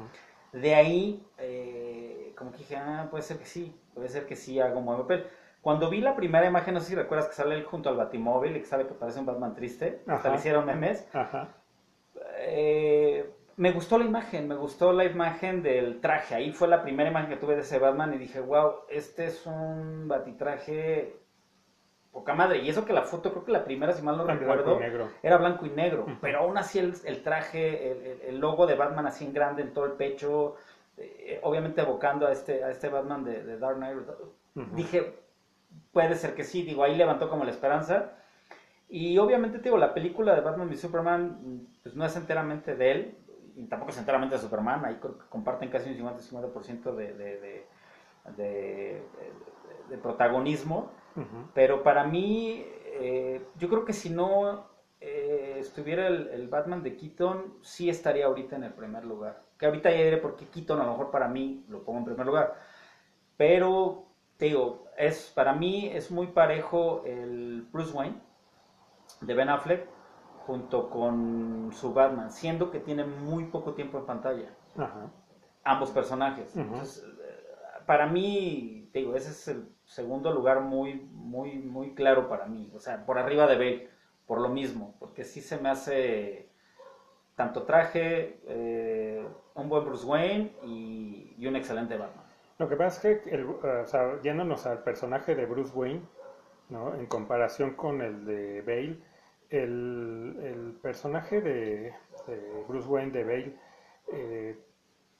De 0.53 0.75
ahí, 0.75 1.27
eh, 1.39 1.82
como 2.43 2.53
que 2.53 2.59
dije, 2.59 2.77
ah, 2.77 3.07
puede 3.11 3.23
ser 3.23 3.39
que 3.39 3.47
sí, 3.47 3.75
puede 3.95 4.09
ser 4.09 4.27
que 4.27 4.37
sí 4.37 4.59
haga 4.61 4.77
un 4.77 4.85
buen 4.85 4.99
papel. 4.99 5.27
Cuando 5.61 5.89
vi 5.89 6.01
la 6.01 6.17
primera 6.17 6.45
imagen, 6.47 6.75
no 6.75 6.81
sé 6.81 6.89
si 6.89 6.95
recuerdas 6.97 7.29
que 7.29 7.35
sale 7.35 7.55
él 7.55 7.65
junto 7.65 7.89
al 7.89 7.97
Batimóvil 7.97 8.57
y 8.57 8.61
que 8.61 8.67
sabe 8.67 8.87
que 8.87 8.95
parece 8.95 9.21
un 9.21 9.27
Batman 9.27 9.55
triste, 9.55 10.03
hasta 10.09 10.29
le 10.31 10.35
hicieron 10.41 10.67
memes. 10.67 11.07
Ajá. 11.13 11.49
Eh, 12.39 13.31
me 13.57 13.71
gustó 13.71 13.99
la 13.99 14.05
imagen, 14.05 14.49
me 14.49 14.57
gustó 14.57 14.93
la 14.93 15.05
imagen 15.05 15.63
del 15.63 16.01
traje. 16.01 16.35
Ahí 16.35 16.53
fue 16.53 16.67
la 16.69 16.83
primera 16.83 17.11
imagen 17.11 17.29
que 17.31 17.37
tuve 17.37 17.55
de 17.55 17.61
ese 17.61 17.79
Batman 17.79 18.13
y 18.15 18.19
dije, 18.19 18.41
wow, 18.41 18.73
este 18.89 19.27
es 19.27 19.47
un 19.47 20.09
batitraje 20.09 21.15
poca 22.13 22.35
madre. 22.35 22.59
Y 22.59 22.69
eso 22.69 22.85
que 22.85 22.93
la 22.93 23.03
foto, 23.03 23.31
creo 23.31 23.45
que 23.45 23.53
la 23.53 23.65
primera, 23.65 23.93
si 23.93 24.03
mal 24.03 24.17
no 24.17 24.25
recuerdo, 24.41 24.79
era 25.23 25.37
blanco 25.39 25.65
y 25.67 25.71
negro, 25.71 26.07
pero 26.21 26.41
aún 26.41 26.59
así 26.59 26.79
el, 26.79 26.95
el 27.05 27.23
traje, 27.23 27.93
el- 27.93 28.21
el 28.27 28.39
logo 28.39 28.67
de 28.67 28.75
Batman 28.75 29.07
así 29.07 29.25
en 29.25 29.33
grande 29.33 29.63
en 29.63 29.73
todo 29.73 29.85
el 29.87 29.93
pecho, 29.93 30.57
eh, 30.97 31.41
obviamente 31.43 31.81
evocando 31.81 32.27
a 32.27 32.33
este, 32.33 32.63
a 32.65 32.71
este 32.71 32.89
Batman 32.89 33.25
de, 33.25 33.43
de 33.43 33.59
Dark 33.59 33.77
Knight. 33.77 33.99
Dije, 34.75 35.19
puede 35.93 36.15
ser 36.17 36.35
que 36.35 36.45
sí, 36.45 36.63
digo, 36.63 36.85
ahí 36.85 36.97
levantó 36.97 37.29
como 37.29 37.45
la 37.45 37.51
esperanza. 37.51 38.13
Y 38.89 39.17
obviamente, 39.19 39.59
te 39.59 39.65
digo, 39.65 39.79
la 39.79 39.95
película 39.95 40.35
de 40.35 40.43
Batman 40.43 40.71
y 40.71 40.77
Superman, 40.77 41.67
pues 41.83 41.95
no 41.95 42.05
es 42.05 42.15
enteramente 42.15 42.77
de 42.77 42.91
él, 42.91 43.19
y 43.57 43.65
tampoco 43.65 43.91
es 43.91 43.99
enteramente 43.99 44.35
de 44.35 44.41
Superman, 44.41 44.85
ahí 44.85 44.97
creo 44.97 45.19
que 45.19 45.27
comparten 45.29 45.71
casi 45.71 45.91
un 45.91 45.97
50-50% 45.97 46.95
de, 46.95 47.15
de, 47.15 49.03
de, 49.89 49.99
protagonismo. 49.99 50.91
Pero 51.55 51.83
para 51.83 52.05
mí, 52.05 52.65
eh, 52.87 53.43
yo 53.59 53.69
creo 53.69 53.85
que 53.85 53.93
si 53.93 54.09
no 54.09 54.67
eh, 55.01 55.57
estuviera 55.59 56.07
el, 56.07 56.29
el 56.29 56.49
Batman 56.49 56.83
de 56.83 56.97
Keaton, 56.97 57.59
sí 57.61 57.91
estaría 57.91 58.27
ahorita 58.27 58.57
en 58.57 58.65
el 58.65 58.73
primer 58.73 59.05
lugar. 59.05 59.43
Que 59.63 59.67
ahorita 59.67 59.93
ya 59.93 60.03
diré 60.03 60.17
por 60.17 60.35
qué 60.35 60.49
Keaton 60.49 60.81
a 60.81 60.85
lo 60.85 60.91
mejor 60.91 61.13
para 61.13 61.29
mí 61.29 61.65
lo 61.69 61.85
pongo 61.85 62.01
en 62.01 62.05
primer 62.05 62.27
lugar. 62.27 62.57
Pero, 63.37 64.07
te 64.37 64.47
digo, 64.47 64.87
es, 64.99 65.31
para 65.33 65.53
mí 65.53 65.87
es 65.87 66.11
muy 66.11 66.27
parejo 66.27 67.05
el 67.07 67.63
Bruce 67.71 67.97
Wayne 67.97 68.17
de 69.21 69.35
Ben 69.35 69.49
Affleck 69.49 69.87
junto 70.49 70.91
con 70.91 71.71
su 71.73 71.95
Batman, 71.95 72.33
siendo 72.33 72.73
que 72.73 72.81
tiene 72.81 73.05
muy 73.05 73.45
poco 73.45 73.75
tiempo 73.75 73.99
en 73.99 74.07
pantalla 74.07 74.53
Ajá. 74.77 75.13
ambos 75.63 75.93
personajes. 75.93 76.57
Entonces, 76.57 77.05
eh, 77.05 77.85
para 77.87 78.09
mí, 78.09 78.91
te 78.93 78.99
digo, 78.99 79.15
ese 79.15 79.31
es 79.31 79.47
el 79.47 79.69
segundo 79.85 80.33
lugar 80.33 80.63
muy, 80.63 80.95
muy, 81.13 81.61
muy 81.61 81.95
claro 81.95 82.29
para 82.29 82.47
mí. 82.47 82.69
O 82.75 82.81
sea, 82.81 83.07
por 83.07 83.17
arriba 83.17 83.47
de 83.47 83.55
Bale, 83.55 83.91
por 84.27 84.41
lo 84.41 84.49
mismo, 84.49 84.97
porque 84.99 85.23
sí 85.23 85.41
se 85.41 85.57
me 85.57 85.69
hace 85.69 86.52
tanto 87.43 87.63
traje, 87.65 88.37
eh, 88.47 89.25
un 89.55 89.69
buen 89.69 89.85
Bruce 89.85 90.07
Wayne 90.07 90.53
y, 90.65 91.35
y 91.39 91.47
un 91.47 91.57
excelente 91.57 91.97
Batman. 91.97 92.25
Lo 92.59 92.69
que 92.69 92.77
pasa 92.77 93.11
es 93.11 93.21
que, 93.23 93.31
el- 93.35 93.47
o 93.47 93.87
sea, 93.87 94.21
yéndonos 94.23 94.67
al 94.67 94.83
personaje 94.83 95.35
de 95.35 95.47
Bruce 95.47 95.73
Wayne, 95.75 96.03
¿no? 96.69 96.95
En 96.95 97.07
comparación 97.07 97.73
con 97.75 98.01
el 98.03 98.25
de 98.25 98.63
Bale, 98.63 98.99
el, 99.51 100.37
el 100.43 100.79
personaje 100.81 101.41
de, 101.41 101.95
de 102.27 102.65
Bruce 102.69 102.89
Wayne 102.89 103.13
de 103.13 103.25
Bale, 103.25 103.57
eh, 104.13 104.57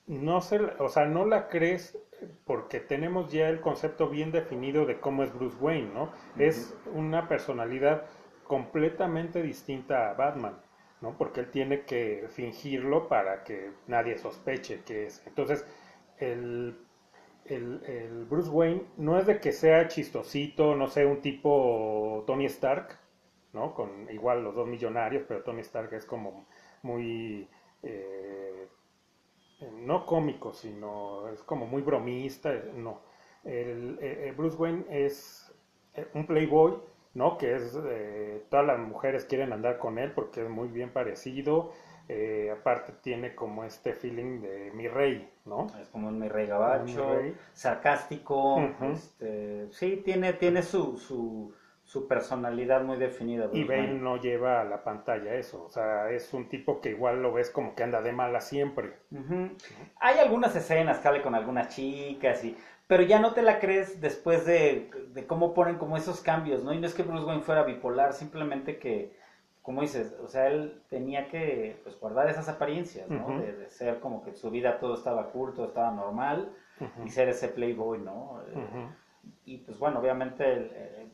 no 0.07 0.41
se, 0.41 0.59
o 0.79 0.89
sea, 0.89 1.07
no 1.07 1.25
la 1.27 1.49
crees 1.49 1.99
porque 2.45 2.81
tenemos 2.81 3.33
ya 3.33 3.49
el 3.49 3.61
concepto 3.61 4.09
bien 4.09 4.31
definido 4.33 4.87
de 4.87 5.01
cómo 5.01 5.23
es 5.25 5.33
Bruce 5.35 5.57
Wayne, 5.61 5.91
¿no? 5.93 6.11
Es 6.39 6.75
una 6.95 7.29
personalidad 7.29 8.05
completamente 8.47 9.43
distinta 9.43 10.11
a 10.11 10.15
Batman, 10.15 10.55
¿no? 11.03 11.17
Porque 11.19 11.41
él 11.41 11.51
tiene 11.51 11.83
que 11.85 12.27
fingirlo 12.31 13.09
para 13.09 13.45
que 13.45 13.73
nadie 13.89 14.19
sospeche 14.19 14.83
que 14.85 15.07
es. 15.07 15.23
Entonces, 15.27 15.67
el, 16.19 16.79
el, 17.47 17.83
el 17.87 18.25
Bruce 18.27 18.51
Wayne 18.51 18.85
no 18.97 19.19
es 19.19 19.27
de 19.27 19.41
que 19.41 19.53
sea 19.53 19.89
chistosito, 19.89 20.75
no 20.77 20.89
sé, 20.89 21.07
un 21.07 21.21
tipo 21.21 22.25
Tony 22.27 22.47
Stark, 22.47 22.99
¿no? 23.53 23.75
Con 23.75 24.09
igual 24.11 24.45
los 24.45 24.55
dos 24.55 24.69
millonarios, 24.69 25.25
pero 25.29 25.43
Tony 25.43 25.61
Stark 25.61 25.93
es 25.95 26.05
como 26.07 26.47
muy, 26.83 27.49
eh, 27.83 28.69
no 29.85 30.07
cómico, 30.07 30.53
sino 30.53 31.29
es 31.29 31.43
como 31.43 31.67
muy 31.67 31.83
bromista, 31.83 32.53
no. 32.75 33.01
El, 33.45 33.99
eh, 34.01 34.29
eh, 34.29 34.35
Bruce 34.37 34.57
Wayne 34.57 34.85
es 34.89 35.53
un 36.15 36.27
playboy, 36.27 36.75
¿no? 37.15 37.39
Que 37.39 37.55
es, 37.57 37.79
eh, 37.85 38.45
todas 38.51 38.67
las 38.67 38.79
mujeres 38.79 39.25
quieren 39.25 39.53
andar 39.53 39.79
con 39.79 39.99
él 39.99 40.13
porque 40.13 40.43
es 40.43 40.49
muy 40.49 40.69
bien 40.69 40.91
parecido, 40.93 41.73
eh, 42.09 42.51
aparte 42.51 42.93
tiene 43.03 43.35
como 43.35 43.65
este 43.65 43.93
feeling 43.95 44.41
de 44.41 44.71
mi 44.73 44.89
rey, 44.89 45.31
¿no? 45.45 45.67
Es 45.81 45.89
como 45.89 46.09
un 46.09 46.19
mi 46.19 46.29
rey 46.29 46.47
gabacho, 46.47 46.85
Mi 46.85 46.97
rey. 46.97 47.37
sarcástico, 47.53 48.75
este, 48.81 49.69
sí, 49.73 50.03
tiene, 50.05 50.33
tiene 50.35 50.63
su, 50.63 50.97
su, 50.99 51.55
su 51.85 52.09
personalidad 52.09 52.83
muy 52.83 52.97
definida. 52.99 53.49
Y 53.51 53.65
Bruce 53.65 53.65
Bale 53.65 53.93
Wayne. 53.93 54.01
no 54.01 54.17
lleva 54.17 54.61
a 54.61 54.65
la 54.65 54.83
pantalla 54.83 55.35
eso, 55.35 55.65
o 55.65 55.71
sea, 55.71 56.11
es 56.11 56.33
un 56.35 56.49
tipo 56.49 56.81
que 56.81 56.91
igual 56.91 57.23
lo 57.23 57.33
ves 57.33 57.51
como 57.51 57.75
que 57.75 57.83
anda 57.83 58.03
de 58.03 58.13
mala 58.13 58.41
siempre. 58.41 58.95
Hay 60.01 60.19
algunas 60.19 60.55
escenas 60.57 60.99
que 61.01 61.23
con 61.23 61.35
algunas 61.35 61.69
chicas, 61.69 62.45
y, 62.45 62.57
pero 62.93 63.05
ya 63.05 63.19
no 63.21 63.33
te 63.33 63.41
la 63.41 63.59
crees 63.59 64.03
después 64.03 64.45
de, 64.45 64.91
de 65.15 65.27
cómo 65.27 65.55
ponen 65.55 65.77
como 65.79 65.97
esos 65.97 66.21
cambios, 66.21 66.63
¿no? 66.63 66.75
Y 66.75 66.79
no 66.79 66.87
es 66.87 66.93
que 66.93 67.03
Bruce 67.03 67.25
Wayne 67.25 67.41
fuera 67.41 67.63
bipolar, 67.63 68.13
simplemente 68.13 68.79
que, 68.79 69.17
como 69.63 69.81
dices, 69.81 70.15
o 70.23 70.29
sea, 70.29 70.49
él 70.49 70.83
tenía 70.91 71.27
que 71.27 71.81
pues, 71.85 71.99
guardar 71.99 72.29
esas 72.29 72.51
apariencias, 72.51 73.09
¿no? 73.09 73.33
De, 73.33 73.55
de 73.55 73.71
ser 73.71 73.99
como 73.99 74.23
que 74.23 74.35
su 74.35 74.51
vida 74.51 74.79
todo 74.79 74.93
estaba 74.93 75.31
cool, 75.31 75.55
todo 75.55 75.69
estaba 75.69 75.91
normal, 75.91 76.53
Ujú, 76.81 77.03
y 77.07 77.09
ser 77.09 77.31
ese 77.31 77.49
playboy, 77.49 77.99
¿no? 78.01 78.43
Eh, 78.47 78.91
y 79.47 79.57
pues 79.57 79.79
bueno, 79.79 79.99
obviamente 79.99 80.53
el- 80.53 80.71
eh, 80.75 81.07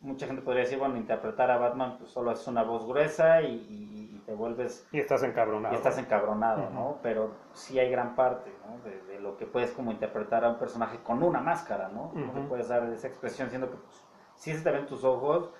mucha 0.00 0.26
gente 0.26 0.40
podría 0.40 0.62
decir, 0.62 0.78
bueno, 0.78 0.96
interpretar 0.96 1.50
a 1.50 1.58
Batman 1.58 1.98
pues 1.98 2.10
solo 2.12 2.32
es 2.32 2.46
una 2.46 2.62
voz 2.62 2.86
gruesa 2.86 3.42
y- 3.42 3.66
y 3.68 3.95
te 4.26 4.34
vuelves 4.34 4.86
Y 4.92 4.98
estás 5.00 5.22
encabronado. 5.22 5.72
y 5.74 5.76
estás 5.78 5.96
encabronado. 5.98 6.68
¿no? 6.70 6.98
Pero 7.02 7.30
sí 7.52 7.78
hay 7.78 7.90
gran 7.90 8.14
parte, 8.16 8.50
¿no? 8.66 8.78
De, 8.88 9.00
de 9.02 9.20
lo 9.20 9.36
que 9.36 9.46
puedes 9.46 9.70
como 9.70 9.92
interpretar 9.92 10.44
a 10.44 10.50
un 10.50 10.58
personaje 10.58 10.98
con 11.02 11.22
una 11.22 11.40
máscara, 11.40 11.88
¿no? 11.88 12.12
No 12.14 12.32
te 12.32 12.40
puedes 12.42 12.68
dar 12.68 12.84
esa 12.92 13.06
expresión 13.08 13.48
siendo 13.48 13.70
que 13.70 13.76
pues, 13.76 14.04
sí 14.34 14.52
se 14.52 14.62
te 14.62 14.70
ven 14.70 14.86
tus 14.86 15.04
ojos 15.04 15.50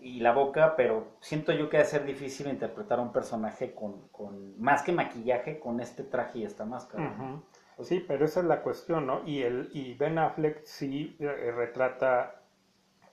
y 0.00 0.20
la 0.20 0.32
boca, 0.32 0.76
pero 0.76 1.06
siento 1.20 1.52
yo 1.52 1.70
que 1.70 1.78
va 1.78 1.82
a 1.82 1.86
ser 1.86 2.04
difícil 2.04 2.48
interpretar 2.48 2.98
a 2.98 3.02
un 3.02 3.12
personaje 3.12 3.74
con, 3.74 4.08
con 4.08 4.60
más 4.60 4.82
que 4.82 4.92
maquillaje, 4.92 5.58
con 5.58 5.80
este 5.80 6.04
traje 6.04 6.40
y 6.40 6.44
esta 6.44 6.66
máscara. 6.66 7.40
Sí, 7.80 8.04
pero 8.06 8.26
esa 8.26 8.40
es 8.40 8.46
la 8.46 8.60
cuestión, 8.62 9.06
¿no? 9.06 9.22
Y, 9.24 9.42
el, 9.42 9.70
y 9.72 9.94
Ben 9.94 10.18
Affleck 10.18 10.62
sí 10.64 11.16
eh, 11.18 11.52
retrata 11.56 12.42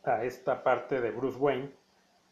a 0.03 0.24
esta 0.24 0.63
parte 0.63 0.99
de 0.99 1.11
Bruce 1.11 1.38
Wayne, 1.39 1.72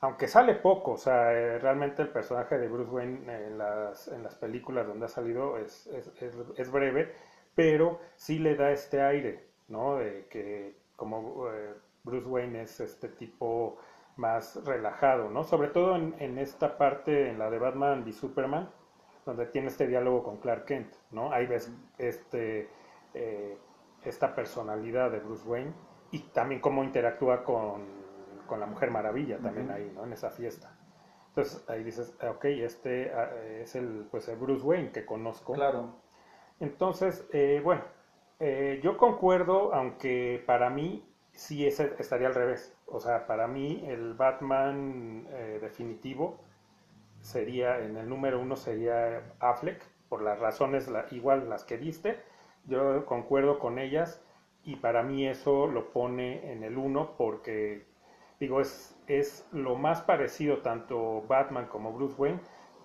aunque 0.02 0.28
sale 0.28 0.56
poco, 0.56 0.92
o 0.92 0.98
sea, 0.98 1.34
eh, 1.34 1.60
realmente 1.60 2.02
el 2.02 2.10
personaje 2.10 2.58
de 2.58 2.68
Bruce 2.68 2.90
Wayne 2.90 3.48
en 3.48 3.58
las, 3.58 4.08
en 4.08 4.24
las 4.24 4.36
películas 4.36 4.88
donde 4.88 5.06
ha 5.06 5.10
salido 5.10 5.58
es, 5.58 5.88
es, 5.88 6.12
es, 6.58 6.72
breve, 6.72 7.14
pero 7.54 8.00
sí 8.16 8.40
le 8.40 8.56
da 8.56 8.72
este 8.72 9.02
aire, 9.02 9.48
¿no? 9.68 9.98
De 9.98 10.28
que 10.30 10.78
como 10.96 11.50
eh, 11.50 11.74
Bruce 12.04 12.28
Wayne 12.28 12.62
es 12.62 12.80
este 12.80 13.10
tipo 13.10 13.78
más 14.16 14.64
relajado, 14.66 15.30
¿no? 15.30 15.44
Sobre 15.44 15.68
todo 15.70 15.96
en, 15.96 16.16
en 16.20 16.38
esta 16.38 16.78
parte, 16.78 17.30
en 17.30 17.40
la 17.40 17.50
de 17.50 17.60
Batman 17.60 18.06
y 18.08 18.14
Superman, 18.14 18.70
donde 19.26 19.48
tiene 19.48 19.68
este 19.68 19.88
diálogo 19.88 20.24
con 20.24 20.38
Clark 20.38 20.66
Kent, 20.66 20.94
¿no? 21.12 21.32
Ahí 21.34 21.46
ves 21.46 21.72
este, 21.98 22.70
eh, 23.14 23.58
esta 24.04 24.34
personalidad 24.34 25.12
de 25.12 25.20
Bruce 25.20 25.48
Wayne 25.48 25.74
y 26.12 26.20
también 26.20 26.62
cómo 26.62 26.84
interactúa 26.84 27.44
con, 27.44 27.99
con 28.50 28.60
la 28.60 28.66
Mujer 28.66 28.92
Maravilla, 28.92 29.38
también 29.38 29.72
ahí, 29.72 29.90
¿no? 29.96 30.04
En 30.04 30.12
esa 30.14 30.32
fiesta. 30.32 30.76
Entonces 31.30 31.64
ahí 31.70 31.84
dices, 31.84 32.14
ah, 32.22 32.32
ok, 32.32 32.46
este 32.46 33.14
ah, 33.14 33.30
es 33.62 33.76
el, 33.76 34.08
pues, 34.12 34.28
el 34.28 34.38
Bruce 34.38 34.64
Wayne 34.66 34.92
que 34.92 35.06
conozco. 35.06 35.54
Claro. 35.54 35.96
Entonces, 36.60 37.26
eh, 37.32 37.62
bueno, 37.64 37.84
eh, 38.40 38.80
yo 38.84 38.98
concuerdo, 38.98 39.74
aunque 39.74 40.44
para 40.46 40.70
mí 40.70 41.06
sí 41.32 41.66
ese 41.66 41.94
estaría 42.00 42.28
al 42.28 42.36
revés. 42.36 42.76
O 42.88 43.00
sea, 43.00 43.28
para 43.28 43.48
mí 43.48 43.84
el 43.88 44.16
Batman 44.16 45.28
eh, 45.30 45.60
definitivo 45.62 46.40
sería, 47.22 47.80
en 47.80 47.98
el 47.98 48.10
número 48.10 48.40
uno 48.40 48.56
sería 48.56 49.22
Affleck, 49.40 49.82
por 50.10 50.22
las 50.22 50.40
razones 50.40 50.88
la- 50.90 51.06
igual 51.12 51.50
las 51.50 51.64
que 51.64 51.78
diste. 51.78 52.18
Yo 52.66 53.06
concuerdo 53.06 53.60
con 53.60 53.80
ellas 53.80 54.22
y 54.64 54.76
para 54.78 55.04
mí 55.04 55.28
eso 55.28 55.68
lo 55.68 55.92
pone 55.94 56.52
en 56.52 56.64
el 56.64 56.78
uno 56.78 57.16
porque, 57.18 57.86
digo, 58.40 58.62
es, 58.62 58.98
es 59.08 59.48
lo 59.52 59.76
más 59.76 60.02
parecido 60.02 60.58
tanto 60.60 61.24
Batman 61.28 61.68
como 61.68 61.92
Bruce 61.94 62.16
Wayne 62.18 62.40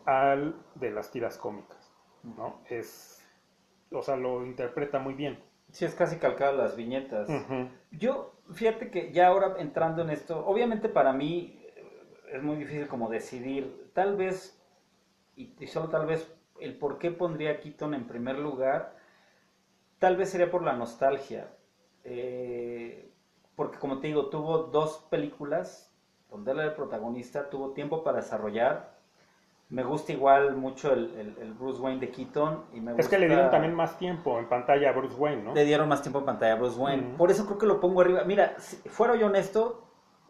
al 0.05 0.55
de 0.75 0.91
las 0.91 1.11
tiras 1.11 1.39
cómicas, 1.39 1.93
¿no? 2.23 2.61
Es, 2.69 3.23
o 3.91 4.03
sea, 4.03 4.17
lo 4.17 4.45
interpreta 4.45 4.99
muy 4.99 5.15
bien. 5.15 5.39
Sí, 5.71 5.85
es 5.85 5.95
casi 5.95 6.17
calcado 6.17 6.57
las 6.57 6.77
viñetas. 6.77 7.29
Yo, 7.91 8.35
fíjate 8.53 8.91
que 8.91 9.13
ya 9.13 9.29
ahora 9.29 9.57
entrando 9.59 10.03
en 10.03 10.11
esto, 10.11 10.45
obviamente 10.47 10.89
para 10.89 11.13
mí 11.13 11.61
eh, 11.77 11.85
es 12.33 12.43
muy 12.43 12.57
difícil 12.57 12.87
como 12.87 13.09
decidir, 13.09 13.91
tal 13.95 14.17
vez, 14.17 14.61
y, 15.37 15.55
y 15.59 15.67
solo 15.67 15.89
tal 15.89 16.07
vez, 16.07 16.33
el 16.61 16.77
por 16.77 16.99
qué 16.99 17.11
pondría 17.11 17.53
a 17.53 17.61
Keaton 17.61 17.95
en 17.95 18.07
primer 18.07 18.39
lugar, 18.39 18.97
tal 19.99 20.17
vez 20.17 20.31
sería 20.31 20.51
por 20.51 20.63
la 20.63 20.75
nostalgia. 20.75 21.49
Eh, 22.05 23.11
porque 23.57 23.79
como 23.79 23.99
te 23.99 24.09
digo, 24.09 24.27
tuvo 24.27 24.59
dos 24.59 25.05
películas 25.11 25.93
donde 26.31 26.53
él 26.53 26.59
era 26.59 26.69
el 26.71 26.75
protagonista, 26.75 27.49
tuvo 27.51 27.71
tiempo 27.71 28.03
para 28.03 28.19
desarrollar. 28.19 28.95
Me 29.71 29.83
gusta 29.83 30.13
igual 30.13 30.57
mucho 30.57 30.93
el, 30.93 31.15
el- 31.19 31.39
el 31.41 31.53
Bruce 31.55 31.81
Wayne 31.81 32.01
de 32.01 32.11
Keaton. 32.11 32.65
Y 32.75 32.81
me 32.81 32.95
Es 32.99 33.09
que 33.09 33.19
le 33.19 33.27
dieron 33.27 33.51
también 33.51 33.75
más 33.75 33.97
tiempo 33.99 34.39
en 34.39 34.49
pantalla 34.49 34.91
a 34.91 34.93
Bruce 34.93 35.15
Wayne, 35.17 35.43
¿no? 35.43 35.55
le 35.55 35.65
dieron 35.65 35.89
más 35.89 36.03
tiempo 36.03 36.19
en 36.19 36.25
pantalla 36.27 36.53
a 36.53 36.57
Bruce 36.57 36.79
Wayne. 36.79 37.15
Por 37.17 37.31
eso 37.31 37.47
creo 37.47 37.59
que 37.59 37.67
lo 37.67 37.81
pongo 37.81 38.01
arriba. 38.03 38.25
Mira, 38.25 38.55
si 38.59 38.77
fuera 38.89 39.17
yo 39.17 39.27
honesto, 39.27 39.85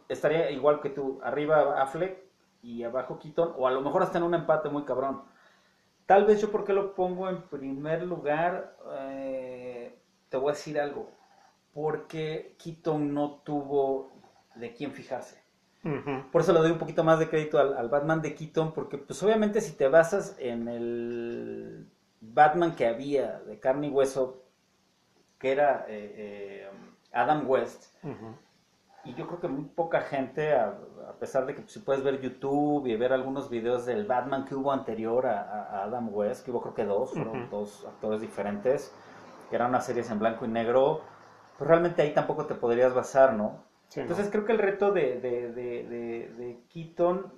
estaría 0.08 0.50
igual 0.50 0.80
que 0.80 0.90
tú. 0.90 1.20
Arriba 1.22 1.80
Affleck 1.82 2.18
y 2.62 2.84
abajo 2.84 3.18
Keaton. 3.18 3.54
O 3.58 3.66
a 3.66 3.70
lo 3.72 3.80
mejor 3.80 4.02
hasta 4.02 4.18
en 4.18 4.24
un 4.24 4.34
empate 4.34 4.68
muy 4.68 4.84
cabrón. 4.84 5.22
Tal 6.06 6.24
vez 6.26 6.40
yo 6.40 6.50
porque 6.50 6.72
lo 6.72 6.94
pongo 6.94 7.28
en 7.28 7.42
primer 7.42 8.02
lugar, 8.02 8.76
eh, 9.00 9.98
te 10.28 10.36
voy 10.36 10.50
a 10.50 10.52
decir 10.52 10.78
algo. 10.78 11.10
Porque 11.74 12.54
Keaton 12.62 13.12
no 13.12 13.42
tuvo 13.44 14.12
de 14.54 14.72
quién 14.72 14.92
fijarse. 14.92 15.42
Por 16.32 16.40
eso 16.40 16.54
le 16.54 16.60
doy 16.60 16.70
un 16.70 16.78
poquito 16.78 17.04
más 17.04 17.18
de 17.18 17.28
crédito 17.28 17.58
al, 17.58 17.76
al 17.76 17.90
Batman 17.90 18.22
de 18.22 18.34
Keaton, 18.34 18.72
porque 18.72 18.96
pues 18.96 19.22
obviamente 19.22 19.60
si 19.60 19.72
te 19.72 19.86
basas 19.88 20.34
en 20.38 20.66
el 20.66 21.86
Batman 22.32 22.74
que 22.74 22.86
había 22.86 23.40
de 23.40 23.58
carne 23.60 23.88
y 23.88 23.90
hueso, 23.90 24.44
que 25.38 25.52
era 25.52 25.84
eh, 25.88 26.14
eh, 26.16 26.70
Adam 27.12 27.48
West, 27.48 27.94
y 29.04 29.12
yo 29.14 29.26
creo 29.26 29.40
que 29.40 29.48
muy 29.48 29.64
poca 29.64 30.00
gente, 30.00 30.54
a, 30.54 30.74
a 31.08 31.12
pesar 31.18 31.44
de 31.44 31.54
que 31.54 31.62
si 31.66 31.80
puedes 31.80 32.02
ver 32.02 32.20
YouTube 32.20 32.86
y 32.86 32.96
ver 32.96 33.12
algunos 33.12 33.50
videos 33.50 33.84
del 33.84 34.06
Batman 34.06 34.46
que 34.46 34.54
hubo 34.54 34.72
anterior 34.72 35.26
a, 35.26 35.82
Adam 35.84 36.08
West, 36.10 36.44
que 36.44 36.50
hubo 36.50 36.62
creo 36.62 36.74
que 36.74 36.84
dos, 36.86 37.12
fueron 37.12 37.50
dos 37.50 37.84
actores 37.86 38.22
diferentes, 38.22 38.90
que 39.50 39.56
eran 39.56 39.68
unas 39.68 39.84
series 39.84 40.10
en 40.10 40.18
blanco 40.18 40.46
y 40.46 40.48
negro, 40.48 41.02
pues 41.58 41.68
realmente 41.68 42.02
ahí 42.02 42.12
tampoco 42.14 42.46
te 42.46 42.54
podrías 42.54 42.94
basar, 42.94 43.34
¿no? 43.34 43.64
Sí, 43.88 44.00
¿no? 44.00 44.02
Entonces 44.02 44.28
creo 44.30 44.44
que 44.44 44.52
el 44.52 44.58
reto 44.58 44.92
de, 44.92 45.20
de, 45.20 45.52
de, 45.52 45.84
de, 45.84 46.34
de 46.36 46.58
Keaton 46.72 47.32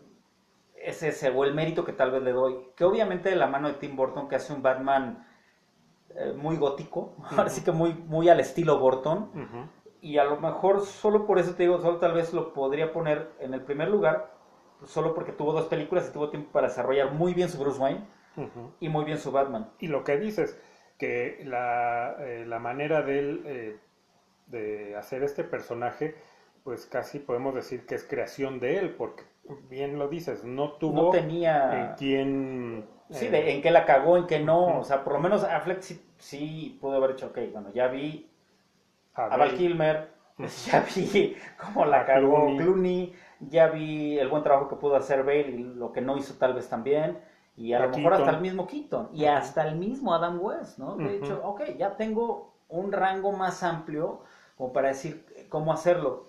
es 0.77 1.03
ese, 1.03 1.31
o 1.31 1.45
el 1.45 1.55
mérito 1.55 1.85
que 1.85 1.93
tal 1.93 2.11
vez 2.11 2.23
le 2.23 2.33
doy, 2.33 2.57
que 2.77 2.85
obviamente 2.85 3.31
de 3.31 3.37
la 3.37 3.47
mano 3.47 3.69
de 3.69 3.75
Tim 3.75 3.97
Burton, 3.97 4.29
que 4.29 4.37
hace 4.37 4.53
un 4.53 4.63
Batman 4.63 5.27
eh, 6.15 6.33
muy 6.37 6.57
gótico, 6.57 7.15
ahora 7.37 7.51
sí 7.51 7.63
que 7.63 7.73
muy, 7.73 7.95
muy 7.95 8.29
al 8.29 8.41
estilo 8.41 8.79
Burton, 8.79 9.31
y 10.01 10.19
a 10.19 10.25
lo 10.25 10.39
mejor 10.41 10.83
solo 10.83 11.27
por 11.27 11.39
eso 11.39 11.55
te 11.55 11.65
digo, 11.65 11.81
solo 11.81 11.99
tal 11.99 12.13
vez 12.13 12.33
lo 12.33 12.53
podría 12.53 12.93
poner 12.93 13.33
en 13.41 13.55
el 13.55 13.63
primer 13.63 13.89
lugar, 13.89 14.31
solo 14.85 15.15
porque 15.15 15.33
tuvo 15.33 15.53
dos 15.53 15.67
películas 15.67 16.09
y 16.09 16.13
tuvo 16.13 16.31
tiempo 16.31 16.53
para 16.53 16.69
desarrollar 16.69 17.13
muy 17.13 17.35
bien 17.35 17.49
su 17.49 17.59
Bruce 17.59 17.81
Wayne 17.81 18.05
y 18.81 18.89
muy 18.89 19.05
bien 19.05 19.19
su 19.19 19.33
Batman. 19.33 19.71
Y 19.81 19.89
lo 19.89 20.05
que 20.05 20.19
dices, 20.19 20.59
que 20.99 21.43
la, 21.45 22.17
eh, 22.21 22.45
la 22.47 22.59
manera 22.59 23.03
de 23.03 23.19
él 23.19 23.43
eh, 23.47 23.81
de 24.47 24.97
hacer 24.97 25.23
este 25.23 25.45
personaje, 25.45 26.15
pues 26.65 26.87
casi 26.87 27.19
podemos 27.19 27.55
decir 27.55 27.87
que 27.87 27.95
es 27.95 28.05
creación 28.05 28.61
de 28.61 28.79
él, 28.79 28.95
porque 28.95 29.25
bien 29.69 29.99
lo 29.99 30.09
dices, 30.09 30.45
no 30.45 30.73
tuvo 30.73 31.05
No 31.05 31.11
tenía... 31.11 31.91
en 31.91 31.95
quién... 31.97 32.87
Sí, 33.11 33.27
eh, 33.27 33.31
de 33.31 33.53
en 33.53 33.63
qué 33.63 33.71
la 33.71 33.85
cagó, 33.85 34.17
en 34.17 34.27
qué 34.27 34.41
no. 34.41 34.79
O 34.81 34.85
sea, 34.85 35.05
por 35.05 35.13
lo 35.13 35.21
menos 35.21 35.45
Affleck 35.45 35.81
sí, 35.81 36.05
sí 36.19 36.77
pudo 36.81 36.97
haber 36.97 37.13
hecho, 37.13 37.29
ok, 37.29 37.39
bueno, 37.53 37.71
ya 37.73 37.87
vi 37.89 38.29
a 39.15 39.29
a 39.31 39.37
Val 39.37 39.55
Kilmer, 39.55 40.11
ya 40.67 40.81
vi 40.95 41.37
cómo 41.57 41.85
la 41.87 42.01
A 42.01 42.05
cagó 42.05 42.57
Clooney. 42.57 42.57
Clooney. 42.57 43.15
ya 43.41 43.69
vi 43.69 44.19
el 44.19 44.29
buen 44.29 44.43
trabajo 44.43 44.69
que 44.69 44.77
pudo 44.77 44.97
hacer 44.97 45.23
Bale 45.25 45.51
y 45.51 45.59
lo 45.59 45.93
que 45.93 46.01
no 46.01 46.17
hizo 46.17 46.35
tal 46.35 46.55
vez 46.55 46.69
también. 46.69 47.19
Y 47.57 47.73
a, 47.73 47.79
A 47.79 47.81
lo 47.81 47.89
mejor 47.89 48.15
hasta 48.15 48.31
el 48.31 48.41
mismo 48.41 48.67
Keaton 48.67 49.11
y 49.13 49.27
hasta 49.27 49.67
el 49.69 49.77
mismo 49.77 50.15
Adam 50.15 50.41
West, 50.43 50.79
¿no? 50.79 50.97
De 50.97 51.17
hecho, 51.17 51.41
ok, 51.45 51.63
ya 51.79 51.97
tengo 51.97 52.56
un 52.69 52.93
rango 52.93 53.33
más 53.33 53.63
amplio 53.63 54.23
como 54.57 54.73
para 54.73 54.89
decir 54.89 55.25
cómo 55.49 55.73
hacerlo. 55.73 56.27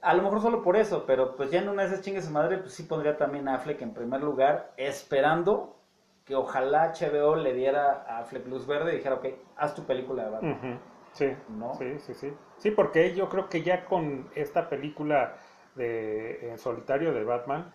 A 0.00 0.14
lo 0.14 0.22
mejor 0.22 0.40
solo 0.40 0.62
por 0.62 0.76
eso, 0.76 1.04
pero 1.06 1.34
pues 1.34 1.50
ya 1.50 1.60
en 1.60 1.68
una 1.68 1.82
de 1.82 1.88
esas 1.88 2.02
chingues 2.02 2.26
de 2.26 2.32
madre, 2.32 2.58
pues 2.58 2.72
sí 2.72 2.84
pondría 2.84 3.16
también 3.16 3.48
a 3.48 3.56
Affleck 3.56 3.82
en 3.82 3.94
primer 3.94 4.22
lugar, 4.22 4.72
esperando 4.76 5.76
que 6.24 6.36
ojalá 6.36 6.92
HBO 6.92 7.34
le 7.36 7.52
diera 7.54 8.04
a 8.06 8.18
Affleck 8.18 8.46
luz 8.46 8.66
verde 8.66 8.92
y 8.92 8.96
dijera, 8.96 9.16
ok, 9.16 9.26
haz 9.56 9.74
tu 9.74 9.84
película 9.84 10.24
de 10.24 10.30
Batman. 10.30 10.80
Sí, 11.12 11.34
¿No? 11.48 11.74
sí, 11.74 11.98
sí, 11.98 12.14
sí. 12.14 12.32
Sí, 12.58 12.70
porque 12.70 13.14
yo 13.14 13.28
creo 13.28 13.48
que 13.48 13.62
ya 13.62 13.86
con 13.86 14.28
esta 14.34 14.68
película 14.68 15.36
de 15.74 16.50
en 16.50 16.58
solitario 16.58 17.12
de 17.12 17.24
Batman, 17.24 17.72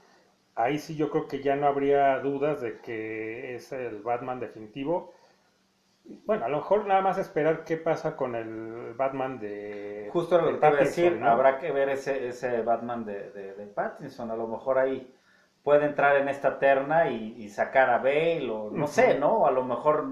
ahí 0.56 0.78
sí 0.78 0.96
yo 0.96 1.10
creo 1.10 1.28
que 1.28 1.42
ya 1.42 1.56
no 1.56 1.68
habría 1.68 2.20
dudas 2.20 2.62
de 2.62 2.80
que 2.80 3.56
es 3.56 3.72
el 3.72 4.02
Batman 4.02 4.40
definitivo. 4.40 5.12
Bueno, 6.26 6.46
a 6.46 6.50
lo 6.50 6.58
mejor 6.58 6.86
nada 6.86 7.02
más 7.02 7.18
esperar 7.18 7.64
qué 7.64 7.78
pasa 7.78 8.16
con 8.16 8.36
el 8.36 8.94
Batman 8.94 9.40
de 9.40 10.10
Justo 10.12 10.38
lo 10.38 10.48
que 10.48 10.54
te 10.54 10.58
iba 10.58 10.68
a 10.68 10.72
Pattinson, 10.72 10.86
decir, 10.86 11.12
¿no? 11.22 11.30
habrá 11.30 11.60
que 11.60 11.72
ver 11.72 11.90
ese, 11.90 12.28
ese 12.28 12.62
Batman 12.62 13.06
de, 13.06 13.32
de, 13.32 13.54
de 13.54 13.66
Pattinson, 13.68 14.30
a 14.32 14.36
lo 14.36 14.48
mejor 14.48 14.78
ahí 14.80 15.14
puede 15.64 15.86
entrar 15.86 16.18
en 16.18 16.28
esta 16.28 16.60
terna 16.60 17.08
y, 17.10 17.36
y 17.38 17.48
sacar 17.50 17.90
a 17.90 18.00
Bale, 18.00 18.50
o 18.50 18.70
no 18.70 18.86
sé, 18.88 19.18
¿no? 19.18 19.48
A 19.48 19.52
lo 19.52 19.64
mejor 19.64 20.06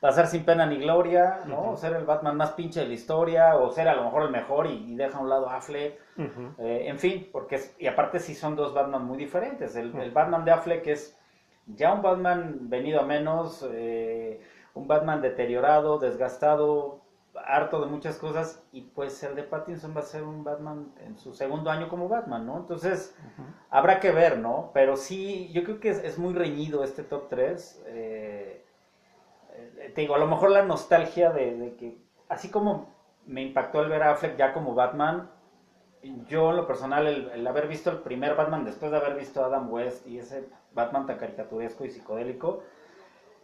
pasar 0.00 0.28
sin 0.28 0.44
pena 0.44 0.66
ni 0.66 0.78
gloria, 0.78 1.40
¿no? 1.46 1.62
Ujú. 1.62 1.76
Ser 1.76 1.94
el 1.94 2.04
Batman 2.04 2.36
más 2.36 2.52
pinche 2.52 2.80
de 2.80 2.86
la 2.86 2.94
historia, 2.94 3.56
o 3.56 3.70
ser 3.70 3.88
a 3.88 3.94
lo 3.94 4.04
mejor 4.04 4.22
el 4.22 4.30
mejor 4.30 4.66
y, 4.68 4.92
y 4.92 4.94
deja 4.94 5.18
a 5.18 5.20
un 5.20 5.28
lado 5.28 5.48
a 5.48 5.56
Affleck, 5.56 5.98
Eh, 6.58 6.84
en 6.86 6.98
fin, 6.98 7.28
porque 7.32 7.56
es- 7.56 7.74
y 7.80 7.88
aparte 7.88 8.20
sí 8.20 8.34
son 8.34 8.54
dos 8.54 8.72
Batman 8.72 9.04
muy 9.04 9.18
diferentes. 9.18 9.74
El, 9.74 9.96
el. 10.00 10.10
Batman 10.12 10.44
de 10.44 10.52
Affleck 10.52 10.86
es 10.86 11.18
ya 11.66 11.92
un 11.92 12.02
Batman 12.02 12.68
venido 12.70 13.00
a 13.00 13.04
menos, 13.04 13.66
eh, 13.72 14.40
un 14.74 14.88
Batman 14.88 15.22
deteriorado, 15.22 15.98
desgastado, 15.98 17.00
harto 17.46 17.80
de 17.80 17.86
muchas 17.86 18.18
cosas, 18.18 18.62
y 18.72 18.82
pues 18.82 19.22
el 19.22 19.34
de 19.34 19.42
Pattinson 19.42 19.94
va 19.96 20.00
a 20.00 20.04
ser 20.04 20.22
un 20.22 20.44
Batman 20.44 20.92
en 21.00 21.18
su 21.18 21.32
segundo 21.32 21.70
año 21.70 21.88
como 21.88 22.08
Batman, 22.08 22.46
¿no? 22.46 22.58
Entonces, 22.58 23.16
habrá 23.70 24.00
que 24.00 24.10
ver, 24.12 24.38
¿no? 24.38 24.70
Pero 24.72 24.96
sí, 24.96 25.50
yo 25.52 25.64
creo 25.64 25.80
que 25.80 25.90
es, 25.90 25.98
es 25.98 26.18
muy 26.18 26.34
reñido 26.34 26.84
este 26.84 27.02
top 27.02 27.28
3. 27.28 27.82
eh, 27.86 28.64
eh, 29.52 29.92
te 29.94 30.00
digo, 30.00 30.14
a 30.14 30.18
lo 30.18 30.26
mejor 30.26 30.50
la 30.50 30.64
nostalgia 30.64 31.30
de, 31.30 31.56
de 31.56 31.76
que, 31.76 31.98
así 32.28 32.50
como 32.50 32.92
me 33.26 33.42
impactó 33.42 33.80
el 33.80 33.88
ver 33.88 34.02
a 34.02 34.12
Affleck 34.12 34.36
ya 34.36 34.52
como 34.52 34.74
Batman, 34.74 35.30
yo 36.28 36.50
en 36.50 36.56
lo 36.56 36.66
personal, 36.66 37.06
el, 37.06 37.30
el 37.30 37.46
haber 37.46 37.66
visto 37.66 37.90
el 37.90 37.98
primer 37.98 38.34
Batman 38.34 38.64
después 38.64 38.90
de 38.90 38.98
haber 38.98 39.14
visto 39.16 39.42
a 39.42 39.46
Adam 39.46 39.72
West 39.72 40.06
y 40.06 40.18
ese 40.18 40.48
Batman 40.74 41.06
tan 41.06 41.16
caricaturesco 41.18 41.84
y 41.84 41.90
psicodélico, 41.90 42.62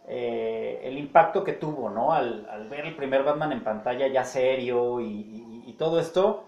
eh, 0.07 0.81
el 0.83 0.97
impacto 0.97 1.43
que 1.43 1.53
tuvo, 1.53 1.89
¿no? 1.89 2.11
Al, 2.13 2.67
ver 2.69 2.85
el 2.85 2.95
primer 2.95 3.23
Batman 3.23 3.51
en 3.51 3.63
pantalla 3.63 4.07
ya 4.07 4.23
serio 4.23 4.99
y, 4.99 5.47
todo 5.77 5.99
esto, 5.99 6.43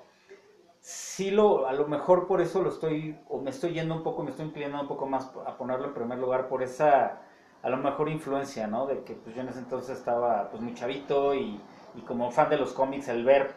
sí 0.80 1.32
lo, 1.32 1.68
a 1.68 1.74
lo 1.74 1.88
mejor 1.88 2.28
por 2.28 2.40
eso 2.40 2.62
lo 2.62 2.70
estoy, 2.70 3.18
o 3.30 3.40
me 3.40 3.50
estoy 3.50 3.74
yendo 3.74 3.96
un 3.96 4.04
poco, 4.04 4.22
me 4.22 4.30
estoy 4.30 4.46
inclinando 4.46 4.82
un 4.84 4.88
poco 4.88 5.08
más 5.08 5.32
a 5.48 5.58
ponerlo 5.58 5.88
en 5.88 5.94
primer 5.96 6.20
lugar 6.20 6.48
por 6.48 6.62
esa, 6.62 7.22
a 7.64 7.70
lo 7.70 7.78
mejor 7.78 8.10
influencia, 8.10 8.68
¿no? 8.68 8.86
De 8.86 9.04
que 9.04 9.16
pues 9.16 9.36
yo 9.36 9.42
en 9.42 9.48
ese 9.48 9.58
entonces 9.58 9.98
estaba 9.98 10.50
pues 10.52 10.62
muy 10.62 10.76
chavito 10.76 11.34
y, 11.34 11.60
y 11.96 12.02
como 12.02 12.30
fan 12.30 12.50
de 12.50 12.58
los 12.58 12.74
cómics, 12.74 13.08
el 13.08 13.26
ver, 13.26 13.56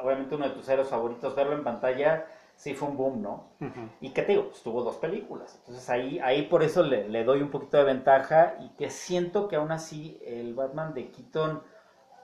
obviamente 0.00 0.36
uno 0.36 0.48
de 0.48 0.54
tus 0.54 0.68
héroes 0.68 0.88
favoritos, 0.88 1.34
verlo 1.34 1.54
en 1.54 1.64
pantalla, 1.64 2.26
sí 2.58 2.74
fue 2.74 2.88
un 2.88 2.96
boom, 2.96 3.22
¿no? 3.22 3.44
Y 4.00 4.10
que 4.10 4.22
te 4.22 4.32
digo, 4.32 4.48
pues 4.48 4.62
tuvo 4.62 4.82
dos 4.82 4.96
películas. 4.96 5.54
Entonces 5.60 5.88
ahí, 5.88 6.18
ahí 6.18 6.42
por 6.42 6.64
eso 6.64 6.82
le, 6.82 7.08
le 7.08 7.22
doy 7.22 7.40
un 7.40 7.50
poquito 7.50 7.76
de 7.78 7.84
ventaja 7.84 8.56
y 8.60 8.68
que 8.76 8.90
siento 8.90 9.46
que 9.46 9.54
aún 9.56 9.70
así 9.70 10.20
el 10.26 10.54
Batman 10.54 10.92
de 10.92 11.10
Keaton 11.10 11.62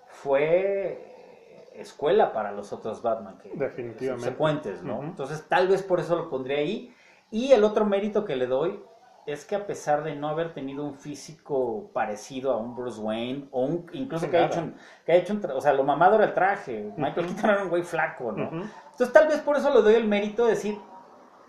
fue 0.09 1.71
escuela 1.75 2.33
para 2.33 2.53
los 2.53 2.73
otros 2.73 3.01
Batman 3.03 3.39
que 3.39 3.51
Definitivamente. 3.51 4.25
subsecuentes, 4.27 4.83
¿no? 4.83 5.03
Entonces 5.03 5.47
tal 5.49 5.69
vez 5.69 5.83
por 5.83 6.01
eso 6.01 6.17
lo 6.17 6.29
pondré 6.29 6.59
ahí. 6.59 6.95
Y 7.31 7.53
el 7.53 7.65
otro 7.65 7.85
mérito 7.85 8.25
que 8.25 8.37
le 8.37 8.47
doy 8.47 8.81
es 9.27 9.45
que 9.45 9.57
a 9.57 9.67
pesar 9.67 10.03
de 10.03 10.15
no 10.15 10.29
haber 10.29 10.53
tenido 10.53 10.85
un 10.85 10.95
físico 10.95 11.91
parecido 11.93 12.53
a 12.53 12.59
un 12.59 12.75
Bruce 12.75 13.01
Wayne, 13.01 13.49
o 13.51 13.65
un, 13.65 13.87
incluso 13.93 14.31
que 14.31 14.37
ha, 14.37 14.43
nada. 14.43 14.53
hecho 14.53 14.61
un, 14.61 14.77
que 15.07 15.13
ha 15.13 15.17
hecho 15.17 15.33
un, 15.33 15.45
o 15.51 15.61
sea, 15.61 15.73
lo 15.73 15.85
mamado 15.85 16.17
era 16.17 16.25
el 16.25 16.35
traje, 16.35 16.93
Michael 16.97 17.27
Keaton 17.27 17.51
era 17.51 17.63
un 17.63 17.71
güey 17.71 17.83
flaco, 17.83 18.33
¿no? 18.33 18.51
Entonces 18.51 19.13
tal 19.13 19.29
vez 19.29 19.41
por 19.41 19.57
eso 19.57 19.73
le 19.73 19.83
doy 19.83 19.95
el 19.95 20.07
mérito 20.07 20.45
de 20.45 20.51
decir, 20.51 20.79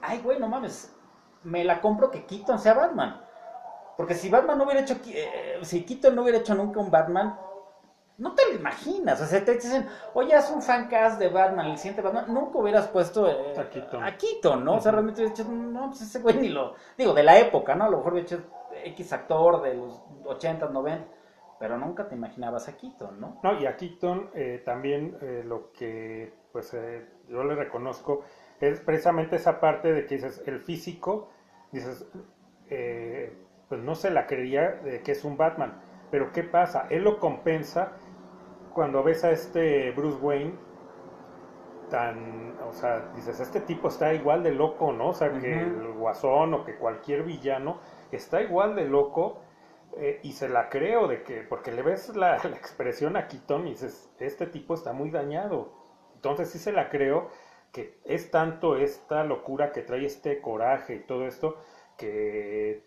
ay 0.02 0.20
güey, 0.20 0.40
no 0.40 0.48
mames, 0.48 0.96
me 1.44 1.64
la 1.64 1.82
compro 1.82 2.12
que 2.12 2.26
Keaton 2.26 2.60
sea 2.60 2.74
Batman. 2.74 3.22
Porque 3.98 4.14
si 4.14 4.30
Batman 4.30 4.58
no 4.58 4.66
hubiera 4.66 4.82
hecho, 4.82 4.96
eh, 5.08 5.60
si 5.62 5.84
Keaton 5.84 6.16
no 6.16 6.24
hubiera 6.24 6.40
hecho 6.40 6.56
nunca 6.56 6.80
un 6.80 6.92
Batman, 6.92 7.38
no 8.18 8.34
te 8.34 8.44
lo 8.50 8.56
imaginas. 8.60 9.22
O 9.22 9.26
sea, 9.26 9.44
te 9.44 9.54
dicen, 9.56 9.88
oye, 10.14 10.34
haz 10.34 10.52
un 10.52 10.62
fan 10.62 10.88
cast 10.88 11.20
de 11.20 11.30
Batman, 11.30 11.68
el 11.68 11.78
siguiente 11.78 12.02
Batman. 12.02 12.26
Nunca 12.34 12.60
hubieras 12.60 12.88
puesto 12.88 13.28
eh, 13.30 13.54
A 13.58 13.70
Keaton. 13.70 14.04
a 14.04 14.18
Keaton, 14.18 14.64
¿no? 14.64 14.76
O 14.76 14.80
sea, 14.82 14.92
realmente 14.92 15.22
hubieras 15.22 15.38
dicho, 15.38 15.50
no, 15.50 15.88
pues 15.90 16.02
ese 16.02 16.20
güey 16.20 16.38
ni 16.38 16.50
lo. 16.50 16.76
Digo, 16.98 17.14
de 17.14 17.24
la 17.24 17.40
época, 17.40 17.76
¿no? 17.76 17.86
A 17.86 17.90
lo 17.90 17.98
mejor 17.98 18.14
hubiera 18.14 18.28
hecho 18.28 18.44
X 18.86 19.14
actor 19.14 19.62
de 19.62 19.74
los 19.76 20.02
80, 20.26 20.70
90. 20.70 21.08
Pero 21.58 21.78
nunca 21.78 22.08
te 22.08 22.16
imaginabas 22.16 22.68
a 22.68 22.76
Keaton, 22.76 23.20
¿no? 23.20 23.40
No, 23.42 23.60
y 23.60 23.66
a 23.66 23.78
Keaton 23.78 24.30
eh, 24.34 24.62
también 24.66 25.18
eh, 25.22 25.42
lo 25.46 25.72
que 25.72 26.34
pues 26.52 26.74
eh, 26.74 27.06
yo 27.30 27.44
le 27.44 27.56
reconozco 27.56 28.24
es 28.60 28.80
precisamente 28.80 29.36
esa 29.38 29.60
parte 29.60 29.92
de 29.92 30.06
que 30.06 30.16
dices, 30.16 30.42
el 30.46 30.60
físico, 30.62 31.30
dices, 31.72 32.06
eh, 32.70 33.34
pues 33.68 33.82
no 33.82 33.96
se 33.96 34.10
la 34.10 34.28
creía 34.28 34.72
de 34.84 35.02
que 35.02 35.12
es 35.14 35.24
un 35.24 35.38
Batman. 35.38 35.80
Pero 36.12 36.32
¿qué 36.32 36.44
pasa? 36.44 36.88
Él 36.90 37.04
lo 37.04 37.20
compensa 37.20 37.94
cuando 38.76 39.02
ves 39.02 39.24
a 39.24 39.32
este 39.32 39.92
Bruce 39.92 40.18
Wayne 40.18 40.54
tan, 41.90 42.58
o 42.68 42.74
sea, 42.74 43.12
dices, 43.16 43.40
este 43.40 43.62
tipo 43.62 43.88
está 43.88 44.14
igual 44.14 44.44
de 44.44 44.52
loco, 44.52 44.92
¿no? 44.92 45.10
O 45.10 45.14
sea, 45.14 45.32
que 45.32 45.62
el 45.62 45.94
guasón 45.94 46.54
o 46.54 46.66
que 46.66 46.76
cualquier 46.76 47.24
villano 47.24 47.80
está 48.12 48.42
igual 48.42 48.76
de 48.76 48.86
loco 48.86 49.42
eh, 49.98 50.20
y 50.24 50.34
se 50.34 50.50
la 50.50 50.68
creo 50.68 51.08
de 51.08 51.24
que, 51.24 51.42
porque 51.44 51.72
le 51.72 51.84
ves 51.84 52.16
la, 52.18 52.38
la 52.44 52.58
expresión 52.58 53.16
a 53.16 53.28
Keaton 53.28 53.66
y 53.66 53.72
dices, 53.72 54.12
este 54.20 54.46
tipo 54.46 54.74
está 54.74 54.92
muy 54.92 55.10
dañado. 55.10 55.72
Entonces 56.16 56.50
sí 56.50 56.60
se 56.60 56.74
la 56.74 56.90
creo 56.90 57.30
que 57.72 58.02
es 58.04 58.30
tanto 58.30 58.76
esta 58.76 59.24
locura 59.24 59.72
que 59.72 59.84
trae 59.84 60.06
este 60.06 60.42
coraje 60.42 60.96
y 60.96 61.00
todo 61.00 61.28
esto 61.28 61.56
que 61.98 62.84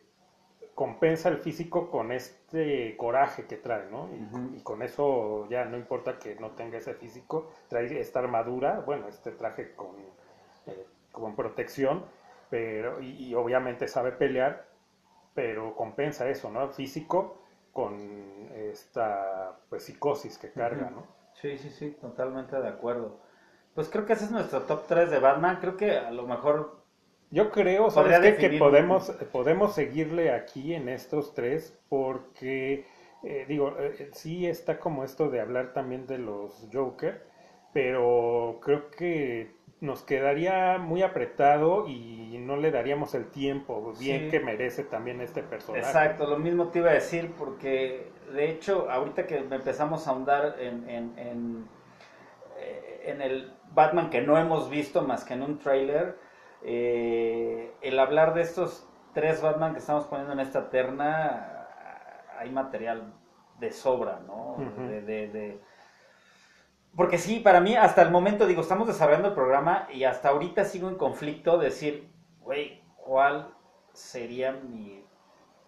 compensa 0.79 1.29
el 1.29 1.39
físico 1.39 1.91
con 1.91 2.13
este 2.13 2.97
coraje 2.97 3.47
que 3.47 3.57
trae, 3.57 3.91
¿no? 3.91 4.09
Y, 4.55 4.61
con 4.61 4.81
eso 4.83 5.49
ya 5.51 5.65
no 5.65 5.77
importa 5.77 6.21
que 6.21 6.37
no 6.37 6.53
tenga 6.53 6.79
ese 6.79 6.95
físico, 6.95 7.51
trae 7.67 7.99
esta 7.99 8.21
armadura, 8.21 8.79
bueno, 8.87 9.09
este 9.09 9.33
traje 9.33 9.75
con, 9.75 9.97
eh, 10.69 10.87
con 11.11 11.35
protección, 11.35 12.05
pero 12.49 13.03
y, 13.03 13.09
y 13.25 13.35
obviamente 13.35 13.89
sabe 13.89 14.13
pelear, 14.13 14.69
pero 15.35 15.75
compensa 15.75 16.29
eso, 16.29 16.49
¿no? 16.49 16.69
Físico 16.69 17.43
con 17.73 18.49
esta 18.55 19.59
pues 19.69 19.83
psicosis 19.83 20.39
que 20.39 20.53
carga. 20.53 20.91
¿no? 20.91 21.09
Sí, 21.35 21.59
sí, 21.59 21.71
sí, 21.71 21.91
totalmente 22.01 22.55
de 22.57 22.69
acuerdo. 22.69 23.19
Pues 23.75 23.89
creo 23.89 24.07
que 24.07 24.13
ese 24.13 24.27
es 24.27 24.31
nuestro 24.31 24.63
top 24.63 24.87
3 24.87 25.11
de 25.11 25.19
Batman. 25.19 25.59
Creo 25.61 25.77
que 25.77 25.99
a 25.99 26.13
lo 26.13 26.25
mejor 26.29 26.78
Yo 27.31 27.51
creo, 27.51 27.91
¿sabes 27.91 28.19
qué? 28.21 28.37
Que 28.37 28.59
podemos, 28.59 29.11
podemos 29.33 29.75
seguirle 29.75 30.33
aquí 30.33 30.75
en 30.75 30.89
estos 30.89 31.35
tres 31.35 31.79
porque, 31.89 32.87
eh, 33.23 33.45
digo, 33.47 33.75
eh, 33.79 34.09
sí 34.13 34.47
está 34.47 34.79
como 34.79 35.05
esto 35.05 35.29
de 35.29 35.41
hablar 35.41 35.73
también 35.75 36.07
de 36.07 36.19
los 36.19 36.67
Joker, 36.73 37.23
pero 37.73 38.59
creo 38.63 38.91
que 38.91 39.57
nos 39.81 40.03
quedaría 40.03 40.79
muy 40.79 41.03
apretado 41.03 41.87
y 41.87 42.39
no 42.39 42.57
le 42.57 42.71
daríamos 42.71 43.15
el 43.15 43.27
tiempo 43.31 43.93
bien 44.01 44.23
Sí. 44.25 44.31
que 44.31 44.41
merece 44.41 44.83
también 44.85 45.21
este 45.21 45.43
personaje. 45.43 45.85
Exacto, 45.85 46.27
lo 46.27 46.39
mismo 46.39 46.69
te 46.69 46.79
iba 46.81 46.91
a 46.91 46.95
decir 46.95 47.33
porque 47.39 48.11
de 48.33 48.51
hecho 48.51 48.91
ahorita 48.91 49.27
que 49.27 49.37
empezamos 49.39 50.07
a 50.07 50.11
ahondar 50.11 50.57
en, 50.59 50.89
en, 50.89 51.19
en, 51.19 51.69
eh, 52.59 53.03
en 53.07 53.23
el 53.23 53.53
Batman 53.73 54.11
que 54.11 54.23
no 54.23 54.39
hemos 54.39 54.69
visto 54.71 55.03
más 55.03 55.25
que 55.25 55.35
en 55.35 55.43
un 55.43 55.59
trailer, 55.59 56.17
eh, 56.63 57.75
el 57.83 57.99
hablar 57.99 58.35
de 58.35 58.43
estos 58.43 58.89
tres 59.15 59.41
Batman 59.43 59.73
que 59.73 59.79
estamos 59.81 60.07
poniendo 60.07 60.33
en 60.33 60.41
esta 60.41 60.71
terna, 60.71 61.69
hay 62.39 62.51
material 62.51 63.13
de 63.59 63.73
sobra, 63.73 64.21
¿no? 64.27 64.73
De, 64.77 65.03
de- 65.03 65.29
de- 65.29 65.63
Porque 66.97 67.19
sí, 67.19 67.41
para 67.41 67.61
mí 67.61 67.77
hasta 67.77 68.03
el 68.03 68.11
momento, 68.11 68.47
digo, 68.47 68.63
estamos 68.63 68.89
desarrollando 68.89 69.29
el 69.29 69.35
programa 69.35 69.87
y 69.93 70.05
hasta 70.05 70.31
ahorita 70.31 70.65
sigo 70.65 70.89
en 70.89 70.97
conflicto 70.97 71.59
de 71.59 71.67
decir, 71.67 72.11
güey, 72.41 72.83
¿cuál 72.97 73.55
sería 73.93 74.53
mi 74.53 75.05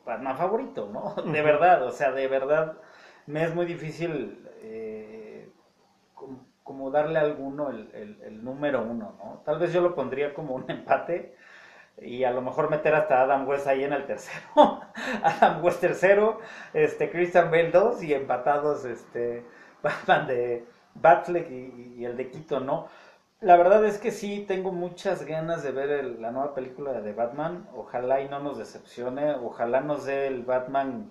Batman 0.05 0.37
favorito, 0.37 0.89
no? 0.93 1.15
De 1.33 1.43
verdad, 1.43 1.83
o 1.85 1.91
sea, 1.93 2.13
de 2.13 2.29
verdad 2.29 2.79
me 3.27 3.45
es 3.45 3.55
muy 3.55 3.67
difícil 3.67 4.40
como 6.71 6.91
darle 6.93 7.19
a 7.19 7.23
alguno 7.23 7.71
el, 7.71 7.91
el- 7.95 8.45
número 8.45 8.83
uno, 8.83 9.15
¿no? 9.19 9.43
Tal 9.45 9.59
vez 9.59 9.73
yo 9.73 9.81
lo 9.81 9.95
pondría 9.97 10.33
como 10.35 10.55
un 10.55 10.71
empate 10.71 11.35
y 12.01 12.25
a 12.25 12.31
lo 12.31 12.43
mejor 12.43 12.71
meter 12.71 12.95
hasta 12.95 13.23
Adam 13.23 13.47
West 13.49 13.67
ahí 13.67 13.85
en 13.85 13.93
el 13.93 14.07
tercero. 14.07 14.81
Adam 15.23 15.65
West 15.65 15.81
tercero, 15.81 16.39
este, 16.75 17.11
Christian 17.11 17.51
Bale 17.51 17.71
2 17.73 18.03
y 18.05 18.15
empatados 18.15 18.85
este, 18.85 19.45
Batman 19.83 20.27
de 20.29 20.65
Batfleck 20.95 21.51
y, 21.51 22.05
el 22.05 22.17
de 22.17 22.31
Quito, 22.31 22.61
¿no? 22.61 22.87
La 23.41 23.57
verdad 23.57 23.85
es 23.87 23.99
que 23.99 24.13
sí, 24.13 24.45
tengo 24.47 24.73
muchas 24.73 25.25
ganas 25.27 25.63
de 25.63 25.73
ver 25.73 26.05
la 26.21 26.31
nueva 26.31 26.55
película 26.55 27.01
de 27.01 27.13
Batman. 27.15 27.67
Ojalá 27.75 28.21
y 28.21 28.29
no 28.29 28.41
nos 28.41 28.59
decepcione. 28.59 29.33
Ojalá 29.33 29.81
nos 29.81 30.05
dé 30.05 30.27
el 30.29 30.43
Batman, 30.45 31.11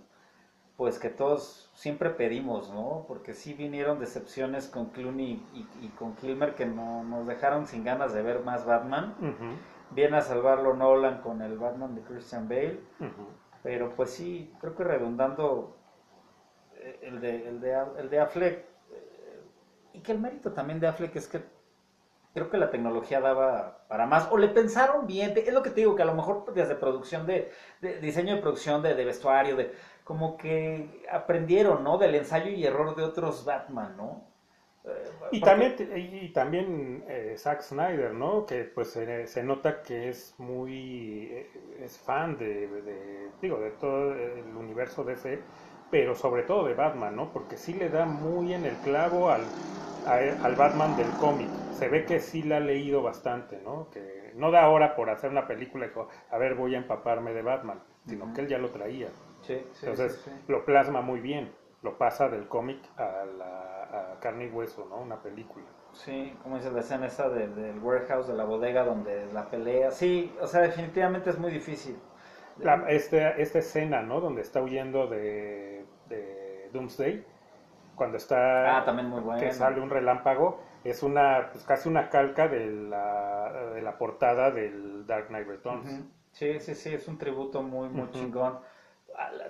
pues 0.79 0.97
que 0.97 1.09
todos 1.09 1.69
siempre 1.73 2.09
pedimos, 2.09 2.71
¿no? 2.71 3.03
Porque 3.05 3.33
sí 3.33 3.53
vinieron 3.53 3.99
decepciones 3.99 4.69
con 4.69 4.85
Clooney 4.91 5.45
y, 5.53 5.67
y 5.81 5.89
con 5.89 6.15
Kilmer 6.15 6.55
que 6.55 6.65
no, 6.65 7.03
nos 7.03 7.27
dejaron 7.27 7.67
sin 7.67 7.83
ganas 7.83 8.13
de 8.13 8.21
ver 8.21 8.45
más 8.45 8.65
Batman. 8.65 9.13
Viene 9.91 10.15
a 10.15 10.21
salvarlo 10.21 10.73
Nolan 10.73 11.19
con 11.21 11.41
el 11.41 11.57
Batman 11.57 11.95
de 11.95 12.01
Christian 12.03 12.47
Bale. 12.47 12.79
Pero 13.61 13.93
pues 13.93 14.11
sí, 14.11 14.53
creo 14.61 14.73
que 14.73 14.85
redundando 14.85 15.75
eh, 16.75 16.99
el 17.01 17.19
de, 17.19 17.49
el 17.49 17.59
de, 17.59 17.77
el 17.97 18.09
de 18.09 18.19
Affleck, 18.21 18.59
eh, 18.93 19.41
y 19.95 19.99
que 19.99 20.13
el 20.13 20.19
mérito 20.19 20.53
también 20.53 20.79
de 20.79 20.87
Affleck 20.87 21.13
es 21.17 21.27
que 21.27 21.43
creo 22.33 22.49
que 22.49 22.57
la 22.57 22.69
tecnología 22.69 23.19
daba 23.19 23.85
para 23.87 24.05
más, 24.05 24.29
o 24.31 24.37
le 24.37 24.47
pensaron 24.47 25.07
bien, 25.07 25.33
es 25.35 25.51
lo 25.51 25.63
que 25.63 25.71
te 25.71 25.81
digo, 25.81 25.95
que 25.95 26.03
a 26.03 26.05
lo 26.05 26.13
mejor 26.13 26.53
desde 26.53 26.75
producción 26.75 27.25
de, 27.25 27.51
de 27.81 27.99
diseño 27.99 28.35
de 28.35 28.41
producción, 28.41 28.83
de, 28.83 28.93
de 28.93 29.03
vestuario, 29.03 29.55
de 29.55 29.73
como 30.09 30.37
que 30.37 31.05
aprendieron, 31.11 31.83
¿no? 31.83 31.97
Del 31.99 32.15
ensayo 32.15 32.49
y 32.51 32.65
error 32.65 32.95
de 32.95 33.03
otros 33.03 33.45
Batman, 33.45 33.95
¿no? 33.95 34.25
Eh, 34.85 35.11
Y 35.31 35.43
también, 35.43 35.75
y 35.95 36.29
también 36.33 37.03
eh, 37.07 37.35
Zack 37.37 37.61
Snyder, 37.61 38.13
¿no? 38.13 38.45
Que 38.47 38.63
pues 38.63 38.89
se, 38.91 39.27
se 39.27 39.43
nota 39.43 39.83
que 39.83 40.09
es 40.09 40.33
muy, 40.39 41.27
eh, 41.31 41.77
es 41.81 41.99
fan 41.99 42.37
de, 42.37 42.67
de, 42.81 43.31
digo, 43.41 43.59
de 43.59 43.71
todo 43.71 44.13
el 44.15 44.55
universo 44.55 45.03
DC, 45.03 45.45
pero 45.91 46.15
sobre 46.15 46.43
todo 46.43 46.65
de 46.65 46.73
Batman, 46.73 47.15
¿no? 47.15 47.31
Porque 47.31 47.57
sí 47.57 47.73
le 47.73 47.89
da 47.89 48.05
muy 48.05 48.53
en 48.53 48.65
el 48.65 48.79
clavo 48.81 49.29
al, 49.29 49.53
a- 50.03 50.15
al 50.41 50.55
Batman 50.55 50.95
del 50.95 51.15
cómic. 51.15 51.51
Se 51.69 51.89
ve 51.89 52.05
que 52.05 52.19
sí 52.19 52.41
la 52.43 52.57
ha 52.57 52.59
leído 52.59 53.03
bastante, 53.03 53.59
¿no? 53.61 53.89
Que 53.91 54.31
no 54.35 54.49
da 54.51 54.63
ahora 54.63 54.95
por 54.95 55.09
hacer 55.11 55.29
una 55.29 55.45
película 55.47 55.85
y 55.87 55.91
a 56.33 56.37
ver, 56.39 56.55
voy 56.55 56.73
a 56.75 56.79
empaparme 56.79 57.33
de 57.33 57.41
Batman, 57.43 57.83
sino 58.07 58.33
que 58.33 58.41
él 58.41 58.47
ya 58.47 58.57
lo 58.57 58.71
traía. 58.71 59.09
Sí, 59.49 59.57
sí, 59.73 59.87
Entonces 59.87 60.21
sí, 60.23 60.31
lo 60.47 60.65
plasma 60.65 61.01
muy 61.01 61.19
bien, 61.19 61.51
lo 61.81 61.97
pasa 61.97 62.29
del 62.29 62.47
cómic 62.47 62.79
a, 62.97 63.25
la, 63.25 64.13
a 64.13 64.19
carne 64.19 64.45
y 64.45 64.49
hueso, 64.49 64.85
¿no? 64.85 64.97
Una 65.01 65.21
película. 65.21 65.65
Sí, 65.93 66.33
como 66.43 66.57
dices, 66.57 66.71
la 66.73 66.79
escena 66.81 67.07
esa 67.07 67.29
de- 67.29 67.47
del 67.47 67.79
warehouse, 67.79 68.27
de 68.27 68.33
la 68.33 68.43
bodega 68.45 68.83
donde 68.83 69.25
la 69.33 69.49
pelea. 69.49 69.91
Sí, 69.91 70.31
o 70.41 70.47
sea, 70.47 70.61
definitivamente 70.61 71.29
es 71.29 71.37
muy 71.39 71.51
difícil. 71.51 71.97
La- 72.57 72.85
este- 72.89 73.41
esta 73.41 73.59
escena, 73.59 74.01
¿no? 74.01 74.19
Donde 74.21 74.41
está 74.41 74.61
huyendo 74.61 75.07
de, 75.07 75.85
de 76.05 76.69
Doomsday, 76.73 77.25
cuando 77.95 78.17
está... 78.17 78.79
Ah, 78.79 78.83
también 78.85 79.09
muy 79.09 79.21
bueno. 79.21 79.39
Que 79.39 79.51
sale 79.53 79.81
un 79.81 79.89
relámpago, 79.89 80.59
es 80.83 81.03
una, 81.03 81.49
pues 81.51 81.63
casi 81.63 81.89
una 81.89 82.09
calca 82.09 82.47
de 82.47 82.67
la, 82.67 83.71
de 83.73 83.81
la 83.81 83.97
portada 83.97 84.51
del 84.51 85.05
Dark 85.07 85.27
Knight 85.27 85.47
Returns. 85.47 85.85
Ujú. 85.85 86.03
Sí, 86.31 86.59
sí, 86.59 86.75
sí, 86.75 86.93
es 86.93 87.07
un 87.07 87.17
tributo 87.17 87.61
muy, 87.63 87.89
muy 87.89 88.07
Ujú. 88.07 88.19
chingón. 88.19 88.59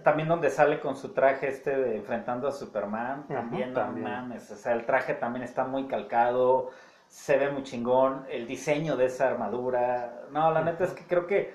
También 0.03 0.27
donde 0.27 0.49
sale 0.49 0.79
con 0.79 0.95
su 0.95 1.09
traje 1.13 1.47
este 1.49 1.75
de 1.77 1.97
enfrentando 1.97 2.47
a 2.47 2.51
Superman, 2.51 3.27
también, 3.27 3.73
también. 3.73 4.05
no 4.05 4.09
mames, 4.09 4.49
o 4.51 4.55
sea, 4.55 4.73
el 4.73 4.85
traje 4.85 5.13
también 5.13 5.43
está 5.43 5.63
muy 5.63 5.87
calcado, 5.87 6.71
se 7.07 7.37
ve 7.37 7.51
muy 7.51 7.63
chingón, 7.63 8.25
el 8.29 8.47
diseño 8.47 8.97
de 8.97 9.05
esa 9.05 9.27
armadura, 9.27 10.25
no, 10.31 10.51
la 10.51 10.61
neta 10.63 10.85
es 10.85 10.91
que 10.93 11.05
creo 11.05 11.27
que, 11.27 11.53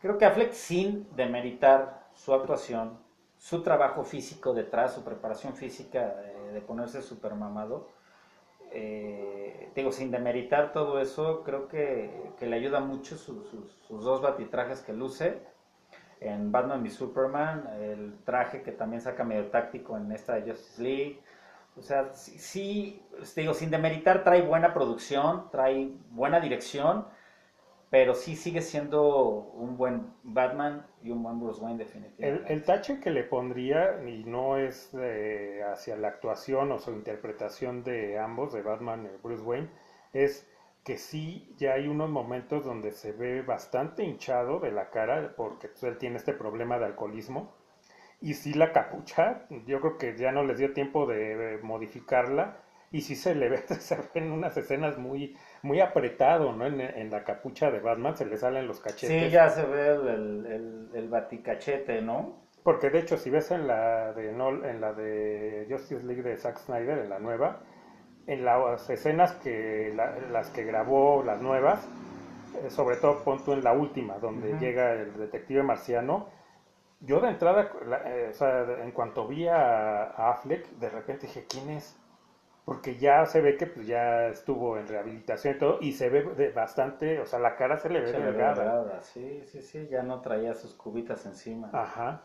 creo 0.00 0.18
que 0.18 0.24
Affleck 0.26 0.52
sin 0.52 1.06
demeritar 1.16 2.06
su 2.14 2.34
actuación, 2.34 2.98
su 3.38 3.62
trabajo 3.62 4.04
físico 4.04 4.54
detrás, 4.54 4.94
su 4.94 5.04
preparación 5.04 5.54
física 5.54 6.14
eh, 6.24 6.50
de 6.54 6.60
ponerse 6.62 7.02
super 7.02 7.34
mamado, 7.34 7.88
eh, 8.70 9.70
digo, 9.74 9.92
sin 9.92 10.10
demeritar 10.10 10.72
todo 10.72 11.00
eso, 11.00 11.42
creo 11.44 11.68
que, 11.68 12.32
que 12.38 12.46
le 12.46 12.56
ayuda 12.56 12.80
mucho 12.80 13.16
su- 13.16 13.44
sus 13.86 14.04
dos 14.04 14.20
batitrajes 14.20 14.80
que 14.82 14.92
luce. 14.92 15.42
En 16.24 16.50
Batman 16.50 16.82
v 16.82 16.90
Superman, 16.90 17.68
el 17.80 18.18
traje 18.24 18.62
que 18.62 18.72
también 18.72 19.00
saca 19.00 19.24
medio 19.24 19.46
táctico 19.46 19.96
en 19.96 20.10
esta 20.12 20.34
de 20.34 20.50
Justice 20.50 20.82
League. 20.82 21.20
O 21.76 21.82
sea, 21.82 22.12
sí, 22.12 22.38
sí, 22.38 23.02
digo, 23.36 23.52
sin 23.52 23.70
demeritar, 23.70 24.22
trae 24.24 24.42
buena 24.42 24.72
producción, 24.72 25.50
trae 25.50 25.90
buena 26.10 26.40
dirección, 26.40 27.06
pero 27.90 28.14
sí 28.14 28.36
sigue 28.36 28.60
siendo 28.60 29.02
un 29.54 29.76
buen 29.76 30.06
Batman 30.22 30.86
y 31.02 31.10
un 31.10 31.22
buen 31.22 31.40
Bruce 31.40 31.60
Wayne 31.60 31.82
El, 31.82 31.86
definitivamente. 31.86 32.52
el 32.52 32.64
tache 32.64 33.00
que 33.00 33.10
le 33.10 33.24
pondría, 33.24 34.02
y 34.08 34.24
no 34.24 34.56
es 34.56 34.94
eh, 34.94 35.62
hacia 35.70 35.96
la 35.96 36.08
actuación 36.08 36.72
o 36.72 36.78
su 36.78 36.92
interpretación 36.92 37.84
de 37.84 38.18
ambos, 38.18 38.52
de 38.52 38.62
Batman 38.62 39.06
y 39.06 39.22
Bruce 39.22 39.42
Wayne, 39.42 39.68
es 40.12 40.48
que 40.84 40.98
sí 40.98 41.54
ya 41.58 41.74
hay 41.74 41.88
unos 41.88 42.10
momentos 42.10 42.64
donde 42.64 42.92
se 42.92 43.12
ve 43.12 43.42
bastante 43.42 44.04
hinchado 44.04 44.60
de 44.60 44.70
la 44.72 44.90
cara, 44.90 45.34
porque 45.36 45.68
pues, 45.68 45.82
él 45.84 45.98
tiene 45.98 46.16
este 46.18 46.32
problema 46.34 46.78
de 46.78 46.86
alcoholismo. 46.86 47.54
Y 48.20 48.34
sí 48.34 48.54
la 48.54 48.72
capucha, 48.72 49.46
yo 49.66 49.80
creo 49.80 49.98
que 49.98 50.16
ya 50.16 50.32
no 50.32 50.44
les 50.44 50.58
dio 50.58 50.72
tiempo 50.72 51.06
de 51.06 51.60
modificarla. 51.62 52.58
Y 52.92 53.02
sí 53.02 53.16
se 53.16 53.34
le 53.34 53.48
ve, 53.48 53.58
se 53.80 53.96
ve 53.96 54.04
en 54.14 54.32
unas 54.32 54.56
escenas 54.56 54.98
muy, 54.98 55.36
muy 55.62 55.80
apretado, 55.80 56.52
¿no? 56.52 56.66
En, 56.66 56.80
en 56.80 57.10
la 57.10 57.24
capucha 57.24 57.70
de 57.70 57.80
Batman 57.80 58.16
se 58.16 58.26
le 58.26 58.36
salen 58.38 58.66
los 58.68 58.80
cachetes. 58.80 59.08
Sí, 59.08 59.30
ya 59.30 59.50
se 59.50 59.62
ve 59.64 59.88
el, 59.88 60.08
el, 60.46 60.90
el, 60.94 61.08
baticachete, 61.08 62.00
¿no? 62.02 62.44
Porque 62.62 62.90
de 62.90 62.98
hecho, 63.00 63.16
si 63.18 63.30
ves 63.30 63.50
en 63.50 63.66
la 63.68 64.12
de 64.12 64.32
Nol- 64.32 64.64
en 64.68 64.80
la 64.80 64.92
de 64.92 65.66
Justice 65.70 66.02
League 66.04 66.22
de 66.22 66.36
Zack 66.36 66.58
Snyder, 66.58 66.98
en 66.98 67.10
la 67.10 67.18
nueva, 67.18 67.60
en 68.26 68.44
las 68.44 68.88
escenas 68.90 69.32
que 69.34 69.92
la- 69.94 70.18
las 70.32 70.50
que 70.50 70.64
grabó 70.64 71.22
las 71.22 71.40
nuevas, 71.40 71.86
eh, 72.62 72.70
sobre 72.70 72.96
todo 72.96 73.24
pon 73.24 73.44
tú 73.44 73.52
en 73.52 73.64
la 73.64 73.72
última, 73.72 74.18
donde 74.18 74.56
llega 74.58 74.92
el 74.92 75.16
detective 75.18 75.62
marciano, 75.62 76.28
yo 77.00 77.20
de 77.20 77.28
entrada, 77.28 77.70
la- 77.86 78.02
eh, 78.06 78.28
o 78.30 78.34
sea, 78.34 78.62
en 78.82 78.92
cuanto 78.92 79.26
vi 79.28 79.48
a, 79.48 80.04
a 80.04 80.30
Affleck, 80.32 80.66
de 80.78 80.88
repente 80.90 81.26
dije, 81.26 81.46
¿quién 81.48 81.70
es? 81.70 81.96
Porque 82.64 82.96
ya 82.96 83.26
se 83.26 83.42
ve 83.42 83.56
que 83.58 83.66
pues, 83.66 83.86
ya 83.86 84.28
estuvo 84.28 84.78
en 84.78 84.88
rehabilitación 84.88 85.56
y 85.56 85.58
todo, 85.58 85.78
y 85.82 85.92
se 85.92 86.08
ve 86.08 86.22
de 86.22 86.50
bastante, 86.50 87.20
o 87.20 87.26
sea, 87.26 87.38
la 87.38 87.56
cara 87.56 87.78
se 87.78 87.90
le 87.90 88.00
ve 88.00 88.06
Se 88.10 88.18
delgada. 88.18 88.54
delgada, 88.54 89.02
Sí, 89.02 89.42
sí, 89.46 89.60
sí, 89.62 89.86
ya 89.90 90.02
no 90.02 90.22
traía 90.22 90.54
sus 90.54 90.74
cubitas 90.74 91.26
encima. 91.26 91.70
Ajá. 91.72 92.22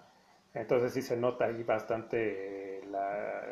Entonces 0.53 0.93
sí 0.93 1.01
se 1.01 1.17
nota 1.17 1.45
ahí 1.45 1.63
bastante 1.63 2.81
la, 2.89 3.43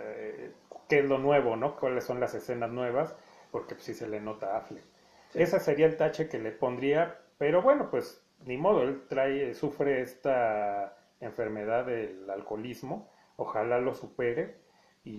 qué 0.90 1.00
es 1.00 1.06
lo 1.06 1.18
nuevo, 1.18 1.56
¿no? 1.56 1.76
Cuáles 1.76 2.04
son 2.06 2.20
las 2.20 2.34
escenas 2.36 2.72
nuevas, 2.72 3.16
porque 3.52 3.76
pues, 3.76 3.86
sí 3.86 3.94
se 3.94 4.08
le 4.08 4.20
nota 4.22 4.54
a 4.54 4.58
Affleck. 4.60 4.84
Sí. 5.30 5.42
Ese 5.42 5.60
sería 5.60 5.86
el 5.88 5.98
tache 5.98 6.30
que 6.30 6.40
le 6.40 6.52
pondría, 6.52 7.20
pero 7.38 7.62
bueno, 7.62 7.90
pues 7.90 8.24
ni 8.46 8.58
modo, 8.58 8.84
él 8.84 9.04
trae, 9.10 9.54
sufre 9.54 10.02
esta 10.02 10.96
enfermedad 11.20 11.86
del 11.86 12.30
alcoholismo, 12.30 13.10
ojalá 13.38 13.80
lo 13.80 13.94
supere 13.94 14.56
y, 15.04 15.10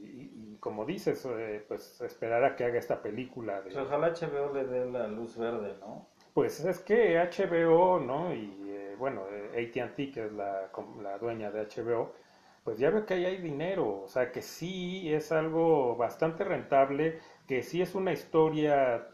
y- 0.00 0.32
y 0.54 0.56
como 0.60 0.84
dices, 0.84 1.26
eh, 1.26 1.64
pues 1.68 2.00
esperar 2.00 2.44
a 2.44 2.56
que 2.56 2.64
haga 2.64 2.78
esta 2.78 3.02
película 3.02 3.56
de, 3.56 3.70
Pues 3.70 3.76
ojalá 3.76 4.08
HBO 4.08 4.54
le 4.54 4.64
dé 4.64 4.86
la 4.90 5.06
luz 5.08 5.36
verde, 5.36 5.74
¿no? 5.80 6.06
pues 6.34 6.60
es 6.64 6.80
que 6.80 7.18
HBO, 7.18 7.98
¿no? 7.98 8.34
Y 8.34 8.52
eh, 8.68 8.94
bueno, 8.98 9.22
eh, 9.30 9.70
AT&T, 9.74 10.10
que 10.12 10.26
es 10.26 10.32
la, 10.32 10.70
la 11.02 11.16
dueña 11.18 11.50
de 11.50 11.60
HBO, 11.62 12.12
pues 12.66 12.78
ya 12.80 12.90
ve 12.90 13.06
que 13.06 13.14
ahí 13.14 13.24
hay 13.26 13.38
dinero, 13.38 14.02
o 14.02 14.08
sea, 14.08 14.32
que 14.32 14.42
sí 14.42 15.14
es 15.14 15.30
algo 15.30 15.94
bastante 15.96 16.42
rentable, 16.42 17.20
que 17.46 17.62
sí 17.62 17.80
es 17.80 17.94
una 17.94 18.12
historia, 18.12 19.06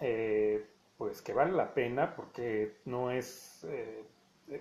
eh, 0.00 0.66
pues 0.96 1.20
que 1.20 1.34
vale 1.34 1.52
la 1.52 1.74
pena, 1.74 2.16
porque 2.16 2.78
no 2.86 3.10
es, 3.10 3.66
eh, 3.68 4.02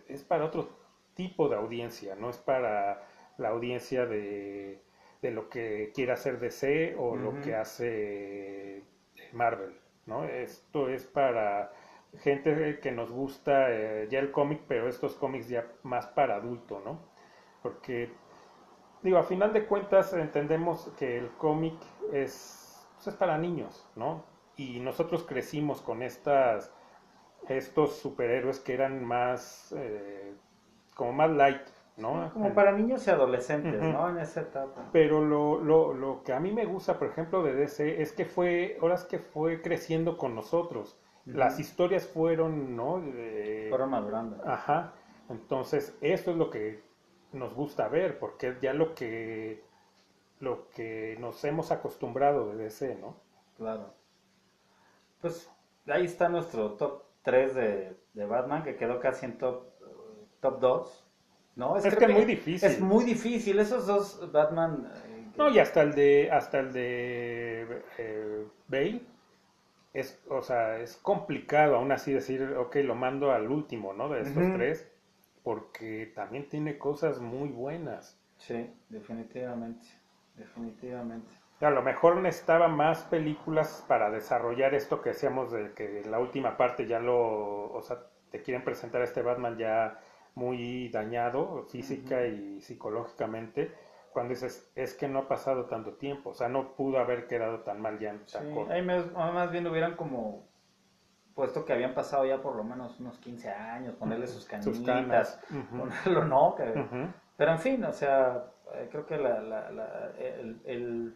es 0.09 0.23
para 0.25 0.43
otro 0.45 0.67
tipo 1.15 1.47
de 1.47 1.55
audiencia, 1.55 2.15
no 2.15 2.29
es 2.29 2.37
para 2.37 3.07
la 3.37 3.49
audiencia 3.49 4.05
de, 4.05 4.81
de 5.21 5.31
lo 5.31 5.49
que 5.49 5.93
quiere 5.95 6.11
hacer 6.11 6.37
DC 6.41 6.95
o 6.99 7.15
lo 7.15 7.39
que 7.39 7.55
hace 7.55 8.83
Marvel, 9.31 9.79
¿no? 10.07 10.25
Esto 10.25 10.89
es 10.89 11.05
para 11.05 11.71
gente 12.19 12.79
que 12.81 12.91
nos 12.91 13.11
gusta 13.11 13.71
eh, 13.71 14.07
ya 14.09 14.19
el 14.19 14.31
cómic, 14.31 14.63
pero 14.67 14.89
estos 14.89 15.15
cómics 15.15 15.47
ya 15.47 15.71
más 15.83 16.07
para 16.07 16.35
adulto, 16.35 16.81
¿no? 16.83 16.99
Porque, 17.61 18.11
digo, 19.05 19.19
a 19.19 19.23
final 19.23 19.53
de 19.53 19.65
cuentas 19.65 20.13
entendemos 20.13 20.91
que 20.97 21.17
el 21.19 21.29
cómic 21.37 21.75
es, 22.11 22.87
pues, 22.95 23.07
es 23.07 23.13
para 23.13 23.37
niños, 23.37 23.87
¿no? 23.95 24.23
Y 24.57 24.79
nosotros 24.79 25.23
crecimos 25.23 25.81
con 25.81 26.01
estas, 26.01 26.73
estos 27.47 27.97
superhéroes 27.97 28.59
que 28.59 28.73
eran 28.73 29.05
más, 29.05 29.73
eh, 29.77 30.33
como 30.95 31.13
más 31.13 31.29
light, 31.29 31.61
¿no? 31.97 32.31
Como 32.33 32.53
para 32.55 32.71
niños 32.71 33.05
y 33.05 33.11
adolescentes. 33.11 33.79
¿no? 33.79 34.09
En 34.09 34.17
esa 34.17 34.41
etapa. 34.41 34.89
Pero 34.91 35.21
lo, 35.21 35.59
lo, 35.59 35.93
lo 35.93 36.23
que 36.23 36.33
a 36.33 36.39
mí 36.39 36.51
me 36.51 36.65
gusta, 36.65 36.97
por 36.97 37.09
ejemplo, 37.09 37.43
de 37.43 37.53
DC 37.53 38.01
es 38.01 38.11
que 38.11 38.25
fue, 38.25 38.77
ahora 38.81 38.95
es 38.95 39.03
que 39.03 39.19
fue 39.19 39.61
creciendo 39.61 40.17
con 40.17 40.33
nosotros. 40.33 40.99
Las 41.25 41.59
historias 41.59 42.07
fueron, 42.07 42.75
¿no? 42.75 43.03
Eh, 43.03 43.67
Fueron 43.69 43.91
madurando. 43.91 44.37
Ajá. 44.45 44.93
Entonces, 45.29 45.95
eso 46.01 46.31
es 46.31 46.37
lo 46.37 46.49
que 46.49 46.84
nos 47.35 47.53
gusta 47.53 47.87
ver, 47.89 48.19
porque 48.19 48.49
es 48.49 48.61
ya 48.61 48.73
lo 48.73 48.95
que, 48.95 49.63
lo 50.39 50.69
que 50.71 51.17
nos 51.19 51.43
hemos 51.45 51.71
acostumbrado 51.71 52.49
de 52.55 52.63
DC, 52.65 52.95
¿no? 52.95 53.17
Claro. 53.57 53.93
Pues 55.21 55.49
ahí 55.87 56.05
está 56.05 56.29
nuestro 56.29 56.71
top 56.73 57.03
3 57.23 57.55
de, 57.55 57.97
de 58.13 58.25
Batman, 58.25 58.63
que 58.63 58.75
quedó 58.75 58.99
casi 58.99 59.25
en 59.25 59.37
top, 59.37 59.65
eh, 59.81 60.25
top 60.41 60.59
2. 60.59 61.01
¿No? 61.55 61.77
Es 61.77 61.95
que 61.95 62.05
es 62.05 62.11
muy 62.11 62.25
difícil. 62.25 62.69
Es 62.69 62.81
muy 62.81 63.05
difícil. 63.05 63.59
Esos 63.59 63.87
dos 63.87 64.31
Batman. 64.31 64.91
eh, 65.05 65.31
No, 65.37 65.49
y 65.49 65.59
hasta 65.59 65.81
el 65.81 65.93
de, 65.95 66.29
hasta 66.31 66.59
el 66.59 66.73
de 66.73 67.83
eh, 67.97 68.45
Bale, 68.67 69.01
es, 69.93 70.21
o 70.29 70.41
sea, 70.41 70.79
es 70.79 70.97
complicado 70.97 71.75
aún 71.77 71.91
así 71.91 72.13
decir, 72.13 72.43
ok, 72.57 72.75
lo 72.77 72.95
mando 72.95 73.31
al 73.31 73.49
último, 73.49 73.93
¿no? 73.93 74.09
De 74.09 74.21
estos 74.21 74.51
tres, 74.51 74.89
porque 75.45 76.11
también 76.15 76.49
tiene 76.49 76.79
cosas 76.79 77.19
muy 77.21 77.49
buenas. 77.49 78.19
Sí, 78.37 78.67
definitivamente. 78.89 79.87
Definitivamente. 80.35 81.31
A 81.61 81.69
lo 81.69 81.83
mejor 81.83 82.17
necesitaba 82.17 82.67
más 82.67 83.03
películas 83.03 83.85
para 83.87 84.09
desarrollar 84.09 84.73
esto 84.73 85.01
que 85.01 85.09
decíamos 85.11 85.51
de 85.51 85.71
que 85.73 86.01
en 86.01 86.09
la 86.11 86.19
última 86.19 86.57
parte 86.57 86.87
ya 86.87 86.99
lo, 86.99 87.71
o 87.71 87.81
sea, 87.83 87.99
te 88.31 88.41
quieren 88.41 88.63
presentar 88.63 89.01
a 89.01 89.05
este 89.05 89.21
Batman 89.21 89.55
ya 89.57 89.99
muy 90.33 90.89
dañado 90.89 91.63
física 91.69 92.25
y 92.25 92.59
psicológicamente, 92.59 93.71
cuando 94.11 94.33
dices, 94.33 94.69
es 94.75 94.95
que 94.95 95.07
no 95.07 95.19
ha 95.19 95.27
pasado 95.27 95.65
tanto 95.65 95.93
tiempo, 95.93 96.31
o 96.31 96.33
sea, 96.33 96.49
no 96.49 96.75
pudo 96.75 96.97
haber 96.99 97.27
quedado 97.27 97.59
tan 97.59 97.79
mal 97.81 97.99
ya 97.99 98.09
en 98.09 98.21
Sí, 98.25 98.33
tan 98.33 98.53
corto. 98.53 98.73
ahí 98.73 98.81
más, 98.81 99.11
más 99.13 99.51
bien 99.51 99.67
hubieran 99.67 99.95
como 99.95 100.43
puesto 101.35 101.65
que 101.65 101.73
habían 101.73 101.93
pasado 101.93 102.25
ya 102.25 102.41
por 102.41 102.55
lo 102.55 102.63
menos 102.63 102.99
unos 102.99 103.19
15 103.19 103.49
años, 103.51 103.95
ponerle 103.95 104.25
sus 104.27 104.45
canitas, 104.45 104.75
Sus 104.75 104.85
canas. 104.85 105.39
Ujú. 105.51 105.77
ponerlo, 105.77 106.25
¿no? 106.25 106.55
Que-. 106.55 106.73
Pero 107.37 107.51
en 107.51 107.59
fin, 107.59 107.83
o 107.83 107.91
sea, 107.91 108.45
eh, 108.73 108.87
creo 108.89 109.05
que 109.05 109.17
la, 109.17 109.41
la- 109.41 109.69
la- 109.71 110.11
el, 110.17 110.61
el, 110.65 111.13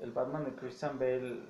el 0.00 0.12
Batman 0.12 0.44
de 0.44 0.54
Christian 0.54 0.98
Bale 0.98 1.42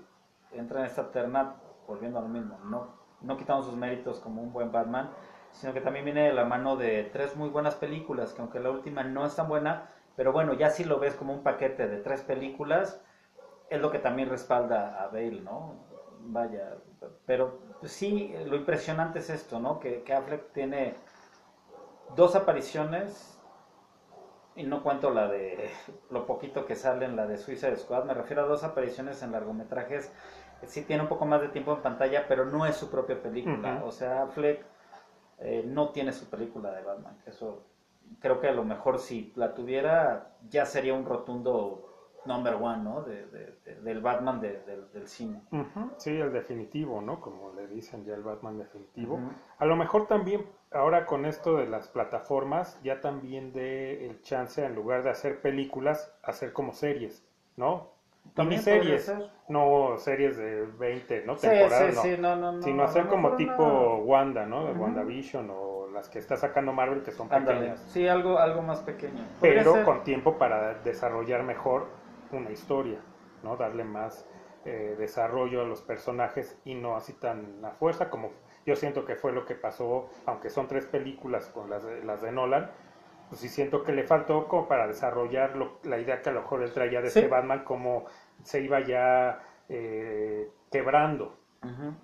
entra 0.53 0.81
en 0.81 0.87
esta 0.87 1.11
terna 1.11 1.55
volviendo 1.87 2.19
a 2.19 2.23
lo 2.23 2.29
mismo. 2.29 2.59
No, 2.65 2.89
no 3.23 3.37
quitamos 3.37 3.67
sus 3.67 3.77
méritos 3.77 4.21
como 4.21 4.43
un 4.43 4.53
buen 4.53 4.71
Batman, 4.71 5.11
sino 5.53 5.73
que 5.73 5.81
también 5.81 6.05
viene 6.05 6.25
de 6.27 6.33
la 6.35 6.45
mano 6.45 6.77
de 6.77 7.05
tres 7.13 7.35
muy 7.37 7.49
buenas 7.49 7.75
películas, 7.75 8.33
que 8.35 8.43
aunque 8.43 8.61
la 8.61 8.71
última 8.71 9.03
no 9.03 9.25
es 9.25 9.35
tan 9.35 9.49
buena, 9.49 9.89
pero 10.17 10.33
bueno, 10.33 10.53
ya 10.53 10.71
si 10.71 10.85
lo 10.85 10.99
ves 10.99 11.15
como 11.15 11.33
un 11.33 11.43
paquete 11.43 11.89
de 11.89 11.99
tres 11.99 12.23
películas, 12.23 13.01
es 13.71 13.81
lo 13.81 13.91
que 13.91 13.99
también 13.99 14.29
respalda 14.29 15.03
a 15.03 15.07
Bale, 15.09 15.41
¿no? 15.43 15.75
Vaya, 16.21 16.77
pero 17.27 17.59
sí, 17.85 18.35
lo 18.47 18.57
impresionante 18.57 19.21
es 19.21 19.31
esto, 19.31 19.61
¿no? 19.61 19.79
Que, 19.79 20.03
que 20.03 20.13
Affleck 20.13 20.53
tiene 20.53 20.95
dos 22.17 22.35
apariciones 22.35 23.39
y 24.57 24.65
no 24.65 24.83
cuento 24.83 25.11
la 25.11 25.29
de 25.29 25.71
lo 26.11 26.27
poquito 26.27 26.67
que 26.67 26.75
sale 26.75 27.07
en 27.07 27.17
la 27.17 27.27
de 27.27 27.39
Suicide 27.39 27.77
Squad, 27.77 28.05
me 28.05 28.15
refiero 28.15 28.43
a 28.43 28.47
dos 28.47 28.65
apariciones 28.65 29.23
en 29.23 29.33
largometrajes. 29.33 30.13
Sí 30.67 30.83
tiene 30.83 31.05
un 31.05 31.09
poco 31.09 31.25
más 31.25 31.41
de 31.41 31.49
tiempo 31.49 31.73
en 31.73 31.83
pantalla, 31.83 32.27
pero 32.27 32.45
no 32.45 32.67
es 32.67 32.75
su 32.75 32.91
propia 32.91 33.23
película. 33.23 33.83
O 33.85 33.93
sea, 33.93 34.23
Affleck 34.23 34.65
eh, 35.39 35.63
no 35.65 35.91
tiene 35.91 36.13
su 36.13 36.29
película 36.29 36.73
de 36.73 36.83
Batman. 36.83 37.17
Eso 37.27 37.63
creo 38.21 38.41
que 38.41 38.49
a 38.49 38.53
lo 38.53 38.65
mejor 38.65 38.99
si 38.99 39.33
la 39.37 39.55
tuviera 39.55 40.37
ya 40.49 40.67
sería 40.67 40.95
un 40.95 41.05
rotundo 41.05 41.88
number 42.29 42.55
one, 42.55 42.85
¿no? 42.85 43.03
De, 43.03 43.27
de- 43.27 43.57
de- 43.65 43.81
del 43.81 44.01
Batman 44.01 44.41
de- 44.41 44.61
del- 44.61 44.91
del 44.93 45.09
cine. 45.09 45.41
Sí, 45.97 46.11
el 46.11 46.33
definitivo, 46.33 47.01
¿no? 47.01 47.21
Como 47.21 47.53
le 47.55 47.67
dicen 47.67 48.05
ya 48.05 48.15
el 48.15 48.23
Batman 48.23 48.59
definitivo. 48.59 49.19
A 49.59 49.65
lo 49.65 49.75
mejor 49.75 50.07
también 50.07 50.47
ahora 50.71 51.07
con 51.07 51.25
esto 51.25 51.57
de 51.57 51.67
las 51.67 51.89
plataformas 51.89 52.79
ya 52.83 53.01
también 53.01 53.53
dé 53.53 54.07
el 54.07 54.21
chance 54.23 54.65
en 54.65 54.75
lugar 54.75 55.03
de 55.03 55.11
hacer 55.11 55.41
películas, 55.41 56.13
hacer 56.23 56.53
como 56.53 56.73
series, 56.73 57.27
¿no? 57.57 57.89
También 58.35 58.61
Miniseries, 58.61 59.07
podría 59.09 59.29
ser. 59.29 59.31
no 59.49 59.97
series 59.97 60.37
de 60.37 60.67
20, 60.79 61.25
¿no? 61.25 61.37
Sí, 61.37 61.49
Temporadas, 61.49 61.89
sí, 61.91 61.97
no. 61.97 62.03
sí, 62.03 62.17
no, 62.21 62.37
no, 62.37 62.53
no. 62.53 62.63
Sino 62.63 62.83
hacer 62.83 63.07
como 63.07 63.37
tipo 63.37 63.97
Wanda, 64.05 64.45
¿no? 64.45 64.67
De. 64.67 64.73
WandaVision 64.73 65.49
o 65.51 65.87
las 65.95 66.11
que 66.11 66.19
está 66.19 66.37
sacando 66.37 66.73
Marvel, 66.75 67.03
que 67.03 67.11
son 67.11 67.29
pequeñas, 67.31 67.81
Sí, 67.89 68.07
algo, 68.07 68.39
algo 68.39 68.61
más 68.61 68.81
pequeño. 68.83 69.25
Pero 69.41 69.73
ser- 69.73 69.85
con 69.87 70.05
tiempo 70.05 70.37
para 70.37 70.75
desarrollar 70.75 71.43
mejor 71.43 71.87
una 72.33 72.51
historia, 72.51 73.01
¿no? 73.43 73.57
Darle 73.57 73.85
más 73.85 74.27
eh, 74.65 74.97
desarrollo 74.99 75.63
a 75.63 75.65
los 75.65 75.83
personajes 75.83 76.59
y 76.65 76.75
no 76.75 76.97
así 76.97 77.13
tan 77.15 77.65
a 77.65 77.71
fuerza 77.71 78.11
como 78.11 78.31
yo 78.67 78.77
siento 78.77 79.05
que 79.05 79.17
fue 79.17 79.33
lo 79.33 79.47
que 79.47 79.55
pasó, 79.55 80.11
aunque 80.27 80.51
son 80.51 80.69
tres 80.69 80.85
películas 80.87 81.47
con 81.49 81.71
las 81.71 81.85
de, 81.85 82.05
las 82.05 82.21
de 82.21 82.33
Nolan, 82.33 82.71
pues 83.29 83.41
sí 83.41 83.49
siento 83.49 83.83
que 83.83 83.93
le 83.93 84.05
faltó 84.05 84.47
como 84.49 84.69
para 84.69 84.87
desarrollar 84.87 85.57
lo- 85.57 85.79
la 85.85 85.99
idea 85.99 86.21
que 86.23 86.31
a 86.31 86.33
lo 86.33 86.43
mejor 86.43 86.63
él 86.63 86.73
traía 86.73 87.01
de 87.01 87.11
Sí. 87.11 87.21
este 87.21 87.31
Batman, 87.31 87.65
como 87.65 88.05
se 88.43 88.61
iba 88.61 88.81
ya 88.81 89.43
eh, 89.69 90.51
quebrando. 90.71 91.35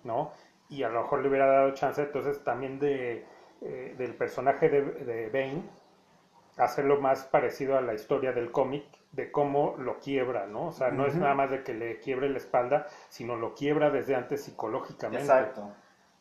¿no? 0.04 0.32
Y 0.68 0.82
a 0.82 0.88
lo 0.88 1.02
mejor 1.02 1.20
le 1.22 1.28
hubiera 1.28 1.46
dado 1.46 1.72
chance 1.74 2.02
entonces 2.02 2.42
también 2.44 2.78
de, 2.78 3.24
eh, 3.62 3.94
del 3.96 4.14
personaje 4.14 4.68
de, 4.68 4.82
de 4.82 5.28
Bane, 5.28 5.62
hacerlo 6.56 7.00
más 7.00 7.24
parecido 7.24 7.76
a 7.76 7.80
la 7.80 7.94
historia 7.94 8.32
del 8.32 8.50
cómic, 8.50 8.84
de 9.14 9.30
cómo 9.30 9.76
lo 9.78 9.98
quiebra, 10.00 10.46
¿no? 10.46 10.68
O 10.68 10.72
sea, 10.72 10.90
no 10.90 11.06
es 11.06 11.18
nada 11.18 11.34
más 11.34 11.50
de 11.50 11.62
que 11.62 11.74
le 11.74 11.98
quiebre 12.00 12.28
la 12.30 12.38
espalda, 12.38 12.86
sino 13.08 13.36
lo 13.36 13.54
quiebra 13.54 13.90
desde 13.90 14.14
antes 14.16 14.44
psicológicamente. 14.44 15.24
Exacto. 15.24 15.72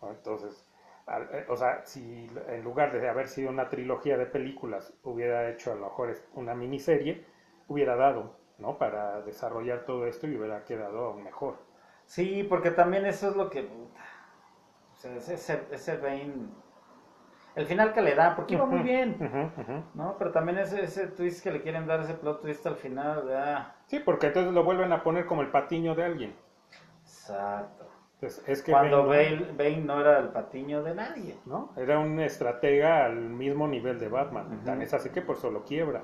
Entonces, 0.03 0.67
al- 1.07 1.29
eh, 1.33 1.45
o 1.49 1.57
sea, 1.57 1.85
si 1.85 2.29
en 2.49 2.63
lugar 2.63 2.91
de 2.93 3.09
haber 3.09 3.27
sido 3.27 3.49
una 3.49 3.69
trilogía 3.69 4.17
de 4.17 4.25
películas, 4.27 4.93
hubiera 5.03 5.49
hecho 5.49 5.71
a 5.71 5.75
lo 5.75 5.85
mejor 5.85 6.15
una 6.35 6.55
miniserie, 6.55 7.25
hubiera 7.67 7.95
dado, 7.95 8.37
¿no? 8.59 8.77
Para 8.77 9.21
desarrollar 9.21 9.85
todo 9.85 10.07
esto 10.07 10.27
y 10.27 10.37
hubiera 10.37 10.63
quedado 10.65 11.05
aún 11.07 11.23
mejor. 11.23 11.57
Sí, 12.05 12.43
porque 12.47 12.71
también 12.71 13.05
eso 13.05 13.29
es 13.29 13.35
lo 13.35 13.49
que. 13.49 13.61
O 13.61 14.95
sea, 14.95 15.15
ese, 15.17 15.33
ese, 15.35 15.61
ese 15.71 15.97
Bane. 15.97 16.47
El 17.55 17.65
final 17.67 17.93
que 17.93 18.01
le 18.01 18.15
da, 18.15 18.35
porque 18.35 18.55
iba 18.55 18.65
muy 18.65 18.79
bien. 18.81 19.17
¿No? 19.93 20.15
Pero 20.17 20.31
también 20.31 20.57
ese, 20.57 20.83
ese 20.83 21.07
twist 21.07 21.43
que 21.43 21.51
le 21.51 21.61
quieren 21.61 21.85
dar, 21.85 21.99
ese 22.01 22.13
plot 22.15 22.41
twist 22.41 22.65
al 22.65 22.75
final, 22.75 23.29
ah, 23.35 23.75
Sí, 23.87 23.99
porque 23.99 24.27
entonces 24.27 24.53
lo 24.53 24.63
vuelven 24.63 24.91
a 24.91 25.03
poner 25.03 25.25
como 25.25 25.41
el 25.41 25.49
patiño 25.49 25.93
de 25.95 26.03
alguien. 26.03 26.35
Exacto. 27.03 27.87
Entonces, 28.15 28.43
es 28.47 28.63
que 28.63 28.71
Cuando 28.71 29.05
Bane, 29.05 29.35
Bane, 29.35 29.51
Bane 29.57 29.81
no 29.81 29.99
era 29.99 30.19
el 30.19 30.29
patiño 30.29 30.81
de 30.81 30.95
nadie. 30.95 31.37
¿no? 31.45 31.73
Era 31.75 31.99
un 31.99 32.19
estratega 32.19 33.05
al 33.05 33.15
mismo 33.17 33.67
nivel 33.67 33.99
de 33.99 34.07
Batman. 34.07 34.61
Tan 34.63 34.81
es 34.81 34.93
así 34.93 35.09
que 35.09 35.21
por 35.21 35.35
eso 35.35 35.51
lo 35.51 35.63
quiebra. 35.63 36.01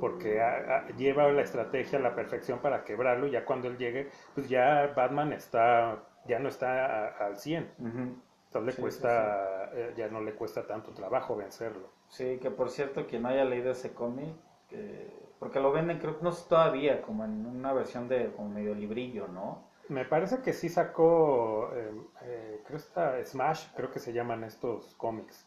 Porque 0.00 0.40
a- 0.42 0.78
a- 0.78 0.88
lleva 0.96 1.30
la 1.30 1.42
estrategia 1.42 1.98
a 2.00 2.02
la 2.02 2.14
perfección 2.16 2.58
para 2.58 2.82
quebrarlo. 2.82 3.28
Y 3.28 3.30
ya 3.30 3.44
cuando 3.44 3.68
él 3.68 3.78
llegue, 3.78 4.10
pues 4.34 4.48
ya 4.48 4.92
Batman 4.96 5.32
está, 5.32 5.98
ya 6.26 6.40
no 6.40 6.48
está 6.48 6.86
a- 7.06 7.26
al 7.26 7.36
100. 7.36 7.70
Ujú. 7.78 8.16
Entonces 8.52 8.74
le 8.74 8.80
Sí, 8.80 8.82
sí, 8.90 9.06
cuesta, 9.06 9.70
eh, 9.74 9.94
ya 9.96 10.08
no 10.08 10.20
le 10.20 10.34
cuesta 10.34 10.66
tanto 10.66 10.92
trabajo 10.92 11.36
vencerlo. 11.36 11.88
Sí, 12.08 12.38
que 12.40 12.50
por 12.52 12.70
cierto, 12.70 13.06
quien 13.08 13.22
no 13.22 13.28
haya 13.30 13.44
leído 13.44 13.72
ese 13.72 13.92
cómic, 13.92 14.36
que- 14.68 15.10
porque 15.40 15.58
lo 15.60 15.72
venden, 15.72 15.98
creo 15.98 16.16
que 16.18 16.22
no 16.24 16.30
sé 16.32 16.48
todavía, 16.48 17.02
como 17.02 17.24
en 17.24 17.44
una 17.46 17.72
versión 17.72 18.06
de 18.08 18.32
como 18.32 18.50
medio 18.50 18.74
librillo, 18.74 19.26
¿no? 19.28 19.64
Me 19.88 20.04
parece 20.04 20.40
que 20.42 20.52
sí 20.52 20.68
sacó, 20.68 21.70
eh, 21.74 21.92
eh, 22.22 22.62
creo 22.64 22.78
está 22.78 23.22
Smash, 23.24 23.66
creo 23.76 23.90
que 23.90 23.98
se 23.98 24.12
llaman 24.12 24.44
estos 24.44 24.94
cómics, 24.94 25.46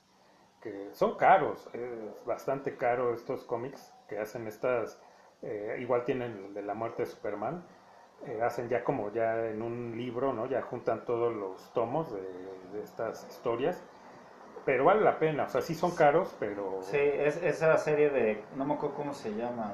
que 0.62 0.90
son 0.94 1.18
caros, 1.18 1.70
es 1.74 2.26
bastante 2.26 2.76
caro 2.78 3.14
estos 3.14 3.44
cómics 3.46 3.94
que 4.08 4.20
hacen 4.20 4.48
estas, 4.48 5.02
eh, 5.42 5.78
igual 5.80 6.06
tienen 6.06 6.32
el 6.48 6.54
de 6.54 6.62
la 6.64 6.74
muerte 6.76 7.04
de 7.04 7.08
Superman, 7.08 7.66
eh, 8.24 8.42
hacen 8.42 8.70
ya 8.70 8.84
como 8.84 9.12
ya 9.12 9.48
en 9.48 9.62
un 9.62 9.98
libro, 9.98 10.34
¿no? 10.34 10.46
Ya 10.48 10.62
juntan 10.62 11.06
todos 11.06 11.34
los 11.34 11.72
tomos 11.74 12.14
de, 12.14 12.22
de 12.22 12.84
estas 12.84 13.26
historias, 13.30 13.82
pero 14.66 14.86
vale 14.86 15.02
la 15.02 15.20
pena, 15.20 15.44
o 15.46 15.50
sea, 15.50 15.62
sí 15.62 15.76
son 15.76 15.92
caros, 15.96 16.36
pero... 16.40 16.82
Sí, 16.82 16.98
es 16.98 17.38
esa 17.44 17.78
serie 17.78 18.10
de, 18.10 18.44
no 18.56 18.66
me 18.66 18.74
acuerdo 18.76 18.96
cómo 18.96 19.14
se 19.14 19.30
llama, 19.36 19.74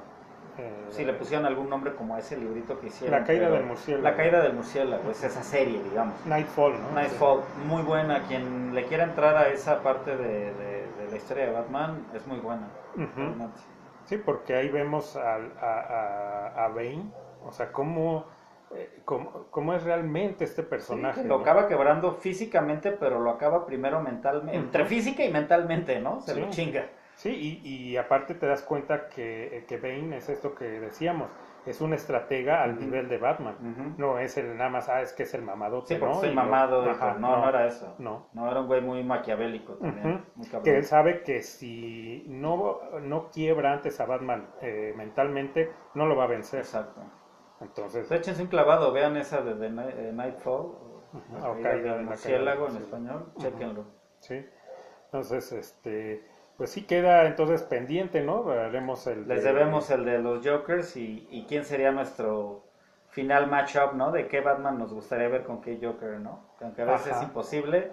eh, 0.58 0.88
si 0.90 1.06
le 1.06 1.14
pusieron 1.14 1.46
algún 1.46 1.70
nombre 1.70 1.94
como 1.96 2.16
a 2.16 2.20
ese 2.20 2.38
librito 2.38 2.80
que 2.80 2.88
hicieron. 2.88 3.20
La 3.20 3.26
caída 3.26 3.50
del 3.50 3.64
murciélago. 3.64 4.04
La 4.04 4.16
caída 4.16 4.42
del 4.42 4.54
murciélago, 4.54 5.10
es 5.12 5.24
esa 5.24 5.44
serie, 5.44 5.82
digamos. 5.82 6.14
Nightfall, 6.26 6.74
¿no? 6.74 6.92
Nightfall, 6.92 7.42
muy 7.68 7.84
buena. 7.84 8.20
Quien 8.28 8.76
le 8.76 8.86
quiera 8.86 9.06
entrar 9.06 9.38
a 9.38 9.50
esa 9.50 9.82
parte 9.82 10.18
de, 10.18 10.54
de- 10.54 10.92
de 10.92 11.12
la 11.12 11.16
historia 11.16 11.46
de 11.46 11.52
Batman 11.52 12.06
es 12.14 12.26
muy 12.28 12.40
buena. 12.40 12.68
Ujú. 12.96 13.08
realmente. 13.16 13.62
Sí, 14.06 14.18
porque 14.18 14.56
ahí 14.56 14.68
vemos 14.70 15.16
al- 15.16 15.54
a, 15.62 15.80
a, 15.80 16.66
a 16.66 16.68
Bane, 16.70 17.06
o 17.46 17.52
sea, 17.52 17.72
cómo, 17.72 18.26
eh, 18.74 19.02
cómo, 19.06 19.48
cómo 19.50 19.74
es 19.74 19.84
realmente 19.84 20.44
este 20.44 20.64
personaje. 20.64 21.24
lo 21.24 21.38
¿no? 21.38 21.42
acaba 21.42 21.68
quebrando 21.68 22.14
físicamente, 22.14 22.92
pero 22.92 23.20
lo 23.20 23.30
acaba 23.32 23.66
primero 23.66 24.02
mentalmente. 24.02 24.56
Entre 24.58 24.86
física 24.86 25.24
y 25.24 25.32
mentalmente, 25.32 26.00
¿no? 26.00 26.22
Se 26.22 26.40
lo 26.40 26.50
chinga. 26.50 26.86
Sí, 27.16 27.30
y, 27.64 27.68
y 27.92 27.98
aparte 27.98 28.34
te 28.34 28.48
das 28.48 28.64
cuenta 28.64 29.08
que, 29.10 29.66
que 29.68 29.78
Bane 29.78 30.18
es 30.18 30.30
esto 30.30 30.56
que 30.56 30.66
decíamos, 30.80 31.28
es 31.68 31.80
un 31.80 31.94
estratega 31.94 32.64
al 32.64 32.80
nivel 32.80 33.08
de 33.10 33.20
Batman. 33.20 33.94
No 33.98 34.18
es 34.18 34.38
el 34.38 34.58
nada 34.58 34.72
más, 34.72 34.90
ah, 34.90 35.02
es 35.04 35.14
que 35.14 35.24
es 35.24 35.34
el 35.36 35.44
mamadote, 35.44 35.96
Sí, 35.96 36.02
¿no? 36.02 36.14
estoy 36.14 36.30
Y 36.30 36.34
lo- 36.34 36.42
mamado. 36.42 36.90
Ajá, 36.90 37.14
no, 37.20 37.38
no, 37.38 37.48
era 37.50 37.68
eso. 37.68 37.94
No. 38.00 38.28
No, 38.34 38.50
era 38.50 38.62
un 38.62 38.68
güey 38.68 38.82
muy 38.82 39.04
maquiavélico 39.04 39.74
también. 39.74 40.26
Muy 40.34 40.48
cabrón. 40.48 40.64
Que 40.64 40.78
él 40.78 40.84
sabe 40.84 41.22
que 41.22 41.44
si 41.44 42.24
no, 42.28 42.80
no 43.02 43.30
quiebra 43.30 43.74
antes 43.74 44.00
a 44.00 44.06
Batman 44.06 44.48
eh, 44.62 44.94
mentalmente, 44.98 45.72
no 45.94 46.08
lo 46.08 46.16
va 46.16 46.24
a 46.24 46.28
vencer. 46.28 46.62
Exacto. 46.62 47.02
Entonces, 47.62 48.08
Pues 48.08 48.22
échense 48.22 48.42
un 48.42 48.48
clavado, 48.48 48.92
vean 48.92 49.18
esa 49.18 49.42
de, 49.42 49.52
eh, 49.68 50.12
Nightfall, 50.14 50.72
la 51.34 51.50
O 51.50 51.54
caída 51.54 51.70
caída 51.70 51.96
del 51.98 52.06
murciélago 52.06 52.68
en 52.68 52.76
español, 52.78 53.26
Ujú. 53.36 53.42
chéquenlo. 53.44 53.86
Sí. 54.20 54.46
Entonces, 55.06 55.52
este, 55.52 56.24
pues 56.58 56.70
sí 56.72 56.84
queda 56.84 57.26
entonces 57.28 57.64
pendiente, 57.64 58.22
¿no? 58.22 58.50
Haremos 58.50 59.06
el 59.08 59.28
Les 59.28 59.44
de- 59.44 59.54
debemos 59.54 59.90
el 59.90 60.06
de 60.06 60.20
los 60.20 60.46
Jokers 60.46 60.96
y, 60.96 61.28
y 61.30 61.46
quién 61.46 61.66
sería 61.66 61.92
nuestro 61.92 62.64
final 63.10 63.48
matchup, 63.48 63.94
¿no? 63.94 64.12
De 64.12 64.28
qué 64.28 64.40
Batman 64.42 64.78
nos 64.78 64.94
gustaría 64.94 65.28
ver 65.28 65.44
con 65.44 65.62
qué 65.62 65.78
Joker, 65.82 66.20
¿no? 66.20 66.40
Que 66.58 66.66
Aunque 66.66 66.82
a 66.84 66.86
veces 66.86 67.08
Ajá. 67.08 67.18
es 67.18 67.24
imposible, 67.28 67.92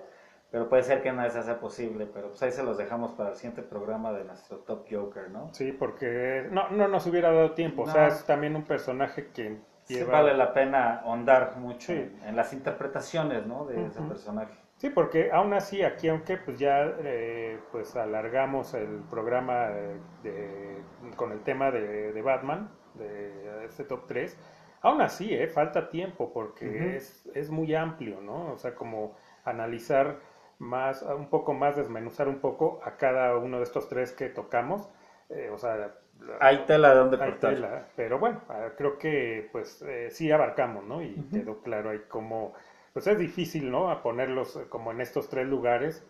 pero 0.51 0.69
puede 0.69 0.83
ser 0.83 1.03
que 1.03 1.11
una 1.11 1.25
vez 1.25 1.33
sea 1.35 1.61
posible, 1.61 2.07
pero 2.13 2.29
pues 2.29 2.43
ahí 2.43 2.53
se 2.53 2.63
los 2.63 2.79
dejamos 2.79 3.13
para 3.13 3.31
el 3.31 3.37
siguiente 3.37 3.63
programa 3.63 4.13
de 4.13 4.25
nuestro 4.25 4.59
Top 4.59 4.87
Joker, 4.91 5.31
¿no? 5.31 5.53
Sí, 5.53 5.73
porque 5.73 6.49
no, 6.51 6.71
no 6.71 6.89
nos 6.89 7.07
hubiera 7.07 7.31
dado 7.33 7.53
tiempo. 7.53 7.83
O 7.83 7.87
No. 7.87 7.93
sea, 7.93 8.07
es 8.09 8.25
también 8.25 8.57
un 8.57 8.65
personaje 8.65 9.29
que 9.33 9.59
Sí 9.85 9.95
lleva... 9.95 10.13
vale 10.13 10.35
la 10.35 10.53
pena 10.53 11.01
ahondar 11.01 11.57
mucho 11.57 11.93
Sí. 11.93 11.93
en, 11.93 12.21
en 12.25 12.37
las 12.37 12.53
interpretaciones, 12.53 13.47
¿no? 13.47 13.65
De 13.67 13.87
ese 13.87 14.01
personaje. 14.03 14.55
Sí, 14.77 14.91
porque 14.91 15.31
aún 15.33 15.53
así, 15.55 15.83
aquí 15.83 16.09
aunque 16.09 16.37
pues 16.37 16.59
ya 16.59 16.85
eh, 17.01 17.59
pues 17.73 17.97
alargamos 17.97 18.75
el 18.75 19.01
programa 19.11 19.69
eh, 19.73 19.97
de- 20.23 20.83
con 21.17 21.33
el 21.33 21.41
tema 21.43 21.71
de, 21.71 22.13
de 22.13 22.23
Batman, 22.23 22.71
de 22.95 23.65
este 23.65 23.85
top 23.85 24.07
3, 24.07 24.37
aún 24.83 25.01
así, 25.01 25.35
eh, 25.35 25.49
falta 25.49 25.89
tiempo 25.91 26.33
porque 26.33 26.97
es, 26.97 27.29
es 27.35 27.51
muy 27.51 27.75
amplio, 27.75 28.21
¿no? 28.21 28.53
O 28.53 28.59
sea, 28.59 28.75
como 28.75 29.17
analizar 29.45 30.17
más, 30.59 31.03
un 31.03 31.29
poco 31.31 31.55
más, 31.55 31.77
desmenuzar 31.77 32.29
un 32.29 32.41
poco 32.41 32.81
a 32.85 32.97
cada 32.97 33.37
uno 33.37 33.59
de 33.59 33.65
estos 33.65 33.89
tres 33.89 34.13
que 34.13 34.29
tocamos. 34.29 34.89
eh, 35.31 35.51
o 35.53 35.59
sea, 35.59 35.95
Hay 36.41 36.65
tela 36.67 36.91
de 36.91 36.97
donde 36.97 37.19
cortar. 37.19 37.55
tela, 37.55 37.87
pero 37.97 38.19
bueno, 38.19 38.41
ah, 38.49 38.69
creo 38.77 38.99
que 38.99 39.49
pues 39.53 39.83
eh, 39.83 40.09
sí 40.11 40.31
abarcamos, 40.33 40.85
¿no? 40.85 41.03
Y 41.03 41.15
quedó 41.33 41.61
claro 41.63 41.91
ahí 41.91 42.01
cómo, 42.09 42.55
pues 42.93 43.07
es 43.07 43.19
difícil, 43.19 43.71
¿no? 43.71 43.91
A 43.91 44.03
ponerlos 44.03 44.57
eh, 44.57 44.67
como 44.69 44.91
en 44.91 45.01
estos 45.01 45.29
tres 45.29 45.47
lugares. 45.47 46.05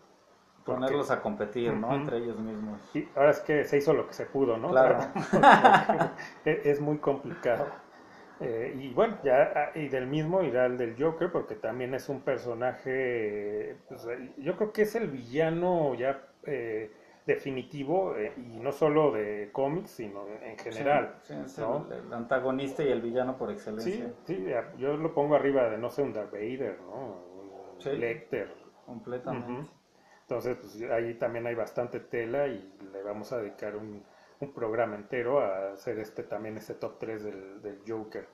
porque- 0.65 0.81
Ponerlos 0.81 1.11
a 1.11 1.21
competir, 1.21 1.73
¿no? 1.73 1.93
Entre 1.93 2.17
ellos 2.17 2.39
mismos. 2.39 2.79
Y 2.95 3.07
ahora 3.15 3.31
es 3.31 3.39
que 3.41 3.63
se 3.65 3.77
hizo 3.77 3.93
lo 3.93 4.07
que 4.07 4.13
se 4.13 4.25
pudo, 4.25 4.57
¿no? 4.57 4.69
Claro. 4.69 4.97
es, 6.45 6.65
es 6.65 6.79
muy 6.81 6.97
complicado. 6.97 7.65
Eh, 8.41 8.73
y 8.79 8.93
bueno, 8.93 9.17
ya, 9.23 9.51
ah, 9.55 9.71
y 9.75 9.89
del 9.89 10.07
mismo 10.07 10.41
irá 10.43 10.65
el 10.65 10.77
del 10.77 10.95
Joker, 10.97 11.31
porque 11.31 11.55
también 11.55 11.93
es 11.93 12.07
un 12.07 12.21
personaje, 12.21 13.75
pues, 13.87 14.05
eh, 14.05 14.31
yo 14.37 14.55
creo 14.55 14.71
que 14.71 14.83
es 14.83 14.95
el 14.95 15.09
villano 15.09 15.93
ya 15.95 16.21
eh, 16.45 16.89
definitivo, 17.25 18.15
eh, 18.15 18.31
y 18.37 18.59
no 18.59 18.71
solo 18.71 19.11
de 19.11 19.49
cómics, 19.51 19.91
sino 19.91 20.25
en 20.41 20.57
general. 20.57 21.15
Sí, 21.23 21.33
sí, 21.33 21.41
es 21.45 21.59
¿no? 21.59 21.85
el, 21.91 22.05
el 22.07 22.13
antagonista 22.13 22.81
y 22.83 22.87
el 22.89 23.01
villano 23.01 23.37
por 23.37 23.51
excelencia. 23.51 24.13
Sí, 24.25 24.35
sí, 24.35 24.45
yo 24.77 24.95
lo 24.95 25.13
pongo 25.13 25.35
arriba 25.35 25.69
de, 25.69 25.77
no 25.77 25.89
sé, 25.89 26.01
un 26.01 26.13
Darth 26.13 26.31
Vader, 26.31 26.79
¿no? 26.81 27.29
Un 27.75 27.81
Sí. 27.81 27.91
Lecter. 27.91 28.53
Completamente. 28.85 29.69
Entonces, 30.21 30.57
pues 30.57 30.81
ahí 30.91 31.13
también 31.15 31.47
hay 31.47 31.55
bastante 31.55 31.99
tela 31.99 32.47
y 32.47 32.71
le 32.93 33.03
vamos 33.03 33.31
a 33.31 33.39
dedicar 33.39 33.75
un, 33.75 34.03
un 34.39 34.53
programa 34.53 34.95
entero 34.95 35.39
a 35.39 35.73
hacer 35.73 35.99
este 35.99 36.23
también 36.23 36.57
este 36.57 36.73
top 36.73 36.97
3 36.99 37.23
del, 37.23 37.61
del 37.61 37.81
Joker. 37.87 38.27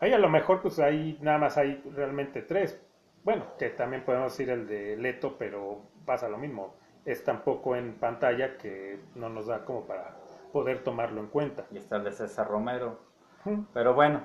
Ahí 0.00 0.12
a 0.12 0.18
lo 0.18 0.28
mejor 0.28 0.60
pues 0.62 0.78
ahí 0.78 1.18
nada 1.20 1.38
más 1.38 1.58
hay 1.58 1.82
realmente 1.94 2.42
tres. 2.42 2.80
Bueno, 3.22 3.44
que 3.58 3.70
también 3.70 4.04
podemos 4.04 4.32
decir 4.32 4.50
el 4.50 4.66
de 4.66 4.96
Leto, 4.96 5.36
pero 5.38 5.82
pasa 6.04 6.28
lo 6.28 6.38
mismo. 6.38 6.74
Es 7.04 7.22
tan 7.22 7.42
poco 7.42 7.76
en 7.76 7.94
pantalla 7.94 8.56
que 8.56 9.00
no 9.14 9.28
nos 9.28 9.46
da 9.46 9.64
como 9.64 9.86
para 9.86 10.16
poder 10.52 10.82
tomarlo 10.82 11.20
en 11.20 11.28
cuenta. 11.28 11.66
Y 11.70 11.76
está 11.76 11.96
el 11.96 12.04
de 12.04 12.12
César 12.12 12.48
Romero. 12.48 12.98
Pero 13.72 13.94
bueno, 13.94 14.22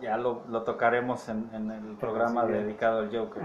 ya 0.00 0.16
lo, 0.16 0.44
lo 0.48 0.62
tocaremos 0.62 1.28
en, 1.28 1.48
en 1.52 1.70
el 1.70 1.96
programa 1.96 2.44
dedicado 2.46 3.00
al 3.00 3.16
Joker. 3.16 3.42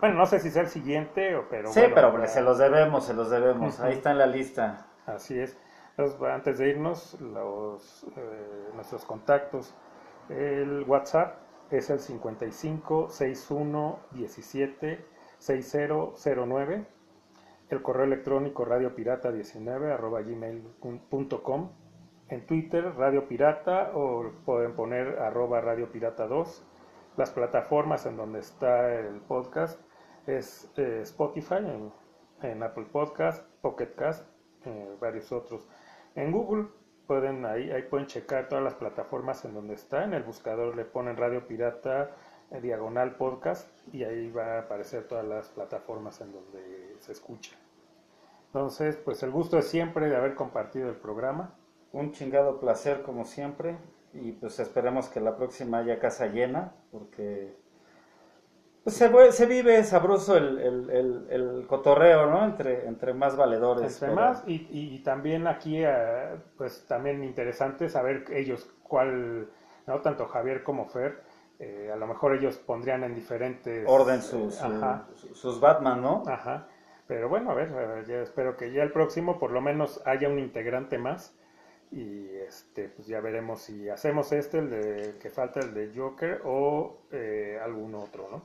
Bueno, 0.00 0.14
no 0.14 0.24
sé 0.26 0.38
si 0.40 0.50
sea 0.50 0.62
el 0.62 0.68
siguiente, 0.68 1.36
o, 1.36 1.46
pero 1.50 1.68
sí, 1.68 1.80
bueno, 1.80 1.94
pero 2.12 2.26
se 2.26 2.40
los 2.40 2.58
debemos, 2.58 3.04
se 3.04 3.12
los 3.12 3.28
debemos. 3.30 3.80
Ahí 3.80 3.94
está 3.94 4.12
en 4.12 4.18
la 4.18 4.26
lista. 4.26 4.86
Así 5.06 5.38
es. 5.38 5.58
Entonces, 5.90 6.20
antes 6.22 6.58
de 6.58 6.68
irnos, 6.68 7.20
los, 7.20 8.04
eh, 8.16 8.70
nuestros 8.74 9.04
contactos. 9.04 9.74
El 10.28 10.84
WhatsApp 10.84 11.36
es 11.70 11.90
el 11.90 12.00
55 12.00 13.08
61 13.10 13.98
17 14.12 15.04
6009. 15.38 16.86
El 17.70 17.82
correo 17.82 18.04
electrónico 18.04 18.64
radiopirata19 18.64 19.92
arroba 19.92 20.22
gmail.com. 20.22 21.70
En 22.28 22.46
Twitter, 22.46 22.94
Radio 22.96 23.26
Pirata, 23.26 23.90
o 23.94 24.30
pueden 24.44 24.74
poner 24.74 25.18
arroba 25.18 25.60
Radio 25.60 25.90
Pirata 25.90 26.26
2. 26.26 26.64
Las 27.16 27.30
plataformas 27.30 28.06
en 28.06 28.16
donde 28.16 28.38
está 28.38 28.94
el 28.94 29.20
podcast 29.20 29.80
es 30.26 30.70
eh, 30.76 31.00
Spotify, 31.02 31.56
en, 31.56 31.92
en 32.42 32.62
Apple 32.62 32.86
Podcast, 32.92 33.44
Pocket 33.60 33.94
Cast, 33.96 34.26
eh, 34.64 34.96
varios 35.00 35.32
otros. 35.32 35.68
En 36.14 36.32
Google 36.32 36.68
pueden 37.06 37.44
ahí, 37.44 37.70
ahí 37.70 37.82
pueden 37.82 38.06
checar 38.06 38.48
todas 38.48 38.62
las 38.62 38.74
plataformas 38.74 39.44
en 39.44 39.54
donde 39.54 39.74
está. 39.74 40.04
En 40.04 40.14
el 40.14 40.22
buscador 40.22 40.76
le 40.76 40.84
ponen 40.84 41.16
Radio 41.16 41.46
Pirata 41.46 42.10
eh, 42.50 42.60
diagonal 42.60 43.16
podcast 43.16 43.68
y 43.92 44.04
ahí 44.04 44.30
va 44.30 44.56
a 44.56 44.60
aparecer 44.60 45.06
todas 45.06 45.24
las 45.24 45.48
plataformas 45.48 46.20
en 46.20 46.32
donde 46.32 46.96
se 46.98 47.12
escucha. 47.12 47.56
Entonces, 48.46 48.96
pues 48.96 49.22
el 49.22 49.30
gusto 49.30 49.58
es 49.58 49.68
siempre 49.68 50.08
de 50.08 50.16
haber 50.16 50.34
compartido 50.34 50.88
el 50.88 50.96
programa. 50.96 51.54
Un 51.92 52.12
chingado 52.12 52.58
placer 52.58 53.02
como 53.02 53.24
siempre 53.24 53.78
y 54.12 54.32
pues 54.32 54.58
esperemos 54.58 55.08
que 55.08 55.20
la 55.20 55.36
próxima 55.36 55.78
haya 55.78 56.00
casa 56.00 56.26
llena 56.26 56.74
porque 56.90 57.56
se, 58.86 59.10
vue- 59.10 59.30
se 59.32 59.46
vive 59.46 59.82
sabroso 59.84 60.36
el, 60.36 60.58
el- 60.58 60.90
el- 60.90 61.26
el 61.30 61.66
cotorreo, 61.66 62.26
¿no? 62.30 62.44
Entre, 62.44 62.86
entre 62.86 63.14
más 63.14 63.36
valedores. 63.36 63.92
Entre 63.94 64.08
pero- 64.08 64.14
más, 64.20 64.42
y, 64.46 64.66
y 64.70 64.98
también 65.02 65.46
aquí, 65.46 65.82
eh, 65.84 66.36
pues 66.56 66.84
también 66.86 67.22
interesante 67.24 67.88
saber 67.88 68.24
ellos 68.32 68.68
cuál, 68.82 69.48
no 69.86 70.00
tanto 70.00 70.26
Javier 70.26 70.62
como 70.62 70.86
Fer, 70.86 71.20
eh, 71.58 71.90
a 71.92 71.96
lo 71.96 72.06
mejor 72.06 72.34
ellos 72.34 72.56
pondrían 72.56 73.04
en 73.04 73.14
diferentes 73.14 73.84
orden 73.86 74.22
sus, 74.22 74.54
su- 75.14 75.34
sus 75.34 75.60
Batman, 75.60 76.00
¿no? 76.00 76.22
ajá. 76.26 76.66
Pero 77.06 77.28
bueno, 77.28 77.50
a 77.50 77.54
ver, 77.54 77.68
a 77.72 77.86
ver, 77.94 78.06
ya 78.06 78.22
espero 78.22 78.56
que 78.56 78.72
ya 78.72 78.82
el 78.84 78.92
próximo 78.92 79.38
por 79.40 79.50
lo 79.50 79.60
menos 79.60 80.00
haya 80.06 80.28
un 80.28 80.38
integrante 80.38 80.96
más 80.96 81.34
y 81.90 82.28
este, 82.46 82.88
pues 82.88 83.08
ya 83.08 83.20
veremos 83.20 83.62
si 83.62 83.88
hacemos 83.88 84.30
este, 84.30 84.58
el 84.60 84.70
de 84.70 85.18
que 85.20 85.28
falta 85.28 85.58
el 85.58 85.74
de 85.74 85.90
Joker 85.94 86.40
o 86.44 86.98
eh, 87.10 87.58
algún 87.62 87.96
otro, 87.96 88.28
¿no? 88.30 88.42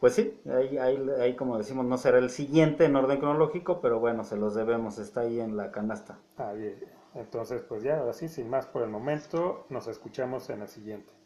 Pues 0.00 0.14
sí, 0.14 0.40
ahí, 0.48 0.78
ahí, 0.78 1.10
ahí 1.20 1.34
como 1.34 1.58
decimos 1.58 1.84
no 1.84 1.98
será 1.98 2.18
el 2.18 2.30
siguiente 2.30 2.84
en 2.84 2.94
orden 2.94 3.18
cronológico, 3.18 3.80
pero 3.80 3.98
bueno, 3.98 4.22
se 4.22 4.36
los 4.36 4.54
debemos, 4.54 4.98
está 4.98 5.22
ahí 5.22 5.40
en 5.40 5.56
la 5.56 5.72
canasta. 5.72 6.18
Ah, 6.36 6.52
bien. 6.52 6.76
Entonces, 7.14 7.62
pues 7.62 7.82
ya, 7.82 8.08
así, 8.08 8.28
sin 8.28 8.48
más 8.48 8.66
por 8.66 8.82
el 8.82 8.90
momento, 8.90 9.66
nos 9.70 9.88
escuchamos 9.88 10.50
en 10.50 10.62
el 10.62 10.68
siguiente. 10.68 11.17